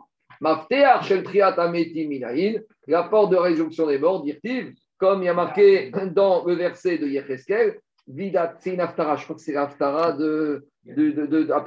[0.44, 5.34] Maftear shel triat minahin, la porte de résurrection des morts, dit-il, comme il y a
[5.34, 10.12] marqué dans le verset de Yecheskel, Vidat, c'est une aftara, je crois que c'est l'aftara
[10.12, 11.42] de, de, de, de.
[11.44, 11.62] Je crois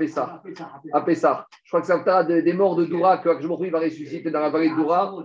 [1.80, 4.76] que c'est l'aftara des morts de Doura que Akjmouri va ressusciter dans la vallée de
[4.76, 5.16] Doura.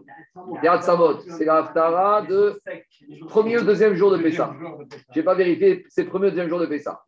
[0.64, 2.58] Yad Samot, c'est l'aftara de
[3.28, 4.56] premier ou deuxième jour de Pessah.
[5.14, 7.02] Je n'ai pas vérifié, c'est le premier ou deuxième jour de Pessah.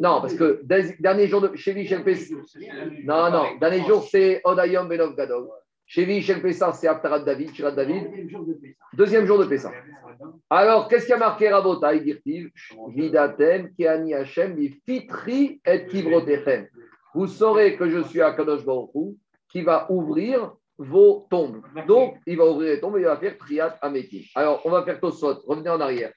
[0.00, 0.62] Non, parce que
[0.98, 2.34] dernier jour de chez Michel Pessah.
[3.04, 5.48] Non, non, dernier jour c'est Odayom Benov Gadol.
[5.90, 8.10] Chez Michel Pessah, c'est Aftara de David, Shirat David.
[8.92, 9.72] Deuxième jour de Pessah.
[10.50, 12.50] Alors, qu'est-ce qui a marqué Rabotai, dit-il
[12.90, 14.54] Vidatem, Kiani Hashem,
[14.86, 16.66] Fitri et Kivrotechem.
[17.14, 19.16] Vous saurez que je suis à Kadosh Baruch
[19.50, 21.62] qui va ouvrir vos tombes.
[21.86, 24.30] Donc, il va ouvrir les tombes et il va faire Triat Ameti.
[24.34, 25.40] Alors, on va faire Tosot.
[25.46, 26.12] Revenez en arrière.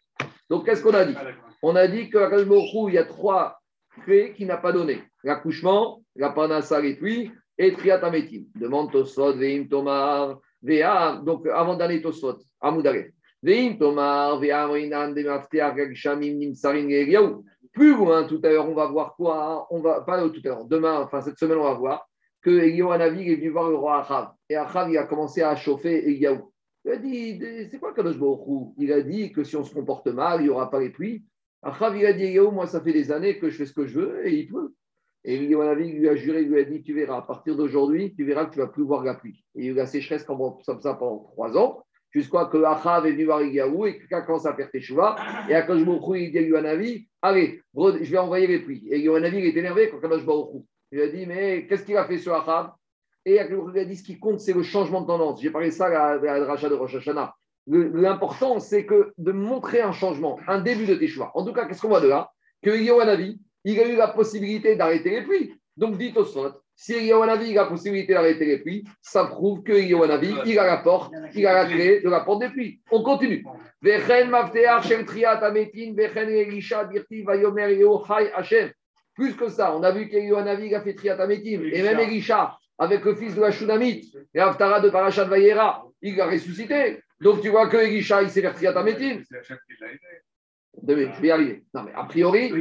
[0.50, 1.16] Donc, qu'est-ce qu'on a dit?
[1.64, 3.58] On a dit qu'à Kadosh Baruch il y a trois
[4.02, 5.02] créé qui n'a pas donné.
[5.24, 8.44] L'accouchement, la panassa, les pluies et triatamétim.
[8.56, 13.06] Demande Tosfot, Veim Tomar, Vea, donc avant d'aller Tosfot, Amoudare.
[13.44, 17.44] Veim Tomar, Vea, Moinan, Demaftea, Gagshamim, Nimsarin, Eliaou.
[17.74, 20.66] Plus loin, tout à l'heure, on va voir quoi On va, pas tout à l'heure,
[20.66, 22.08] demain, enfin cette semaine, on va voir
[22.42, 24.32] que Eliyahu Hanavi est venu voir le roi Achav.
[24.50, 26.40] Et Achav, il a commencé à chauffer Eliyahu.
[26.84, 27.40] Il a dit,
[27.70, 30.50] c'est quoi Kadosh Baruch Il a dit que si on se comporte mal, il n'y
[30.50, 31.24] aura pas les pluies.
[31.62, 33.86] Achav, il a dit, Eliyahu, moi, ça fait des années que je fais ce que
[33.86, 34.74] je veux et il pleut.
[35.24, 38.46] Et Hanavi lui a juré, lui a dit, tu verras, à partir d'aujourd'hui, tu verras
[38.46, 39.44] que tu vas plus voir la pluie.
[39.56, 42.64] Et il y a eu la sécheresse comme ça pendant trois ans, jusqu'à ce que
[42.64, 45.16] Achav est venu voir Eliyahu et quelqu'un commence à faire Teshuvah.
[45.50, 48.88] Et à Baruch il dit à Hanavi, allez, je vais envoyer les pluies.
[48.90, 50.26] Et Hanavi, il est énervé quand Baruch
[50.92, 52.72] il a dit, mais qu'est-ce qu'il a fait sur Achab
[53.26, 55.42] Et il a dit, ce qui compte, c'est le changement de tendance.
[55.42, 57.34] J'ai parlé ça à la rachat de Rosh Hashanah.
[57.68, 61.32] L'important, c'est que de montrer un changement, un début de choix.
[61.36, 62.32] En tout cas, qu'est-ce qu'on voit de là?
[62.62, 65.54] Que Yohanavi, il a eu la possibilité d'arrêter les pluies.
[65.78, 69.74] Donc, dites au slot, si Yohanavi a la possibilité d'arrêter les pluies, ça prouve que
[69.74, 72.82] Yohanavi, il a la porte, il a la clé de la porte des pluies.
[72.92, 73.44] On continue.
[79.14, 83.16] Plus que ça, on a vu qu'Eliyahu a fait Triatametim, et même Elisha, avec le
[83.16, 87.00] fils de la Shunamite, et Aftara de Parashat Vayera, il a ressuscité.
[87.20, 89.22] Donc tu vois que Elisha, il s'est fait Triatametim.
[90.88, 91.64] Je vais y arriver.
[91.74, 92.52] Non, mais a priori,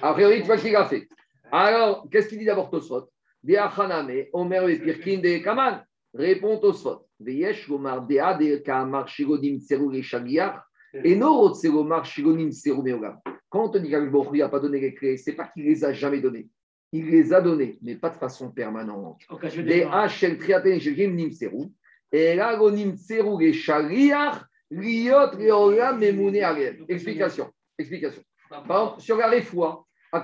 [0.00, 1.08] a priori, tu vois ce qu'il a fait.
[1.50, 3.08] Alors, qu'est-ce qu'il dit d'abord Tosfot?
[3.42, 5.84] Deachaname, Omer et Pirkin de Kaman.
[6.14, 7.06] Répond Tosfot.
[7.20, 10.62] Veyesh Gomar Dea de Kamar Shigodim Tseru et Shagiach.
[10.94, 13.18] Et Norot Seromar Shigodim Tseru Meogam.
[13.48, 15.84] Quand on te dit qu'Akhlbokhri n'a pas donné les clés, ce n'est pas qu'il les
[15.84, 16.48] a jamais données.
[16.90, 19.20] Il les a données, mais pas de façon permanente.
[19.56, 21.66] Des Hachel Triaten Shegim Nimseru.
[22.10, 26.84] Et là, Nimseru et Shariach, Riot Reola Memoune Ariel.
[26.88, 27.50] Explication.
[27.78, 28.22] Explication.
[28.48, 30.20] Par exemple, sur la réfoua, a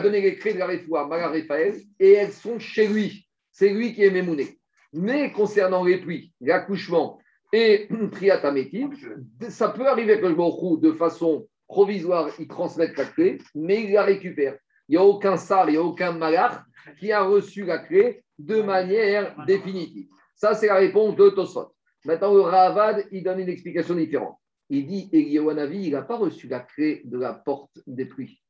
[0.00, 1.32] donné les clés de la réfoua, Maga
[2.00, 3.28] et elles sont chez lui.
[3.52, 4.58] C'est lui qui est Memouné.
[4.92, 7.18] Mais concernant les pluies, l'accouchement
[7.52, 8.90] et Triatamétim,
[9.48, 14.04] ça peut arriver que le de façon provisoire, ils transmettent la clé, mais ils la
[14.04, 14.56] récupèrent.
[14.88, 16.62] Il n'y a aucun sar, il n'y a aucun malach
[16.98, 20.06] qui a reçu la clé de manière définitive.
[20.34, 21.74] Ça, c'est la réponse de Tosfot.
[22.04, 24.38] Maintenant, le Ravad, il donne une explication différente.
[24.70, 28.40] Il dit Eliyahu il n'a pas reçu la clé de la porte des pluies,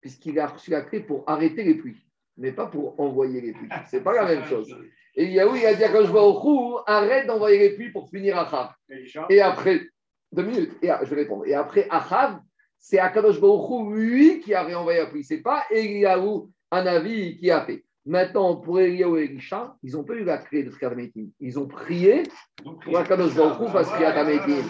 [0.00, 3.68] puisqu'il a reçu la clé pour arrêter les pluies, mais pas pour envoyer les pluies.
[3.90, 4.74] Ce n'est pas la même chose.
[5.14, 8.72] Eliyahu, il a dit quand je vais au arrête d'envoyer les pluies pour finir Achav.
[9.28, 9.82] Et après,
[10.32, 11.46] deux minutes, et, je vais répondre.
[11.46, 12.40] Et après Achav,
[12.78, 15.24] c'est Akadosh Baruch lui, qui a réenvoyé la pluie.
[15.24, 17.84] Ce n'est pas Eliyahu, un avis qui a fait.
[18.08, 21.26] Maintenant, pour Eliyahu et Elisha, ils n'ont pas eu la clé de Triatamétim.
[21.40, 22.22] Ils ont prié
[22.82, 24.62] pour Akadosh Baruch parce qu'il y a Triatamétim.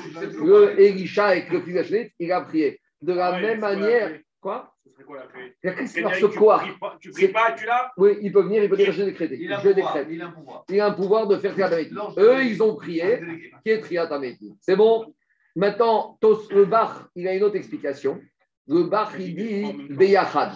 [0.45, 2.81] Le Elisha avec le fils il a prié.
[3.01, 4.19] De la même manière.
[4.41, 4.75] Quoi?
[5.07, 5.55] Quoi la clé?
[5.63, 6.65] La clé, c'est ce quoi?
[7.01, 7.93] Tu pries pas, tu l'as?
[7.97, 9.31] Oui, il peut venir, il peut dire je décrète.
[9.31, 10.09] Je décrète.
[10.11, 10.65] Il a un pouvoir.
[10.69, 11.97] Il a un pouvoir de faire Triatamétim.
[12.19, 13.21] Eux, ils ont prié
[13.63, 14.57] qui est Triatamétim.
[14.61, 15.15] C'est bon?
[15.55, 16.19] Maintenant,
[16.51, 18.21] le Bach, il a une autre explication.
[18.69, 20.53] Le Bach, il dit Beyachad.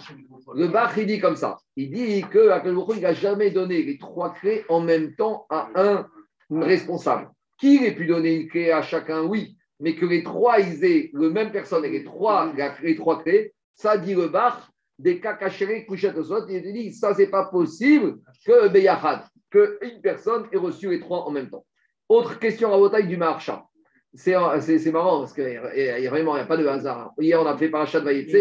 [0.53, 1.57] Le Bach, il dit comme ça.
[1.75, 2.47] Il dit que
[2.95, 6.07] il n'a jamais donné les trois clés en même temps à un
[6.51, 7.31] responsable.
[7.57, 11.09] Qu'il ait pu donner une clé à chacun, oui, mais que les trois, ils aient
[11.13, 12.53] le même personne et les trois,
[12.83, 16.15] les trois clés, ça dit le Bach, des cas cachés, couchettes
[16.49, 21.31] il dit ça, c'est pas possible que Beyachad, qu'une personne ait reçu les trois en
[21.31, 21.65] même temps.
[22.09, 23.67] Autre question à bataille du marchand
[24.13, 27.13] c'est marrant parce qu'il n'y a, vraiment a pas de hasard.
[27.19, 28.33] Hier, on a fait paracha de Vaïtse.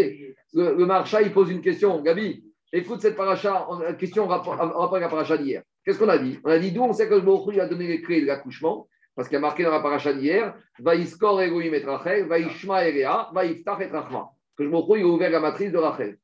[0.53, 2.03] Le, le marcha, il pose une question.
[2.03, 3.67] Gabi, écoute cette paracha,
[3.99, 5.63] question en rapport avec la paracha d'hier.
[5.85, 6.39] Qu'est-ce qu'on a dit?
[6.45, 8.87] On a dit d'où on sait que le Baruch a donné les clés de l'accouchement?
[9.15, 13.31] Parce qu'il y a marqué dans la paracha d'hier Vaïskor Egoïm et Rachel, Vaïshma Erea,
[13.35, 14.31] Vaïftach et Rachma.
[14.57, 16.19] Que le Baruch a ouvert la matrice de Rachel.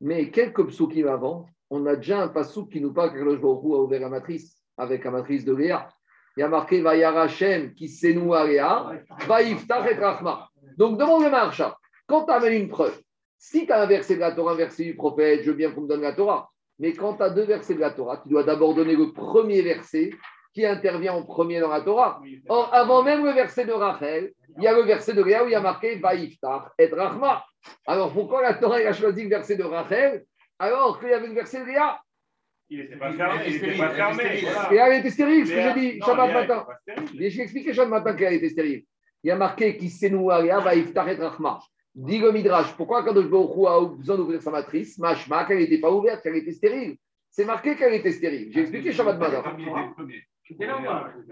[0.00, 3.64] Mais quelques psoukim avant, on a déjà un pasouk qui nous parle que le Baruch
[3.64, 5.88] a ouvert la matrice avec la matrice de Léa
[6.36, 10.48] il y a marqué Vayarachem qui s'énoue va Yiftar et Rachma.
[10.76, 11.76] Donc demande le marcha.
[12.06, 13.00] Quand tu as une preuve,
[13.38, 15.70] si tu as un verset de la Torah, un verset du prophète, je veux bien
[15.70, 16.50] qu'on me donne la Torah.
[16.78, 19.62] Mais quand tu as deux versets de la Torah, tu dois d'abord donner le premier
[19.62, 20.10] verset
[20.52, 22.20] qui intervient en premier dans la Torah.
[22.48, 25.48] Or, avant même le verset de Rachel, il y a le verset de Léa où
[25.48, 27.44] il y a marqué Vaïftar et Rachma.
[27.86, 30.24] Alors pourquoi la Torah a choisi le verset de Rachel
[30.58, 31.98] alors qu'il y avait le verset de Léa?
[32.68, 33.42] Il n'était pas fermé.
[33.46, 34.24] Il n'était pas fermé.
[34.72, 36.66] Et elle était stérile, ce que j'ai dit, Shabbat matin.
[37.14, 38.84] J'ai expliqué Shabbat matin qu'elle était stérile.
[39.22, 41.58] Il y a marqué qui s'est noué à Iftaret Rachma.
[41.94, 45.90] Dit le Midrash, pourquoi quand Baruch a besoin d'ouvrir sa matrice, Mashma, qu'elle n'était pas
[45.90, 46.96] ouverte, qu'elle était stérile
[47.30, 48.50] C'est marqué qu'elle était stérile.
[48.52, 49.42] J'ai expliqué Shabbat matin.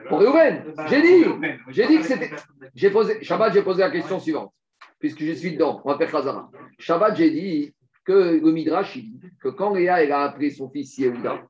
[0.09, 1.25] Pour Reuven, j'ai dit,
[1.69, 2.31] j'ai dit que c'était.
[2.75, 4.53] J'ai posé, Shabbat, j'ai posé la question suivante,
[4.99, 6.51] puisque je suis dedans, on va faire Khazara.
[6.79, 7.75] Shabbat, j'ai dit,
[8.05, 11.43] que le dit que quand Léa elle a appelé son fils Yehuda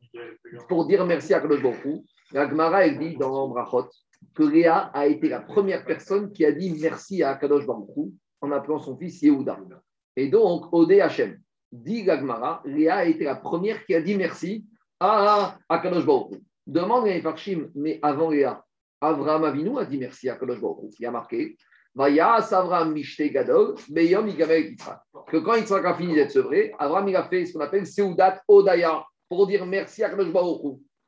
[0.69, 2.03] pour dire merci à Kadosh Baruch
[2.33, 3.89] la Gemara elle dit dans Brachot
[4.35, 8.51] que Léa a été la première personne qui a dit merci à Kadosh Baruch en
[8.53, 9.59] appelant son fils Yehuda.
[10.17, 11.39] Et donc, Odé Hachem,
[11.73, 14.65] dit la Gemara, Léa a été la première qui a dit merci
[15.01, 18.65] à, à Kadosh Baruch Demande à Farshim, mais avant Léa,
[19.01, 21.57] Avraham Avinu a dit merci à Kadosh Baruch Il a marqué
[21.95, 24.74] Vaya Savram Mishte Gadol, Beyom Igamel
[25.30, 28.42] Que quand Yitzhak a fini d'être sevré, Avraham il a fait ce qu'on appelle Seudat
[28.49, 30.34] Odaya pour dire merci à Kadosh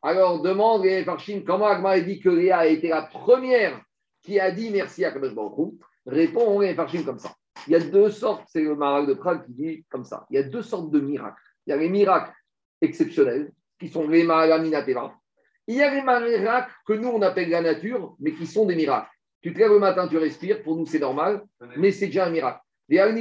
[0.03, 3.83] Alors demande les Farshim comment Agma dit que Léa a été la première
[4.23, 5.35] qui a dit merci à Kadosh
[6.07, 7.35] Répond les Farshim comme ça.
[7.67, 10.25] Il y a deux sortes, c'est le Maral de Prague qui dit comme ça.
[10.31, 11.43] Il y a deux sortes de miracles.
[11.67, 12.33] Il y a les miracles
[12.81, 15.15] exceptionnels qui sont les Mahalaminateva.
[15.67, 18.77] Il y a les miracles que nous on appelle la nature, mais qui sont des
[18.77, 19.11] miracles.
[19.47, 21.45] Tu te lèves le matin, tu respires, pour nous c'est normal,
[21.77, 22.59] mais c'est déjà un miracle.
[22.89, 23.13] Dis le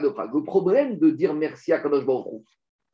[0.00, 2.44] de Prague, le problème de dire merci à Kadosh Baruch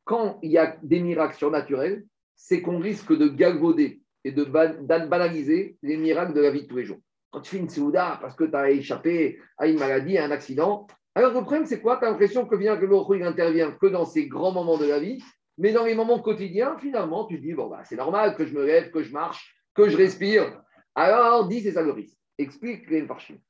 [0.05, 5.77] quand il y a des miracles surnaturels, c'est qu'on risque de galvauder et de banaliser
[5.83, 7.01] les miracles de la vie de tous les jours.
[7.31, 10.31] Quand tu fais une souda parce que tu as échappé à une maladie, à un
[10.31, 11.99] accident, alors le problème, c'est quoi?
[11.99, 14.99] Tu as l'impression que bien que le intervient que dans ces grands moments de la
[14.99, 15.23] vie,
[15.59, 18.65] mais dans les moments quotidiens, finalement, tu dis, bon, bah, c'est normal que je me
[18.65, 20.61] lève, que je marche, que je respire.
[20.95, 22.19] Alors, dis, c'est ça le risque.
[22.39, 23.41] Explique les parchis.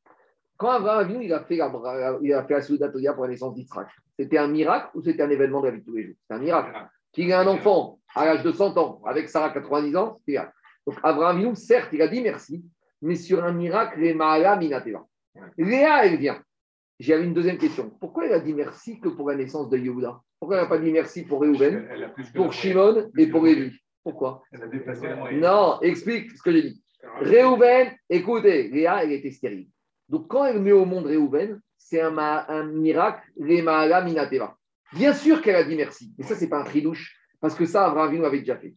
[0.57, 3.55] Quand Abraham Avinu, il a fait la, il a fait la Souda pour la naissance
[3.55, 3.89] d'Israël,
[4.19, 6.17] c'était un miracle ou c'était un événement de la vie de tous les jours?
[6.29, 6.71] C'est un miracle.
[7.13, 10.37] Qu'il ait un enfant à l'âge de 100 ans, avec Sarah 90 ans, c'est
[10.87, 12.65] Donc Abraham Avinu, certes, il a dit merci,
[13.03, 15.05] mais sur un miracle, les Maala Minateva.
[15.59, 16.41] Léa, elle vient.
[17.01, 17.91] J'avais une deuxième question.
[18.01, 20.21] Pourquoi elle a dit merci que pour la naissance de Yehuda?
[20.39, 21.89] Pourquoi elle n'a pas dit merci pour Réhouven,
[22.35, 24.43] pour Shimon et pour Lévi Pourquoi?
[25.33, 26.83] Non, explique ce que j'ai dit.
[27.21, 29.69] Réhouven, écoutez, Léa, elle était stérile.
[30.09, 34.57] Donc quand elle met au monde Réhouven, c'est un, un miracle, Maala Minateva.
[34.95, 37.67] Bien sûr qu'elle a dit merci, mais ça, ce n'est pas un tridouche, parce que
[37.67, 38.75] ça, Abraham avait déjà fait.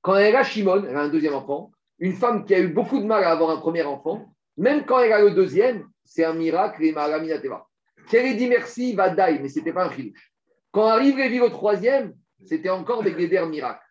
[0.00, 3.00] Quand elle a Shimon, elle a un deuxième enfant, une femme qui a eu beaucoup
[3.00, 6.34] de mal à avoir un premier enfant, même quand elle a le deuxième, c'est un
[6.34, 7.66] miracle, et Maharaminateva.
[8.08, 10.32] Qu'elle dit merci, va die, mais ce n'était pas un chidouche.
[10.70, 13.82] Quand arrive Lévi au troisième, c'était encore des guédères miracles.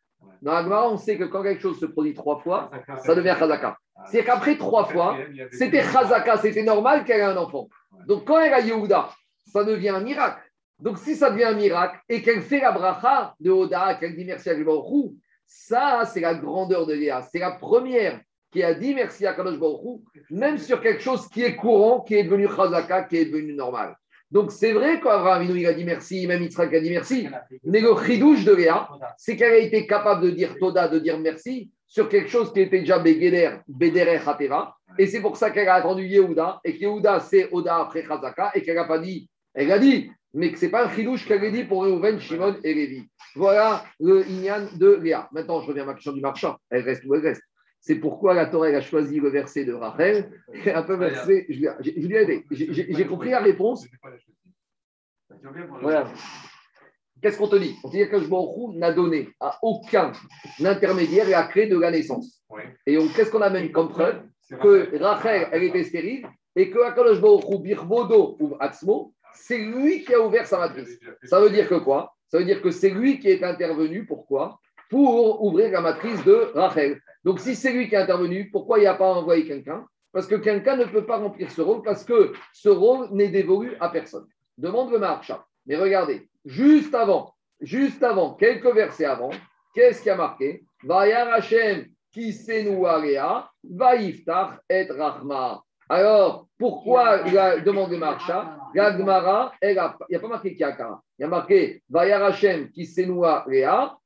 [0.41, 2.72] Dans la on sait que quand quelque chose se produit trois fois,
[3.03, 3.78] ça devient chazaka.
[4.11, 5.18] C'est qu'après trois fois,
[5.51, 7.68] c'était chazaka, c'était normal qu'elle ait un enfant.
[8.07, 9.09] Donc quand elle a Yehuda,
[9.51, 10.41] ça devient un miracle.
[10.80, 14.26] Donc si ça devient un miracle et qu'elle fait la bracha de Oda, qu'elle dit
[14.26, 15.13] merci à Baruch
[15.45, 17.22] ça c'est la grandeur de Léa.
[17.32, 18.20] C'est la première
[18.56, 19.99] qui a dit merci à Kadosh Baruch
[20.30, 23.97] même sur quelque chose qui est courant, qui est devenu chazaka, qui est devenu normal.
[24.32, 27.28] Donc c'est vrai qu'Abraham il a dit merci, même Yitzhak a dit merci,
[27.66, 28.88] mais le chidouche de Léa,
[29.18, 32.62] c'est qu'elle a été capable de dire Toda, de dire merci sur quelque chose qui
[32.62, 36.80] était déjà Begeder, Bedere Hatera, et c'est pour ça qu'elle a attendu Yehuda, et que
[36.80, 40.60] Yehuda c'est Oda après Chazaka, et qu'elle n'a pas dit, elle a dit, mais que
[40.60, 43.08] ce n'est pas un chidouche qu'elle a dit pour Reuven, Shimon et Lévi.
[43.36, 45.30] Voilà le Inyan de Léa.
[45.32, 46.58] Maintenant, je reviens à ma question du marchand.
[46.70, 47.41] Elle reste où elle reste.
[47.88, 50.32] C'est pourquoi la Torah a choisi le verset de Rachel.
[50.74, 52.44] Un peu verset, je lui ai aidé.
[52.50, 53.86] J'ai compris la réponse.
[55.82, 56.08] Voilà.
[57.22, 57.76] Qu'est-ce qu'on te dit?
[57.84, 60.14] On te dit que je n'a donné à aucun
[60.64, 62.44] intermédiaire la clé de la naissance.
[62.88, 64.24] Et qu'est-ce qu'on amène comme preuve?
[64.50, 70.16] Que Rachel, elle était stérile et que Akadosh Baruch Birvodo ou Atzmo, c'est lui qui
[70.16, 71.00] a ouvert sa matrice.
[71.26, 72.16] Ça veut dire que quoi?
[72.30, 74.08] Ça veut dire que c'est lui qui est intervenu.
[74.08, 74.60] Pourquoi?
[74.90, 77.02] Pour ouvrir la matrice de Rachel.
[77.24, 79.86] Donc, si c'est lui qui est intervenu, pourquoi il n'a pas envoyé quelqu'un?
[80.12, 83.76] Parce que quelqu'un ne peut pas remplir ce rôle, parce que ce rôle n'est dévolu
[83.80, 84.28] à personne.
[84.58, 85.46] Demande le marcha.
[85.66, 89.32] Mais regardez, juste avant, juste avant, quelques versets avant,
[89.74, 90.64] qu'est-ce qui a marqué?
[90.84, 95.62] Vayar Hashem qui va vaïftar et rachma.
[95.88, 101.02] Alors, pourquoi il a demandé marcha Gagmara, il n'y a pas marqué Kiakara.
[101.20, 103.46] Il y a marqué Vayar Hashem qui va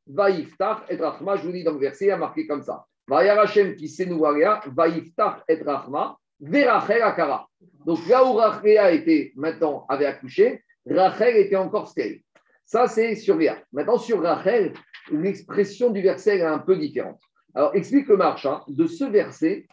[0.06, 1.38] vaïftar et rachma.
[1.38, 2.86] Je vous dis dans le verset, il y a marqué comme ça.
[3.08, 7.48] Vayarachem qui va vaïftar et rachma, verachel akara.
[7.86, 12.22] Donc là où Rachel était maintenant avait accouché, Rachel était encore stérile.
[12.66, 13.58] Ça, c'est sur Léa.
[13.72, 14.74] Maintenant, sur Rachel,
[15.12, 17.20] l'expression du verset est un peu différente.
[17.56, 18.64] Alors, explique le marcha.
[18.68, 19.66] De ce verset,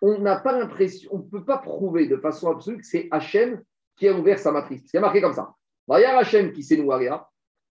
[0.00, 3.62] on n'a pas l'impression, on ne peut pas prouver de façon absolue que c'est Hachem
[3.96, 4.82] qui a ouvert sa matrice.
[4.86, 5.54] C'est marqué comme ça.
[5.86, 7.10] Vayar Hachem qui s'est noué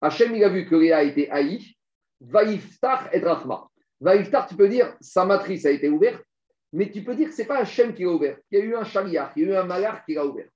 [0.00, 1.76] Hachem, il a vu que Léa était haï.
[2.20, 3.66] Vaïftar et Rachma.
[4.00, 6.22] Vaïftar, tu peux dire, sa matrice a été ouverte,
[6.72, 8.38] mais tu peux dire que ce n'est pas Hachem qui l'a ouvert.
[8.50, 10.48] Il y a eu un chariach, il y a eu un malach qui l'a ouvert.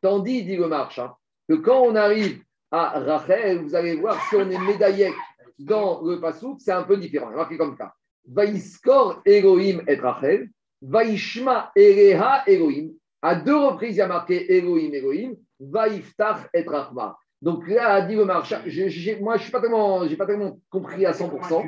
[0.00, 1.16] Tandis, dit le marchand,
[1.48, 5.12] que quand on arrive à Rachel, vous allez voir, si on est médaillé
[5.58, 7.30] dans le Passouk, c'est un peu différent.
[7.30, 7.94] Marqué comme ça.
[8.28, 10.50] Vaïskor Elohim et Rachel,
[10.82, 12.90] Vaishma Ereha Elohim.
[13.22, 17.16] À deux reprises, il y a marqué Elohim, Elohim, Vaïftach et Rahma.
[17.42, 18.58] Donc là, a dit le marchand,
[19.20, 21.62] moi, je n'ai pas, tellement, pas tellement compris à 100%,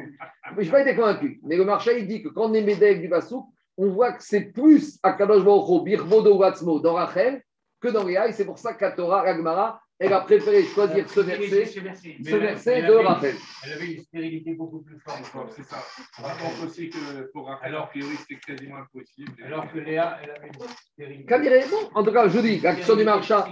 [0.57, 1.41] je n'ai pas été convaincu.
[1.45, 3.45] Mais le marchand, il dit que quand on est Médek du Basouk,
[3.77, 7.43] on voit que c'est plus à Kadosh Baruch Birvodo Watzmo dans Rachel
[7.81, 8.29] que dans Léa.
[8.29, 12.83] Et c'est pour ça qu'à Torah, Ragmara, elle a préféré choisir ce verset, ce verset
[12.83, 13.35] de Rachel.
[13.65, 15.53] Elle avait une stérilité beaucoup plus forte.
[15.57, 15.79] C'est ça.
[16.19, 19.33] On pense aussi que pour alors, a priori, c'était quasiment impossible.
[19.45, 21.69] Alors que Léa, elle avait une stérilité.
[21.71, 23.45] Bon, en tout cas, je dis, la question du marchand,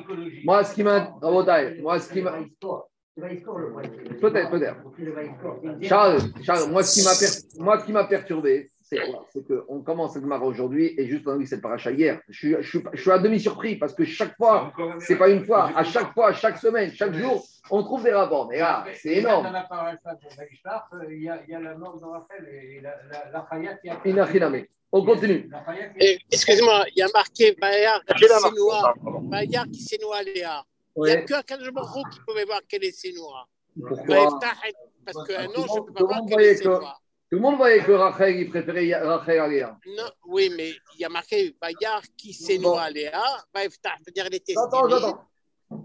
[0.44, 1.12] moi, ce qui m'a.
[1.20, 2.38] Moi, ce qui m'a.
[3.16, 4.76] Peut-être, peut-être.
[5.82, 10.94] Charles, Charles, moi, ce qui m'a perturbé, c'est quoi C'est qu'on commence à démarrer aujourd'hui
[10.96, 12.20] et juste on a vu cette paracha hier.
[12.28, 15.28] Je suis, je, suis, je suis à demi surpris parce que chaque fois, c'est pas
[15.28, 18.46] une fois, à chaque fois, chaque semaine, chaque jour, on trouve des rapports.
[18.48, 19.44] Mais là, c'est énorme.
[19.46, 22.80] Dans la paracha de il y, a, il y a la mort de Raphaël et
[22.80, 23.98] la, la, la Chayat qui a.
[24.92, 25.50] On continue.
[26.30, 28.24] Excusez-moi, il y a marqué Bayard qui
[29.72, 30.64] qui s'énoie Léa.
[30.98, 33.48] Il n'y a qu'un Kadjabaro qui pouvait voir quelle est s'énoie.
[33.84, 34.38] Pourquoi
[35.04, 36.62] Parce que non, je ne peux pas voir quelle est.
[37.28, 39.76] Tout le monde voyait que Rachel, il préférait Rachel à Léa.
[39.96, 43.20] Non, oui, mais il y a marqué Bayard qui s'est noie à Léa,
[43.52, 44.58] c'est-à-dire les testes.
[44.58, 45.24] J'entends, j'entends.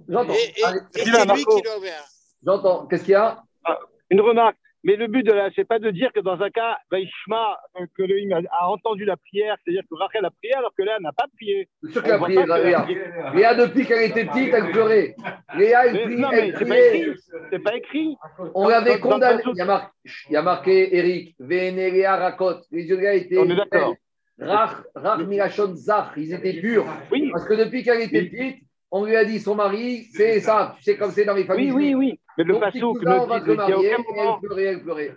[0.07, 0.33] J'entends.
[0.33, 2.05] Et, et, et c'est lui qui l'a ouvert.
[2.45, 2.85] J'entends.
[2.85, 3.43] Qu'est-ce qu'il y a?
[3.65, 3.79] Ah,
[4.11, 4.57] Une remarque.
[4.83, 7.59] Mais le but de la, c'est pas de dire que dans un cas, Vaishma,
[7.95, 10.99] que le a, a entendu la prière, c'est-à-dire que Rachel a prié alors que Léa
[10.99, 11.69] n'a pas prié.
[11.83, 12.87] C'est sûr qu'elle a prié, Léa.
[13.33, 15.15] Léa, depuis qu'elle était petite, elle pleurait.
[15.55, 17.13] Léa, elle, prie, elle priait.
[17.51, 18.17] C'est pas écrit.
[18.55, 19.43] On l'avait condamné.
[19.53, 19.89] Il y, a marqué,
[20.29, 22.61] il y a marqué, Eric, Vénéléa Rakot.
[22.71, 23.37] Les yeux étaient.
[23.37, 23.95] On est d'accord.
[24.39, 26.87] Rach, Rach, Milachon, Zach, ils étaient purs.
[27.11, 27.29] Oui.
[27.31, 30.83] Parce que depuis qu'elle était petite, on lui a dit son mari, c'est ça, tu
[30.83, 31.71] sais comme c'est dans les familles.
[31.71, 32.19] Oui, oui, oui.
[32.37, 34.39] Mais le Passouk ne dit qu'il n'y a aucun moment.
[34.57, 35.15] Elle pleurait.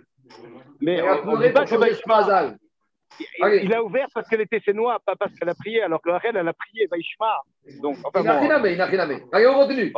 [0.81, 2.55] Mais elle a pleuré pas que
[3.19, 6.09] il, il a ouvert parce qu'elle était sénois, pas parce qu'elle a prié, alors que
[6.09, 7.41] Rachel, elle a prié Vaishma.
[7.81, 9.13] Donc, enfin, il n'a rien à il n'a rien à.
[9.31, 9.93] Allez, on continue.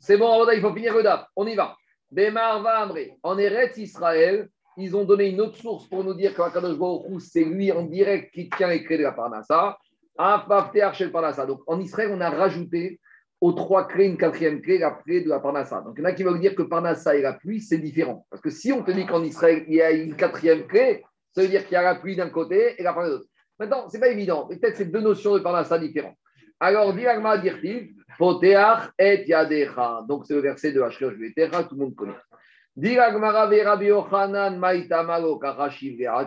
[0.00, 1.26] C'est bon, il faut finir le DAF.
[1.36, 1.76] On y va.
[2.10, 2.88] Bémar va.
[3.22, 7.44] En Eretz Israël, ils ont donné une autre source pour nous dire qu'Akadosh Baruch c'est
[7.44, 9.78] lui en direct qui tient et crée la Parnassa.
[10.18, 13.00] Donc en Israël, on a rajouté
[13.42, 15.80] aux trois clés une quatrième clé, la clé de la Parnassa.
[15.80, 18.24] Donc il y en a qui veulent dire que Parnassa et la pluie, c'est différent.
[18.30, 21.02] Parce que si on te dit qu'en Israël, il y a une quatrième clé,
[21.34, 23.28] ça veut dire qu'il y a la pluie d'un côté et la Parnassa de l'autre.
[23.58, 24.46] Maintenant, ce n'est pas évident.
[24.46, 26.14] Peut-être c'est deux notions de Parnassa différentes.
[26.60, 30.04] Alors, Diragma dire-t-il, Poteach et Yadecha.
[30.08, 31.14] Donc c'est le verset de Hachreosh
[31.68, 32.14] tout le monde connaît.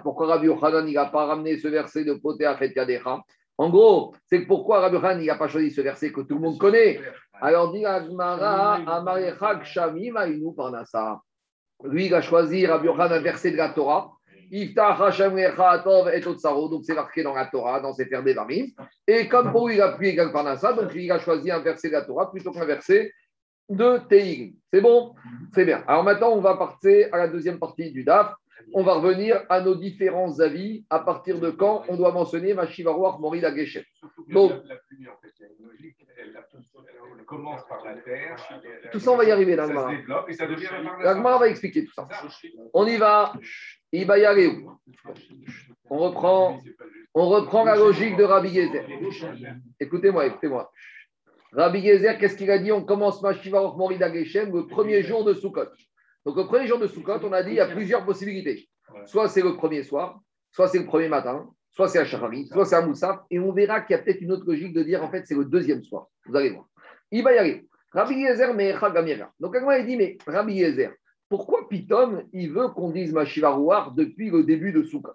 [0.04, 3.22] Pourquoi Rabbi Yochanan n'a pas ramené ce verset de Poteach et Yadecha?
[3.58, 6.58] En gros, c'est pourquoi Rabbi Khan n'a pas choisi ce verset que tout le monde
[6.58, 7.00] connaît?
[7.40, 8.82] Alors, dit Agmara,
[9.64, 10.12] Shami
[10.56, 11.22] Parnasa.
[11.84, 14.12] Lui, il a choisi Rabbi Khan un verset de la Torah.
[16.70, 18.68] Donc, c'est marqué dans la Torah, dans ses des Damim.
[19.08, 19.98] Et comme pour lui, il a
[20.30, 23.12] Parnassa, donc il a choisi un verset de la Torah plutôt qu'un verset
[23.68, 24.56] de Teig.
[24.72, 25.16] C'est bon?
[25.54, 25.84] C'est bien.
[25.88, 28.34] Alors maintenant, on va partir à la deuxième partie du DAF
[28.74, 30.86] on va revenir à nos différents avis.
[30.90, 35.32] À partir de quand on doit mentionner Machivaroir Mori la Donc, la pluie, en fait,
[35.40, 35.98] il y a une logique.
[36.18, 36.34] Elle,
[37.26, 38.38] commence par la terre.
[38.92, 39.92] Tout ça, on va y arriver, L'Agmara.
[41.02, 42.08] L'Agmara va expliquer tout ça.
[42.74, 43.34] On y va.
[43.92, 44.66] Il va y aller
[45.90, 46.60] On reprend,
[47.14, 48.86] on reprend la logique de Rabbi Gezer.
[49.80, 50.72] Écoutez-moi, écoutez-moi.
[51.54, 52.72] Rabbi Gezer, qu'est-ce qu'il a dit?
[52.72, 55.70] On commence Machivaroch Mori Geshem le premier jour de Sukkot.
[56.26, 58.68] Donc, le premier jour de Sukkot, on a dit il y a plusieurs possibilités.
[59.06, 60.20] Soit c'est le premier soir,
[60.52, 63.20] soit c'est le premier matin, soit c'est un Shahari, soit c'est un Moussaf.
[63.30, 65.36] Et on verra qu'il y a peut-être une autre logique de dire en fait c'est
[65.36, 66.08] le deuxième soir.
[66.26, 66.66] Vous allez voir.
[67.12, 67.68] Il va y aller.
[67.92, 69.32] Rabbi Yezer Mecha Gamira.
[69.40, 70.94] Donc, quelqu'un il dit mais Rabbi Yezer,
[71.30, 75.14] pourquoi Pitom il veut qu'on dise Mashivarouar depuis le début de Sukkot?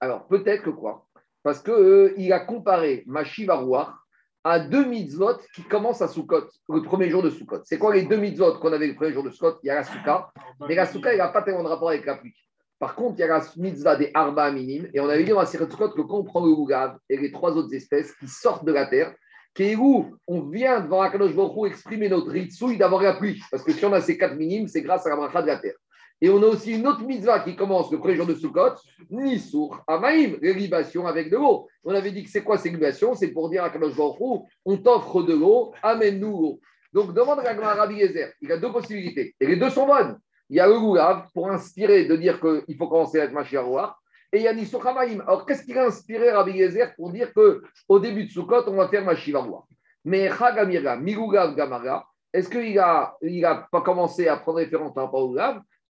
[0.00, 1.06] Alors, peut-être que quoi?
[1.42, 4.05] Parce qu'il euh, a comparé Mashivarouar
[4.46, 7.62] à deux mitzvot qui commencent à Sukkot, le premier jour de Sukkot.
[7.64, 9.58] C'est quoi les deux mitzvot qu'on avait le premier jour de Sukkot?
[9.64, 10.30] Il y a la Sukkah,
[10.68, 12.32] mais la il n'a pas tellement de rapport avec la pluie.
[12.78, 15.40] Par contre, il y a la mitzvah des arba minimes, et on avait dit dans
[15.40, 18.64] la Sukkot que quand on prend le Ougav et les trois autres espèces qui sortent
[18.64, 19.12] de la terre,
[19.52, 23.42] qui où on vient devant Akadosh Baruch exprimer notre ritsouille d'avoir la pluie.
[23.50, 25.56] Parce que si on a ces quatre minimes, c'est grâce à la bracha de la
[25.56, 25.74] terre.
[26.20, 28.76] Et on a aussi une autre mitzvah qui commence le premier jour de Sukkot,
[29.10, 31.68] Nisour Amaïm, l'élibation avec de l'eau.
[31.84, 35.22] On avait dit que c'est quoi cette libation C'est pour dire à Kadosh on t'offre
[35.22, 36.60] de l'eau, amène-nous l'eau.
[36.94, 39.34] Donc demande à Rabbi Yezer, il a deux possibilités.
[39.38, 40.18] Et les deux sont bonnes.
[40.48, 44.00] Il y a le Goulav pour inspirer de dire qu'il faut commencer avec Machiaroir.
[44.32, 45.20] Et il y a Nisour Amaïm.
[45.26, 48.88] Alors qu'est-ce qui a inspiré Rabbi Yezer pour dire qu'au début de Sukkot, on va
[48.88, 49.64] faire Machiaroir
[50.02, 55.04] Mais Chagamira, Migougav Gamara, est-ce qu'il n'a il a pas commencé à prendre référence par
[55.04, 55.32] rapport au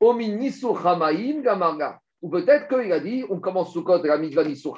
[0.00, 0.14] ou
[2.30, 4.74] peut-être qu'il a dit, on commence sous côte la mitzvah Nisou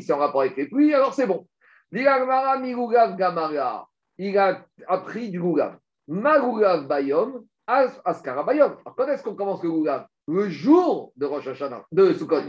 [0.00, 1.46] c'est en rapport avec les pluies, alors c'est bon.
[1.92, 2.06] Il
[4.38, 5.76] a appris du Gugav.
[6.08, 8.76] Marugav Bayom, Askara Bayom.
[8.96, 12.40] Quand est-ce qu'on commence le Gugav Le jour de Rosh Hashanah, de Sukkot.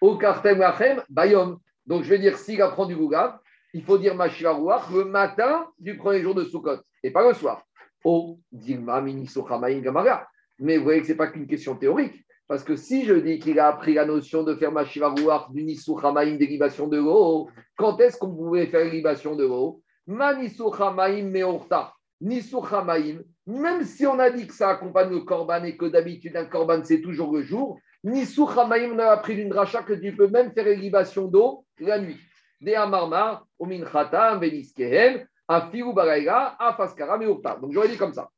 [0.00, 1.58] Au Kartem Lachem Bayom.
[1.86, 3.38] Donc je vais dire, s'il apprend du Gugav,
[3.72, 7.62] il faut dire Mashiach le matin du premier jour de Sukkot et pas le soir.
[8.04, 10.26] Oh, Dilma Gamara.
[10.60, 12.24] Mais vous voyez que ce n'est pas qu'une question théorique.
[12.46, 15.98] Parce que si je dis qu'il a appris la notion de faire Mashivarouach du Nisou
[15.98, 21.94] Hamaim, dérivation de l'eau, quand est-ce qu'on pouvait faire dérivation de l'eau Manisou Hamaim Meorta.
[22.20, 26.36] Nisou Hamaim, même si on a dit que ça accompagne le Korban et que d'habitude
[26.36, 30.14] un Korban c'est toujours le jour, Nisou Hamaim, on a appris d'une rachat que tu
[30.16, 32.18] peux même faire dérivation d'eau la nuit.
[32.60, 37.58] De Amarmar, Ominchata, Beniskehen, Afiou Baraïga, Afaskara Meorta.
[37.62, 38.28] Donc j'aurais dit comme ça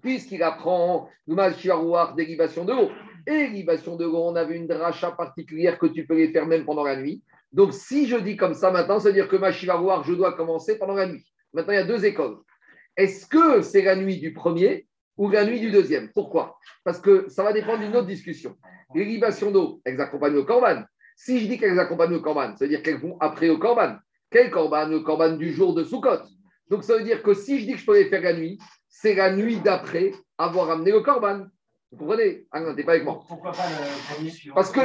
[0.00, 2.90] puisqu'il apprend Mashiarouar dérivation de l'eau.
[3.26, 6.64] Et dérivation de l'eau, on avait une dracha particulière que tu peux les faire même
[6.64, 7.22] pendant la nuit.
[7.52, 10.78] Donc si je dis comme ça maintenant, ça veut dire que Mashiarouar, je dois commencer
[10.78, 11.24] pendant la nuit.
[11.52, 12.38] Maintenant, il y a deux écoles.
[12.96, 14.86] Est-ce que c'est la nuit du premier
[15.16, 16.10] ou la nuit du deuxième?
[16.12, 16.56] Pourquoi?
[16.84, 18.56] Parce que ça va dépendre d'une autre discussion.
[18.94, 20.82] L'irrigation d'eau, elles accompagnent le corban.
[21.16, 23.96] Si je dis qu'elles accompagnent le corban, ça veut dire qu'elles vont après au corban.
[24.30, 26.22] Quel corban Le corban du jour de Sukkot.
[26.68, 28.58] Donc ça veut dire que si je dis que je peux les faire la nuit,
[28.92, 31.46] c'est la nuit d'après avoir amené le corban.
[31.90, 33.22] Vous comprenez Ah non, t'es pas avec moi.
[33.26, 34.80] Pourquoi pas le premier Parce que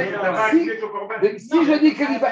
[1.37, 2.31] si, si je dis qu'il va.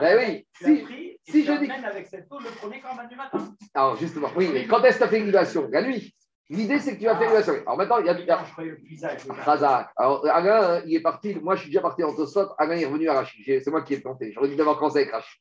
[0.00, 0.84] Ben oui, si,
[1.26, 1.70] si je dis.
[1.70, 3.38] avec cette le premier corban du matin.
[3.74, 6.14] Alors justement, oui, mais quand est-ce que tu as fait La nuit.
[6.50, 7.54] L'idée, c'est que tu vas faire l'hydration.
[7.66, 8.18] Alors maintenant, il y a.
[8.18, 9.90] Il y a...
[9.96, 11.34] Alors, Alain, il est parti.
[11.34, 12.54] Moi, je suis déjà parti en Tosot.
[12.56, 13.44] Alain est revenu à Rachid.
[13.62, 14.32] C'est moi qui ai planté.
[14.32, 15.40] J'aurais dû d'abord commencer avec Rachid.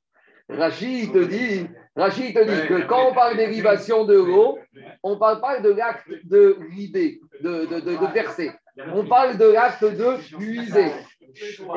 [0.50, 4.58] Rachid te dit, Rachid te dit que quand on parle dérivation de l'eau,
[5.04, 8.52] on ne parle pas de l'acte de l'idée, de, de, de, verser.
[8.94, 10.92] On parle de l'acte de puiser.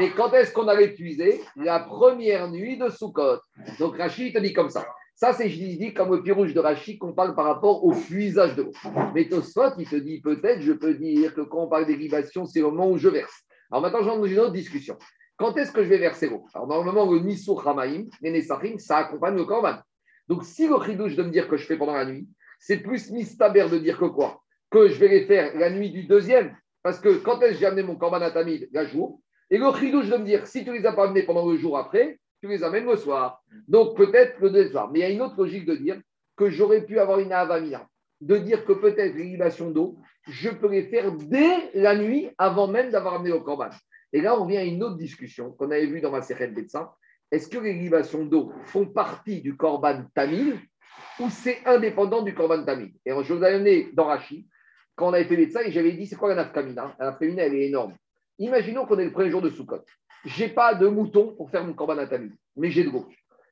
[0.00, 3.40] Et quand est-ce qu'on allait puiser La première nuit de Sukkot?
[3.78, 4.86] Donc Rachid te dit comme ça.
[5.20, 8.54] Ça, c'est, je dis, comme le pirouge de Rachid qu'on parle par rapport au puisage
[8.54, 8.72] de l'eau.
[9.14, 12.60] Mais Tosfot, il te dit peut-être, je peux dire que quand on parle dérivation, c'est
[12.60, 13.42] le moment où je verse.
[13.70, 14.96] Alors maintenant, j'en ai une autre discussion.
[15.40, 16.44] Quand est-ce que je vais verser l'eau?
[16.52, 19.76] Alors, normalement, le Nisur Hamaim, les Nessachim, ça accompagne le Korban.
[20.28, 22.28] Donc, si le chidouche de me dire que je fais pendant la nuit,
[22.58, 24.42] c'est plus mistaber de dire que quoi?
[24.70, 26.54] Que je vais les faire la nuit du deuxième.
[26.82, 28.68] Parce que quand est-ce que j'ai amené mon Korban à Tamid?
[28.72, 29.22] La jour.
[29.48, 31.56] Et le chidouche de me dire, si tu ne les as pas amenés pendant le
[31.56, 33.42] jour après, tu les amènes le soir.
[33.66, 34.90] Donc, peut-être le deuxième soir.
[34.92, 35.98] Mais il y a une autre logique de dire
[36.36, 37.88] que j'aurais pu avoir une avamina.
[38.20, 39.96] De dire que peut-être l'irrigation d'eau,
[40.28, 43.70] je peux les faire dès la nuit avant même d'avoir amené au Korban.
[44.12, 46.90] Et là, on vient à une autre discussion qu'on avait vue dans ma série médecin.
[47.30, 50.58] Est-ce que les libations d'eau font partie du Korban Tamil
[51.20, 52.92] ou c'est indépendant du Korban Tamil?
[53.06, 54.48] Et je vous ai donné dans Rachi,
[54.96, 56.96] quand on avait fait médecin, et j'avais dit c'est quoi la nafkamina?
[56.98, 57.94] La nafkamina, elle est énorme.
[58.38, 59.84] Imaginons qu'on est le premier jour de Sukkot.
[60.24, 63.06] Je n'ai pas de mouton pour faire mon Korban Tamil, mais j'ai de l'eau.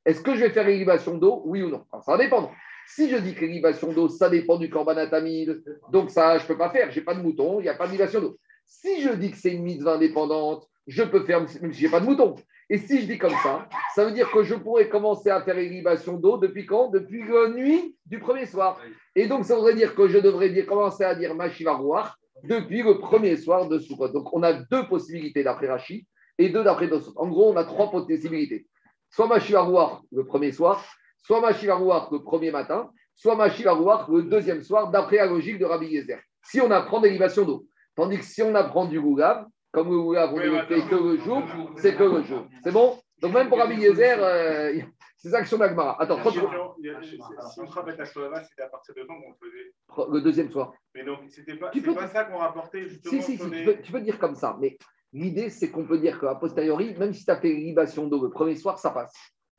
[0.04, 1.42] Est-ce que je vais faire les d'eau?
[1.46, 1.84] Oui ou non?
[2.04, 2.52] Ça va dépendre.
[2.86, 3.61] Si je dis que les
[3.94, 6.90] d'eau, ça dépend du Korban Tamil, donc ça, je ne peux pas faire.
[6.90, 8.38] Je n'ai pas de mouton, il n'y a pas de libation d'eau.
[8.69, 11.91] Si je dis que c'est une mitzvah indépendante, je peux faire, même si je n'ai
[11.91, 12.37] pas de mouton.
[12.71, 15.57] Et si je dis comme ça, ça veut dire que je pourrais commencer à faire
[15.57, 16.89] l'irrigation d'eau depuis quand?
[16.89, 18.79] Depuis la nuit du premier soir.
[19.16, 23.37] Et donc, ça voudrait dire que je devrais commencer à dire Machivarouar depuis le premier
[23.39, 24.09] soir de Sukkot.
[24.09, 26.07] Donc, on a deux possibilités d'après Rachi
[26.37, 27.14] et deux d'après Dosot.
[27.16, 28.66] En gros, on a trois possibilités.
[29.11, 30.85] Soit Machivarouar le premier soir,
[31.23, 35.87] soit Machivarouar le premier matin, soit Machivarouar le deuxième soir, d'après la logique de Rabbi
[35.87, 36.21] Yezer.
[36.43, 37.66] Si on apprend l'irrigation d'eau.
[37.99, 41.16] Tandis que si on apprend du Goulav, comme le Goulav, on ne fait que le
[41.18, 41.42] jour,
[41.78, 42.46] c'est que le jour.
[42.62, 42.96] C'est bon?
[43.20, 44.78] Donc même pour Rabbi Yezer, euh,
[45.16, 46.01] c'est ça que sur l'Agmara.
[46.01, 46.38] Attends, Si
[47.61, 50.12] on travaille à Solava, c'était à partir de quand qu'on faisait?
[50.12, 50.74] Le deuxième soir.
[50.94, 51.92] Mais donc, c'était pas, peux...
[51.92, 53.20] pas ça qu'on rapportait justement.
[53.20, 54.57] Si, si, si tu, peux, tu, peux, dire comme ça.
[54.61, 54.78] Mais
[55.12, 58.30] l'idée, c'est qu'on peut dire qu'à posteriori, même si tu as fait libation d'eau le
[58.30, 59.12] premier soir, ça passe.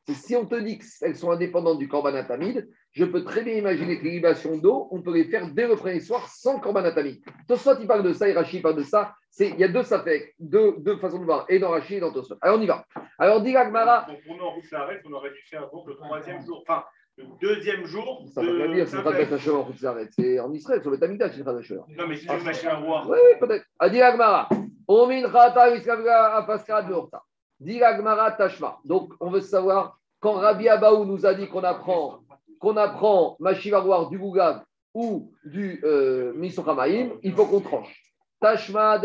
[0.09, 3.53] Et si on te dit qu'elles sont indépendantes du Korban Atamid, je peux très bien
[3.53, 6.83] imaginer que les libations d'eau, on peut les faire dès le premier soir sans Korban
[6.83, 7.21] Atamid.
[7.47, 9.13] Tosfot, il parle de ça, et Rashi parle de ça.
[9.39, 12.11] Il y a deux safek, deux, deux façons de voir, et dans Rashi et dans
[12.11, 12.35] Tosfot.
[12.41, 12.83] Alors on y va.
[13.19, 14.05] Alors, dit Gagmara.
[14.07, 16.63] Donc, on en route l'arrêt, on aurait dû faire donc le troisième jour.
[16.67, 16.83] Enfin,
[17.17, 18.23] le deuxième jour.
[18.33, 19.75] Ça ne veut rien dire, c'est pas de la en route.
[20.11, 21.85] C'est en Israël, sur le Tamida, c'est Khadashor.
[21.89, 23.07] Non, mais si je machine à voir.
[23.09, 23.65] Oui, peut-être.
[23.77, 24.49] Adi Gagmara.
[24.87, 27.21] Omin Khata, Iskavga, Apaskara, Beorta.
[27.59, 27.79] Dit
[28.37, 28.79] Tashma.
[28.85, 32.19] Donc, on veut savoir quand Rabbi Abaou nous a dit qu'on apprend,
[32.59, 38.13] qu'on apprend du Gougab ou du euh, il faut qu'on tranche.
[38.39, 38.97] Tashma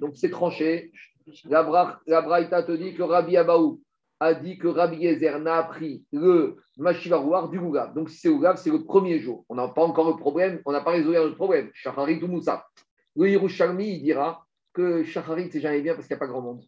[0.00, 0.92] Donc c'est tranché.
[1.44, 3.80] La, bra, la Braïta te dit que Rabbi Abaou
[4.18, 7.94] a dit que Rabbi Gezer n'a appris le Machivaroir du Gougab.
[7.94, 9.44] Donc si c'est Gougab, c'est le premier jour.
[9.48, 11.70] On n'a pas encore le problème, on n'a pas résolu le problème.
[11.74, 12.66] Shacharit ou Moussa.
[13.16, 16.42] Le Yerushalmi, il dira que Shacharit, c'est jamais bien parce qu'il n'y a pas grand
[16.42, 16.62] monde.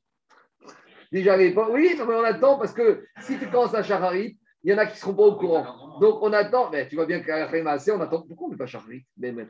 [1.10, 4.70] Déjà à l'époque, oui, mais on attend parce que si tu commences à Shacharit, il
[4.70, 5.98] y en a qui ne seront pas au courant.
[6.00, 8.22] Donc on attend, mais tu vois bien qu'à assez, on attend.
[8.22, 9.44] Pourquoi on ne fait pas Shacharit euh,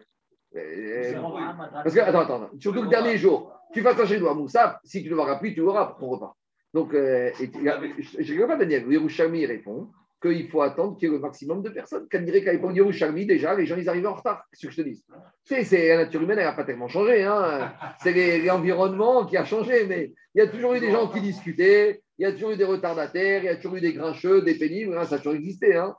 [1.82, 5.10] Parce que, attends, attends, surtout le dernier jour, tu vas t'enchaîner à Moussa, si tu
[5.10, 6.36] ne l'auras plus, tu l'auras pour ton repas.
[6.74, 9.90] Donc, euh, je ne pas Daniel, Yerushalmi répond
[10.22, 12.06] qu'il faut attendre qu'il y ait le maximum de personnes.
[12.10, 14.44] Quand dirait qu'à l'époque Yerushalmi, déjà, les gens, ils arrivaient en retard.
[14.52, 15.04] C'est ce que je te dis.
[15.44, 17.24] Sais, la nature humaine, elle n'a pas tellement changé.
[17.24, 17.72] Hein.
[18.02, 22.02] C'est l'environnement qui a changé, mais il y a toujours eu des gens qui discutaient,
[22.18, 24.54] il y a toujours eu des retardataires, il y a toujours eu des grincheux, des
[24.54, 25.76] pénibles, hein, ça a toujours existé.
[25.76, 25.94] Hein.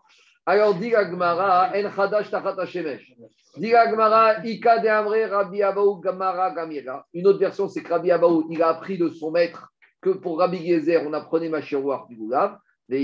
[0.46, 3.14] Alors, dit Gmara, En Chadash Tachat Hashemesh.
[3.58, 7.06] Dit Gmara, Ika de Amre Rabbi Abaou Gamara Gamira.
[7.14, 9.70] Une autre version, c'est que Rabbi Abaou, il a appris de son maître
[10.02, 12.58] que pour Rabbi Gezer, on apprenait Machiroir du Goulav.
[12.90, 13.04] Et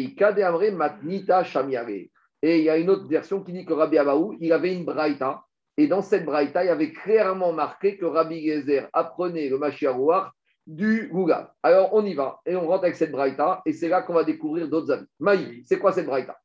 [2.42, 5.44] il y a une autre version qui dit que Rabbi Abaou, il avait une braïta.
[5.78, 10.34] Et dans cette braïta, il avait clairement marqué que Rabbi Gezer apprenait le Machiroir
[10.68, 11.50] du Goulav.
[11.64, 12.40] Alors, on y va.
[12.46, 13.62] Et on rentre avec cette braïta.
[13.66, 15.08] Et c'est là qu'on va découvrir d'autres amis.
[15.20, 16.38] Maï, c'est quoi cette braïta?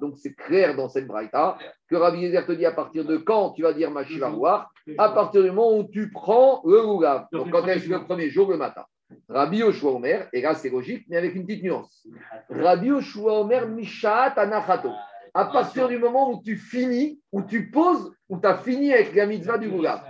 [0.00, 1.56] Donc c'est clair dans cette braïta
[1.88, 5.08] que Rabbi Yezer te dit à partir de quand tu vas dire ma voir à
[5.10, 7.26] partir du moment où tu prends le Lulav.
[7.32, 8.84] Donc quand est-ce le premier jour, le matin?
[9.28, 12.06] Rabbi Yoshua Omer, et là c'est logique, mais avec une petite nuance.
[12.48, 14.90] Rabbi Yoshua Omer Mishaat Anachato.
[15.34, 19.14] À partir du moment où tu finis, où tu poses, où tu as fini avec
[19.14, 20.02] la mitzvah du Lulav.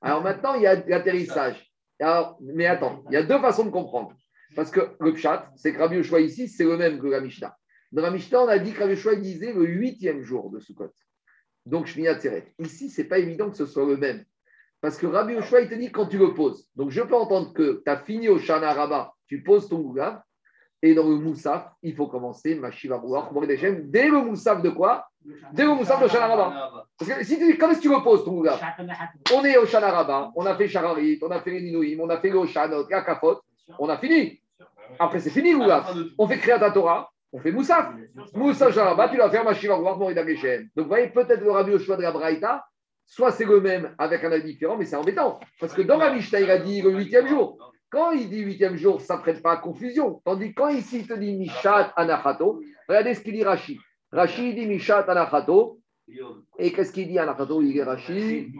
[0.00, 1.70] Alors maintenant, il y a l'atterrissage.
[2.40, 4.12] mais attends, il y a deux façons de comprendre.
[4.54, 7.56] Parce que le pshat, c'est que Rabbi Yoshua ici, c'est le même que la Mishnah.
[7.90, 10.92] Dans la Mishnah, on a dit que Rabbi Yoshua disait le huitième jour de Sukkot.
[11.66, 12.52] Donc, Shmiyat Tseret.
[12.58, 14.24] Ici, ce n'est pas évident que ce soit le même.
[14.80, 16.68] Parce que Rabbi Yoshua, il te dit quand tu le poses.
[16.74, 20.20] Donc, je peux entendre que tu as fini au Shana Rabba, tu poses ton Gougav,
[20.84, 23.00] et dans le Moussaf, il faut commencer Mashiva
[23.84, 25.06] dès le Moussaf de quoi?
[25.52, 26.86] Dès le Moussaf de Shana Rabba.
[26.98, 28.60] Parce que si tu dis, quand est-ce que tu le poses ton Gougav
[29.32, 32.10] On est au Shana Rabba, on a fait Shararit, on a fait les Ninouim, on
[32.10, 33.40] a fait le Oshanot, Kakafot,
[33.78, 34.41] on a fini.
[34.98, 35.92] Après, c'est fini, Oulaf.
[36.18, 37.92] On fait Kriyat Torah, on fait Moussaf.
[38.34, 40.68] Moussaf Sharaba, tu vas faire Mashiva voir Morida Geshem.
[40.76, 42.64] Donc, vous voyez, peut-être le Rabbi choix de la Braïta,
[43.06, 45.40] soit c'est le même avec un avis différent, mais c'est embêtant.
[45.60, 47.58] Parce que dans la Mishnah, il a dit le huitième jour.
[47.90, 50.22] Quand il dit huitième jour, ça ne prête pas à confusion.
[50.24, 53.78] Tandis que quand ici, il te dit Mishat Anachato, regardez ce qu'il dit Rashi.
[54.10, 55.78] Rashi dit Mishat Anachato.
[56.58, 57.60] Et qu'est-ce qu'il dit Anachato?
[57.60, 58.50] Il dit Rashi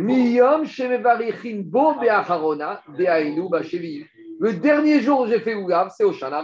[0.00, 4.06] Miyom Shemevarichin Bo Beacharona Beainu Bashevi.
[4.38, 6.42] Le dernier jour où j'ai fait Ougav, c'est au Shana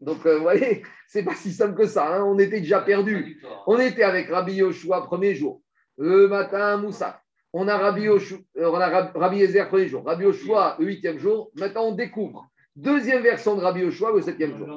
[0.00, 2.16] Donc, euh, vous voyez, c'est pas si simple que ça.
[2.16, 2.24] Hein.
[2.24, 3.42] On était déjà perdus.
[3.66, 5.60] On était avec Rabbi Yoshua premier jour.
[5.98, 7.20] Le matin, Moussa.
[7.52, 10.04] On a Rabbi, Yoshua, euh, on a Rabbi Ezer premier jour.
[10.04, 11.50] Rabbi Yoshua le huitième jour.
[11.54, 12.46] Maintenant, on découvre.
[12.74, 14.68] Deuxième version de Rabbi Yoshua le septième jour.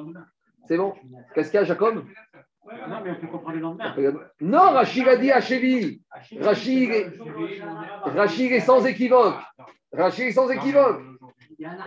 [0.66, 0.94] C'est bon?
[1.34, 2.04] Qu'est-ce qu'il y a, Jacob?
[2.88, 3.94] Non, mais on peut comprendre le lendemain.
[4.40, 6.02] Non, Rachid a dit Hachevi.
[6.40, 6.90] Rachid
[8.52, 9.34] est sans équivoque.
[9.92, 11.00] Rachid est sans équivoque.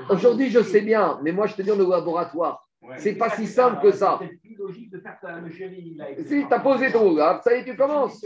[0.10, 2.68] Aujourd'hui, je sais bien, mais moi, je te dis, on est au laboratoire.
[2.98, 4.20] c'est pas si simple que ça.
[6.26, 8.24] Si tu as posé ton oulab, ça y est, tu commences.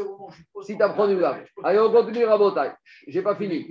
[0.63, 1.17] Si tu apprends du
[1.63, 2.71] Allez, on continue, Rabotai.
[3.07, 3.67] J'ai pas fini.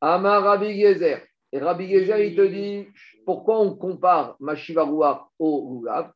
[0.00, 1.22] Amar Rabbi Gezer.
[1.52, 2.88] Et Rabbi Gezer, il te dit
[3.26, 6.12] pourquoi on compare Mashivarua au oulab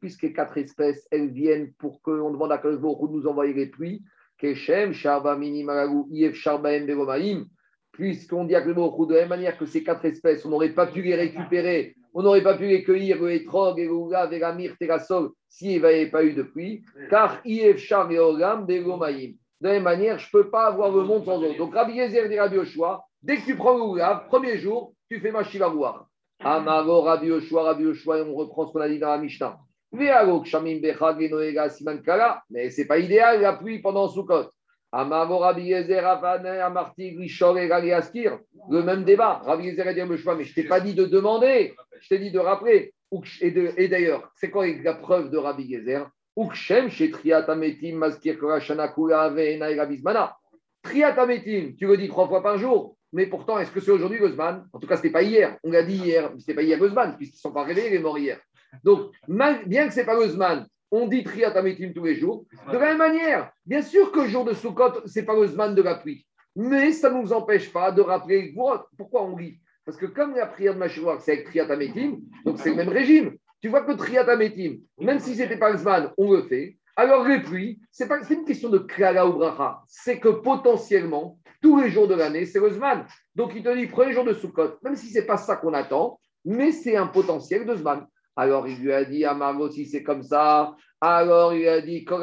[0.00, 4.04] Puisque quatre espèces, elles viennent pour qu'on demande à quel jour nous envoyer les pluies.
[4.38, 7.44] Keshem, Sharba, Mini, Magagu, Iev, Sharba, Begomaim
[7.98, 11.02] puisqu'on dit à de la même manière que ces quatre espèces, on n'aurait pas pu
[11.02, 14.86] les récupérer, on n'aurait pas pu les cueillir, le etrog, le ougav, la myrte et
[14.86, 18.76] la sol, s'il n'y avait pas eu de pluie, car ifchar et ogam, de
[19.60, 21.52] la même manière, je ne peux pas avoir le monde sans eau.
[21.58, 25.18] Donc Rabbi Yezer dit Rabbi Yoshua, dès que tu prends le ougav, premier jour, tu
[25.18, 26.06] fais ma shivarouar.
[26.38, 29.58] Amago Rabbi Yoshua, Rabbi Yoshua, et on reprend ce qu'on a dit dans la Mishnah.
[29.90, 30.06] Mais
[32.70, 34.50] ce n'est pas idéal la pluie pendant Sukkot.
[38.70, 39.40] Le même débat.
[39.44, 42.30] Rabbi Yezer a dit mais je ne t'ai pas dit de demander, je t'ai dit
[42.30, 42.94] de rappeler.
[43.40, 46.08] Et d'ailleurs, c'est quoi la preuve de Rabbi Yezer?
[50.82, 54.66] Triatametim, tu le dis trois fois par jour, mais pourtant, est-ce que c'est aujourd'hui Guzman
[54.72, 55.58] En tout cas, ce n'était pas hier.
[55.64, 57.98] On l'a dit hier, ce n'était pas hier Guzman, puisqu'ils ne sont pas réveillés, les
[57.98, 58.38] morts hier.
[58.84, 62.44] Donc, bien que ce n'est pas Guzman, on dit Triatametim tous les jours.
[62.68, 65.46] De la même manière, bien sûr que le jour de Sukkot, ce n'est pas le
[65.46, 66.26] Zman de la pluie.
[66.56, 68.54] Mais ça ne nous empêche pas de rappeler
[68.96, 69.60] pourquoi on lit?
[69.84, 73.36] Parce que comme la prière de Machouak, c'est avec Triatametim, donc c'est le même régime.
[73.60, 76.76] Tu vois que Triatametim, même si ce n'était pas le Zman, on le fait.
[76.96, 79.80] Alors les pluies, ce n'est pas une question de Klala ou Bracha.
[79.86, 83.06] C'est que potentiellement, tous les jours de l'année, c'est le Zman.
[83.34, 85.74] Donc il te dit, premier jour de Sukkot, même si ce n'est pas ça qu'on
[85.74, 88.06] attend, mais c'est un potentiel de Zman.
[88.38, 92.14] Alors il lui a dit Margot, si c'est comme ça, alors il a dit Donc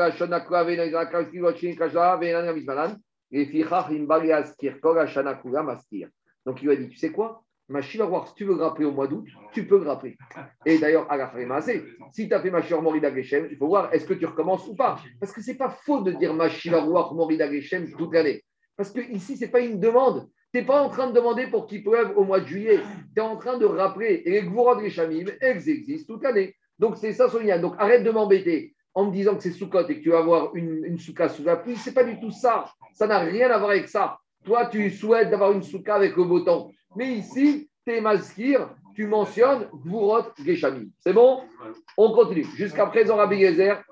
[6.62, 9.08] il lui a dit, tu sais quoi Ma voir si tu veux grapper au mois
[9.08, 10.16] d'août, tu peux grapper.
[10.66, 11.34] Et d'ailleurs, à la
[12.14, 14.76] si tu as fait ma Morida Geshem, il faut voir est-ce que tu recommences ou
[14.76, 14.98] pas.
[15.20, 16.48] Parce que ce n'est pas faux de dire ma
[16.80, 18.42] voir Morida Geshem toute l'année.
[18.78, 20.30] Parce que ici, ce n'est pas une demande.
[20.56, 22.80] Tu n'es pas en train de demander pour qu'il pleuve au mois de juillet.
[23.14, 24.22] Tu es en train de rappeler.
[24.24, 26.56] Et les Gvorod Geshamim, elles existent toute l'année.
[26.80, 27.60] Donc c'est ça, Sonia.
[27.60, 30.56] Donc arrête de m'embêter en me disant que c'est Soukot et que tu vas avoir
[30.56, 31.76] une, une souka sous la pluie.
[31.76, 32.72] Ce n'est pas du tout ça.
[32.94, 34.18] Ça n'a rien à voir avec ça.
[34.46, 36.72] Toi, tu souhaites d'avoir une souka avec le beau temps.
[36.96, 40.86] Mais ici, tes maskir, tu mentionnes Gvurot Geshamim.
[41.02, 41.42] C'est bon?
[41.98, 42.46] On continue.
[42.56, 43.84] Jusqu'à présent, Rabbi Gezer.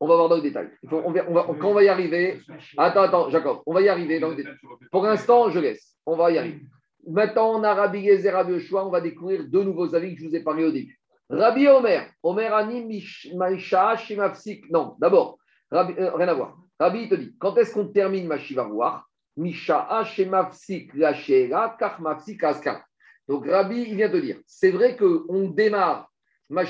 [0.00, 0.68] On va voir dans le détail.
[0.90, 1.22] on va,
[1.60, 2.40] quand on va y arriver.
[2.76, 4.54] Attends, attends, Jacob, on va y arriver dans le détail.
[4.92, 5.96] Pour l'instant, je laisse.
[6.06, 6.62] On va y arriver.
[7.06, 8.34] Maintenant, on a Rabbi Gezer.
[8.72, 10.98] On va découvrir deux nouveaux avis que je vous ai parlé au début.
[11.30, 12.86] Rabbi Omer, Omer Ani
[13.34, 14.70] Maisha Shemafsik.
[14.70, 15.38] Non, d'abord,
[15.74, 16.56] euh, rien à voir.
[16.78, 22.82] Rabbi, il te dit, quand est-ce qu'on termine ma Shivarouar Misha Shemafsik Lachera Kachmafsik Askar.
[23.28, 26.10] Donc Rabbi, il vient te dire, c'est vrai qu'on démarre
[26.48, 26.62] ma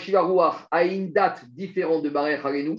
[0.70, 2.78] à une date différente de Barer Harenu,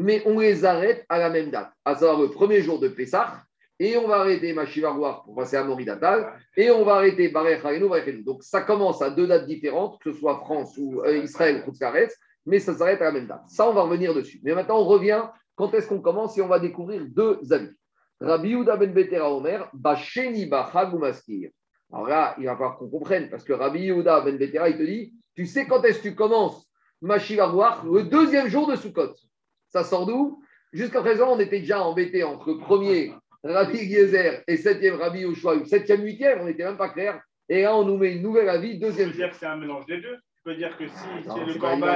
[0.00, 3.42] mais on les arrête à la même date, à savoir le premier jour de Pessah,
[3.78, 8.22] et on va arrêter ma Shivarouar pour passer à Moridatal, et on va arrêter Harenu,
[8.22, 11.64] Donc ça commence à deux dates différentes, que ce soit France ou euh, Israël ou
[11.66, 12.16] Koutzkaretz,
[12.46, 13.42] mais ça s'arrête à la même date.
[13.48, 14.40] Ça, on va revenir dessus.
[14.42, 15.22] Mais maintenant, on revient
[15.54, 17.70] quand est-ce qu'on commence et on va découvrir deux avis
[18.20, 21.50] Rabbi Yehuda ben Betera Omer, Basheni Bachagumaskir.
[21.92, 24.82] Alors là, il va falloir qu'on comprenne, parce que Rabbi Yehuda ben Betera, il te
[24.82, 26.66] dit, tu sais quand est-ce que tu commences
[27.00, 29.14] voir le deuxième jour de Sukkot.
[29.70, 30.42] Ça sort d'où?
[30.72, 36.04] Jusqu'à présent, on était déjà embêté entre premier Rabbi Yezer et septième Rabbi Yoshua, septième,
[36.04, 37.20] huitième, on n'était même pas clair.
[37.48, 39.26] Et là, on nous met une nouvelle avis, deuxième jour.
[39.32, 40.16] c'est un mélange des deux.
[40.36, 41.86] Tu peux dire que si c'est le corban.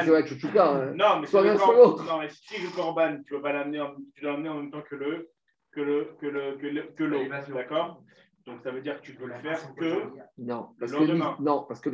[0.95, 3.95] Non, mais, soit non, mais si le corban, tu ne vas pas l'amener en...
[4.25, 5.31] en même temps que le
[5.73, 8.03] que le que le que l'eau, que l'eau, d'accord?
[8.47, 10.03] Donc ça veut dire que tu peux le faire que
[10.39, 11.91] non, parce que non, parce que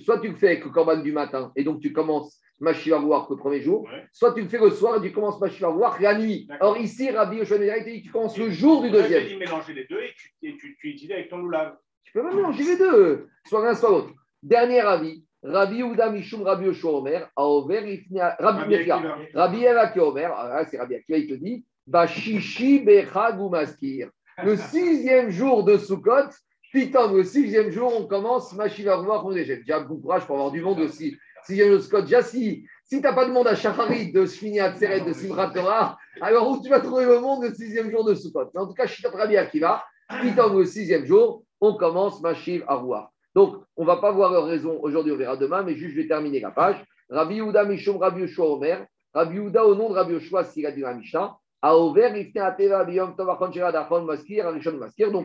[0.00, 3.36] soit tu le fais avec le corban du matin et donc tu commences voir le
[3.36, 6.48] premier jour, soit tu le fais le soir et tu commences voir la nuit.
[6.60, 9.26] Or ici, Rabbi Yoshua dit tu commences le jour du deuxième.
[9.26, 11.76] Tu mélanger les deux et tu, et tu, tu utilises avec ton loulav.
[12.04, 14.12] Tu peux même mélanger les deux, soit l'un soit l'autre.
[14.42, 18.90] Dernier avis, Rabbi Ouda Mishum Rabbi Yoshua Omer, Rabbi
[19.34, 24.10] Rabbi Elaki Omer, ah, c'est Rabbi Akiva, il te dit, Bashishi Bechag Maskir.
[24.44, 26.30] Le sixième jour de Sukkot,
[26.72, 30.60] putain, le sixième jour, on commence Mashiva on J'ai déjà bon courage pour avoir du
[30.60, 31.16] monde aussi.
[31.48, 35.96] Si, si tu n'as pas de monde à Shacharit, de Shmini Atzeret, de Simrat Torah,
[36.20, 38.86] alors où tu vas trouver le monde le sixième jour de Sukkot En tout cas,
[38.86, 39.82] Shitat Rabbi Akiva,
[40.20, 43.10] putain, le sixième jour, on commence Mashiv Arwa.
[43.34, 46.02] Donc, on ne va pas voir leur raison aujourd'hui, on verra demain, mais juste je
[46.02, 46.84] vais terminer la page.
[47.08, 48.86] Rabbi Yehuda Mishum Rabbi Yoshua Omer.
[49.14, 51.34] Rabbi Yehuda au nom de Rabbi Yoshua, s'il a dit la Mishnah.
[51.60, 51.96] Donc,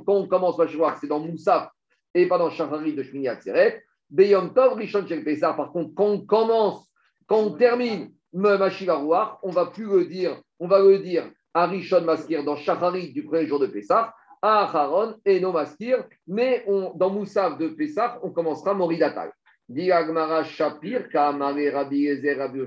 [0.06, 1.70] quand on commence voir, c'est dans Moussaf
[2.16, 3.84] et pas dans Shachari de Shmini Atzeret.
[4.14, 5.58] Beyom Tov, Rishon Shel Pesach.
[5.58, 6.88] Par contre, quand on commence,
[7.26, 12.02] quand on termine Mashivarouar, on va plus le dire, on va le dire à Rishon
[12.02, 14.12] Maskir dans Shachari du premier jour de Pesach
[14.42, 16.64] à Aharon et no Maskir, mais
[16.96, 19.32] dans Moussaf de Pessah, on commencera Moridatal.
[19.68, 22.60] Diagmara Shapir, Kamare Rabbi Ezer Rabbi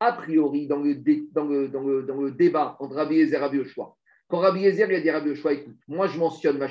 [0.00, 3.60] a priori, dans le, débat entre Rabbi Ezer et Rabbi
[4.28, 6.68] quand Rabbi Ezer il a dit Rabbi Yoshua, écoute, moi je mentionne ma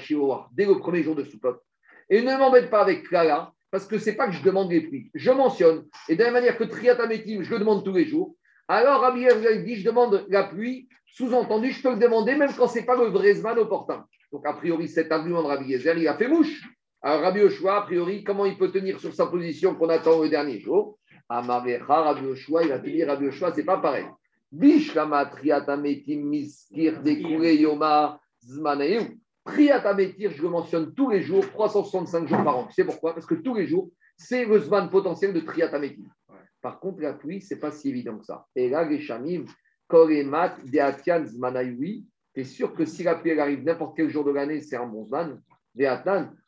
[0.51, 1.57] dès le premier jour de Sukkot,
[2.09, 5.09] et ne m'embête pas avec Clara, parce que c'est pas que je demande les prix,
[5.15, 8.35] je mentionne, et de la manière que Triatametim, je le demande tous les jours,
[8.67, 9.25] alors Rabbi
[9.65, 12.95] dit, je demande la pluie sous-entendu, je peux le demander même quand ce n'est pas
[12.95, 14.05] le vrai Zman opportun.
[14.31, 16.61] Donc, a priori, cet argument de Rabbi Yezer, il a fait mouche.
[17.01, 20.29] Alors, Rabbi Oshua, a priori, comment il peut tenir sur sa position qu'on attend le
[20.29, 20.99] dernier jour?
[21.27, 24.05] Amarecha, Rabbi Oshua, il a dit Rabbi Oshua, c'est pas pareil.
[24.51, 28.19] Bishlama triatametim miskir dekure yoma
[29.45, 29.55] zmaneu.
[29.55, 32.67] Triatametir, je le mentionne tous les jours, 365 jours par an.
[32.67, 33.13] Tu sais pourquoi?
[33.13, 36.03] Parce que tous les jours, c'est le zman potentiel de triatametim.
[36.61, 38.45] Par contre, la pluie, ce n'est pas si évident que ça.
[38.55, 39.45] Et là, les chamim,
[39.87, 42.05] Koremat de Zmanaïwi.
[42.33, 44.87] Tu es sûr que si la pluie arrive n'importe quel jour de l'année, c'est un
[44.87, 45.39] bon Zman.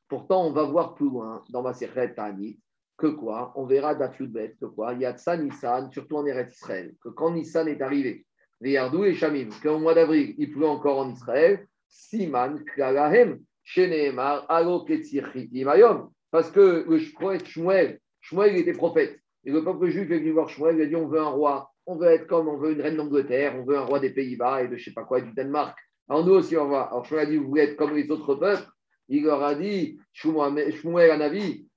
[0.07, 2.59] Pourtant, on va voir plus loin dans ma à Anit
[2.97, 3.51] que quoi?
[3.55, 4.93] On verra d'Afiudbet que quoi?
[4.93, 8.25] Il y a Tsa Nissan, surtout en Eretz Israël, que quand Nissan est arrivé,
[8.61, 14.45] les Yardou et Shamim, qu'au mois d'avril, il pleut encore en Israël, Siman Klalahem, Sheneemar,
[14.49, 16.09] Mayom.
[16.31, 19.19] Parce que le prophète Shmuel, Shmuel était prophète.
[19.43, 21.71] Et le peuple juif est venu voir Shmuel, il a dit on veut un roi
[21.87, 24.63] on veut être comme on veut une reine d'Angleterre, on veut un roi des Pays-Bas
[24.63, 25.77] et de je sais pas quoi, du Danemark.
[26.09, 26.83] Alors nous aussi, on va.
[26.83, 28.67] Alors je a dit, vous voulez être comme les autres peuples?
[29.07, 31.67] Il leur a dit, Shmuel Anavi,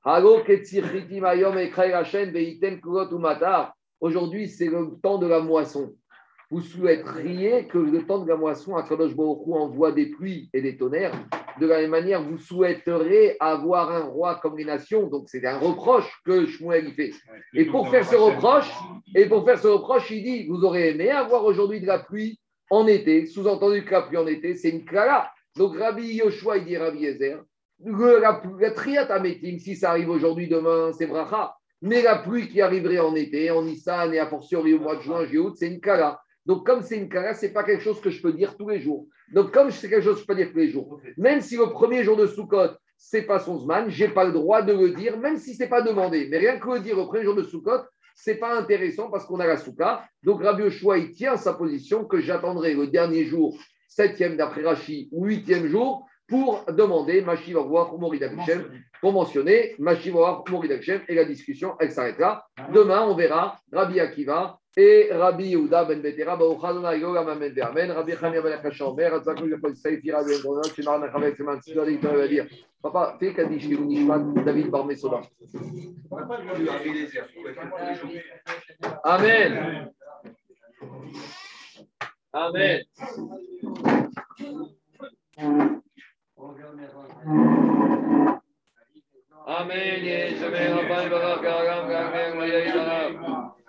[4.01, 5.95] Aujourd'hui, c'est le temps de la moisson.
[6.51, 10.62] Vous souhaiteriez que le temps de la moisson, à Kadosh Baruch envoie des pluies et
[10.62, 11.12] des tonnerres.
[11.61, 15.09] De la même manière, vous souhaiteriez avoir un roi comme les nations.
[15.09, 17.12] Donc, c'est un reproche que Shmuel y fait.
[17.53, 18.70] Et pour faire ce reproche,
[19.15, 22.41] et pour faire ce reproche, il dit vous aurez aimé avoir aujourd'hui de la pluie
[22.70, 25.31] en été, sous-entendu que la pluie en été, c'est une clara.
[25.57, 27.43] Donc, Rabbi Yoshua, il dit Rabbi Yezer,
[27.85, 29.09] la, la triat
[29.59, 31.55] si ça arrive aujourd'hui, demain, c'est bracha.
[31.83, 35.03] Mais la pluie qui arriverait en été, en Nissan et a fortiori au mois de
[35.03, 36.20] juin, juillet, c'est une kala.
[36.49, 38.70] Donc, comme c'est une kala, ce n'est pas quelque chose que je peux dire tous
[38.70, 39.07] les jours.
[39.35, 41.66] Donc, comme c'est quelque chose que je peux dire tous les jours, même si le
[41.66, 44.93] premier jour de Sukkot, c'est pas son Zman, je n'ai pas le droit de le
[44.93, 46.27] dire, même si ce n'est pas demandé.
[46.31, 47.83] Mais rien que le dire au premier jour de Sukkot,
[48.16, 50.07] ce n'est pas intéressant parce qu'on a la Souka.
[50.23, 55.11] Donc, Rabbi Yoshua, il tient sa position que j'attendrai le dernier jour, septième d'après Rashi,
[55.12, 58.31] ou huitième jour, pour demander Machiv Morid
[59.01, 62.45] pour mentionner Machiv Morid et la discussion, elle s'arrête là.
[62.73, 67.41] Demain, on verra Rabbi Akiva et Rabbi Yehuda ben Betera, Baruchadona Yoga ben
[69.75, 70.31] Saifi, Rabbi
[71.63, 72.47] Sidori, il va dire
[72.81, 73.35] Papa, fais
[74.45, 75.21] David Mesoda.
[79.03, 79.91] Amen.
[82.33, 82.85] Amen.
[89.49, 90.39] Amen.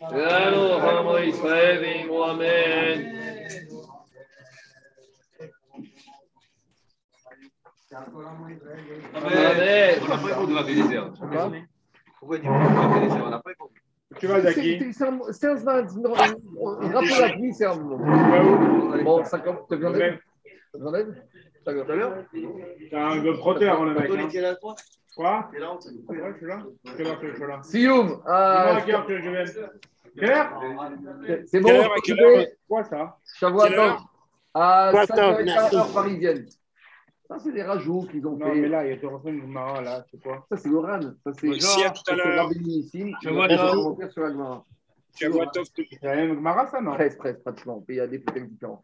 [0.00, 2.34] Garam Garam Garam
[9.14, 10.00] Amen.
[12.22, 12.28] On
[13.30, 13.82] pas répondu.
[14.18, 19.02] Tu vas, Zaki C'est un, c'est un, rappel à qui c'est un moment.
[19.02, 20.18] Bon, ça compte, tu viens
[20.78, 21.22] J'enlève
[21.64, 21.72] T'as
[23.06, 24.10] un GoProter, on le mec.
[25.16, 25.48] Quoi?
[25.50, 25.78] Suis là.
[26.84, 27.62] Je suis là.
[27.62, 29.06] Sioum euh, Quelle heure?
[30.16, 31.42] Quelle heure?
[31.46, 33.18] C'est bon, Quoi ça?
[33.38, 33.62] Shavuot
[34.54, 36.46] à 5 heure parisienne.
[37.28, 38.44] Ça, c'est des rajouts qu'ils ont fait.
[38.44, 40.46] Non, mais là, il y a deux de Gmara, là, c'est quoi?
[40.48, 41.00] Ça, c'est l'Oran.
[41.24, 43.12] Ça, c'est Rabbi Nissim.
[43.22, 44.64] Shavuot sur la Gmara.
[45.18, 46.92] Shavuot C'est la même Gmara, ça, non?
[46.94, 47.82] Presque, presque, pratiquement.
[47.88, 48.82] Il y a des peut-être différents.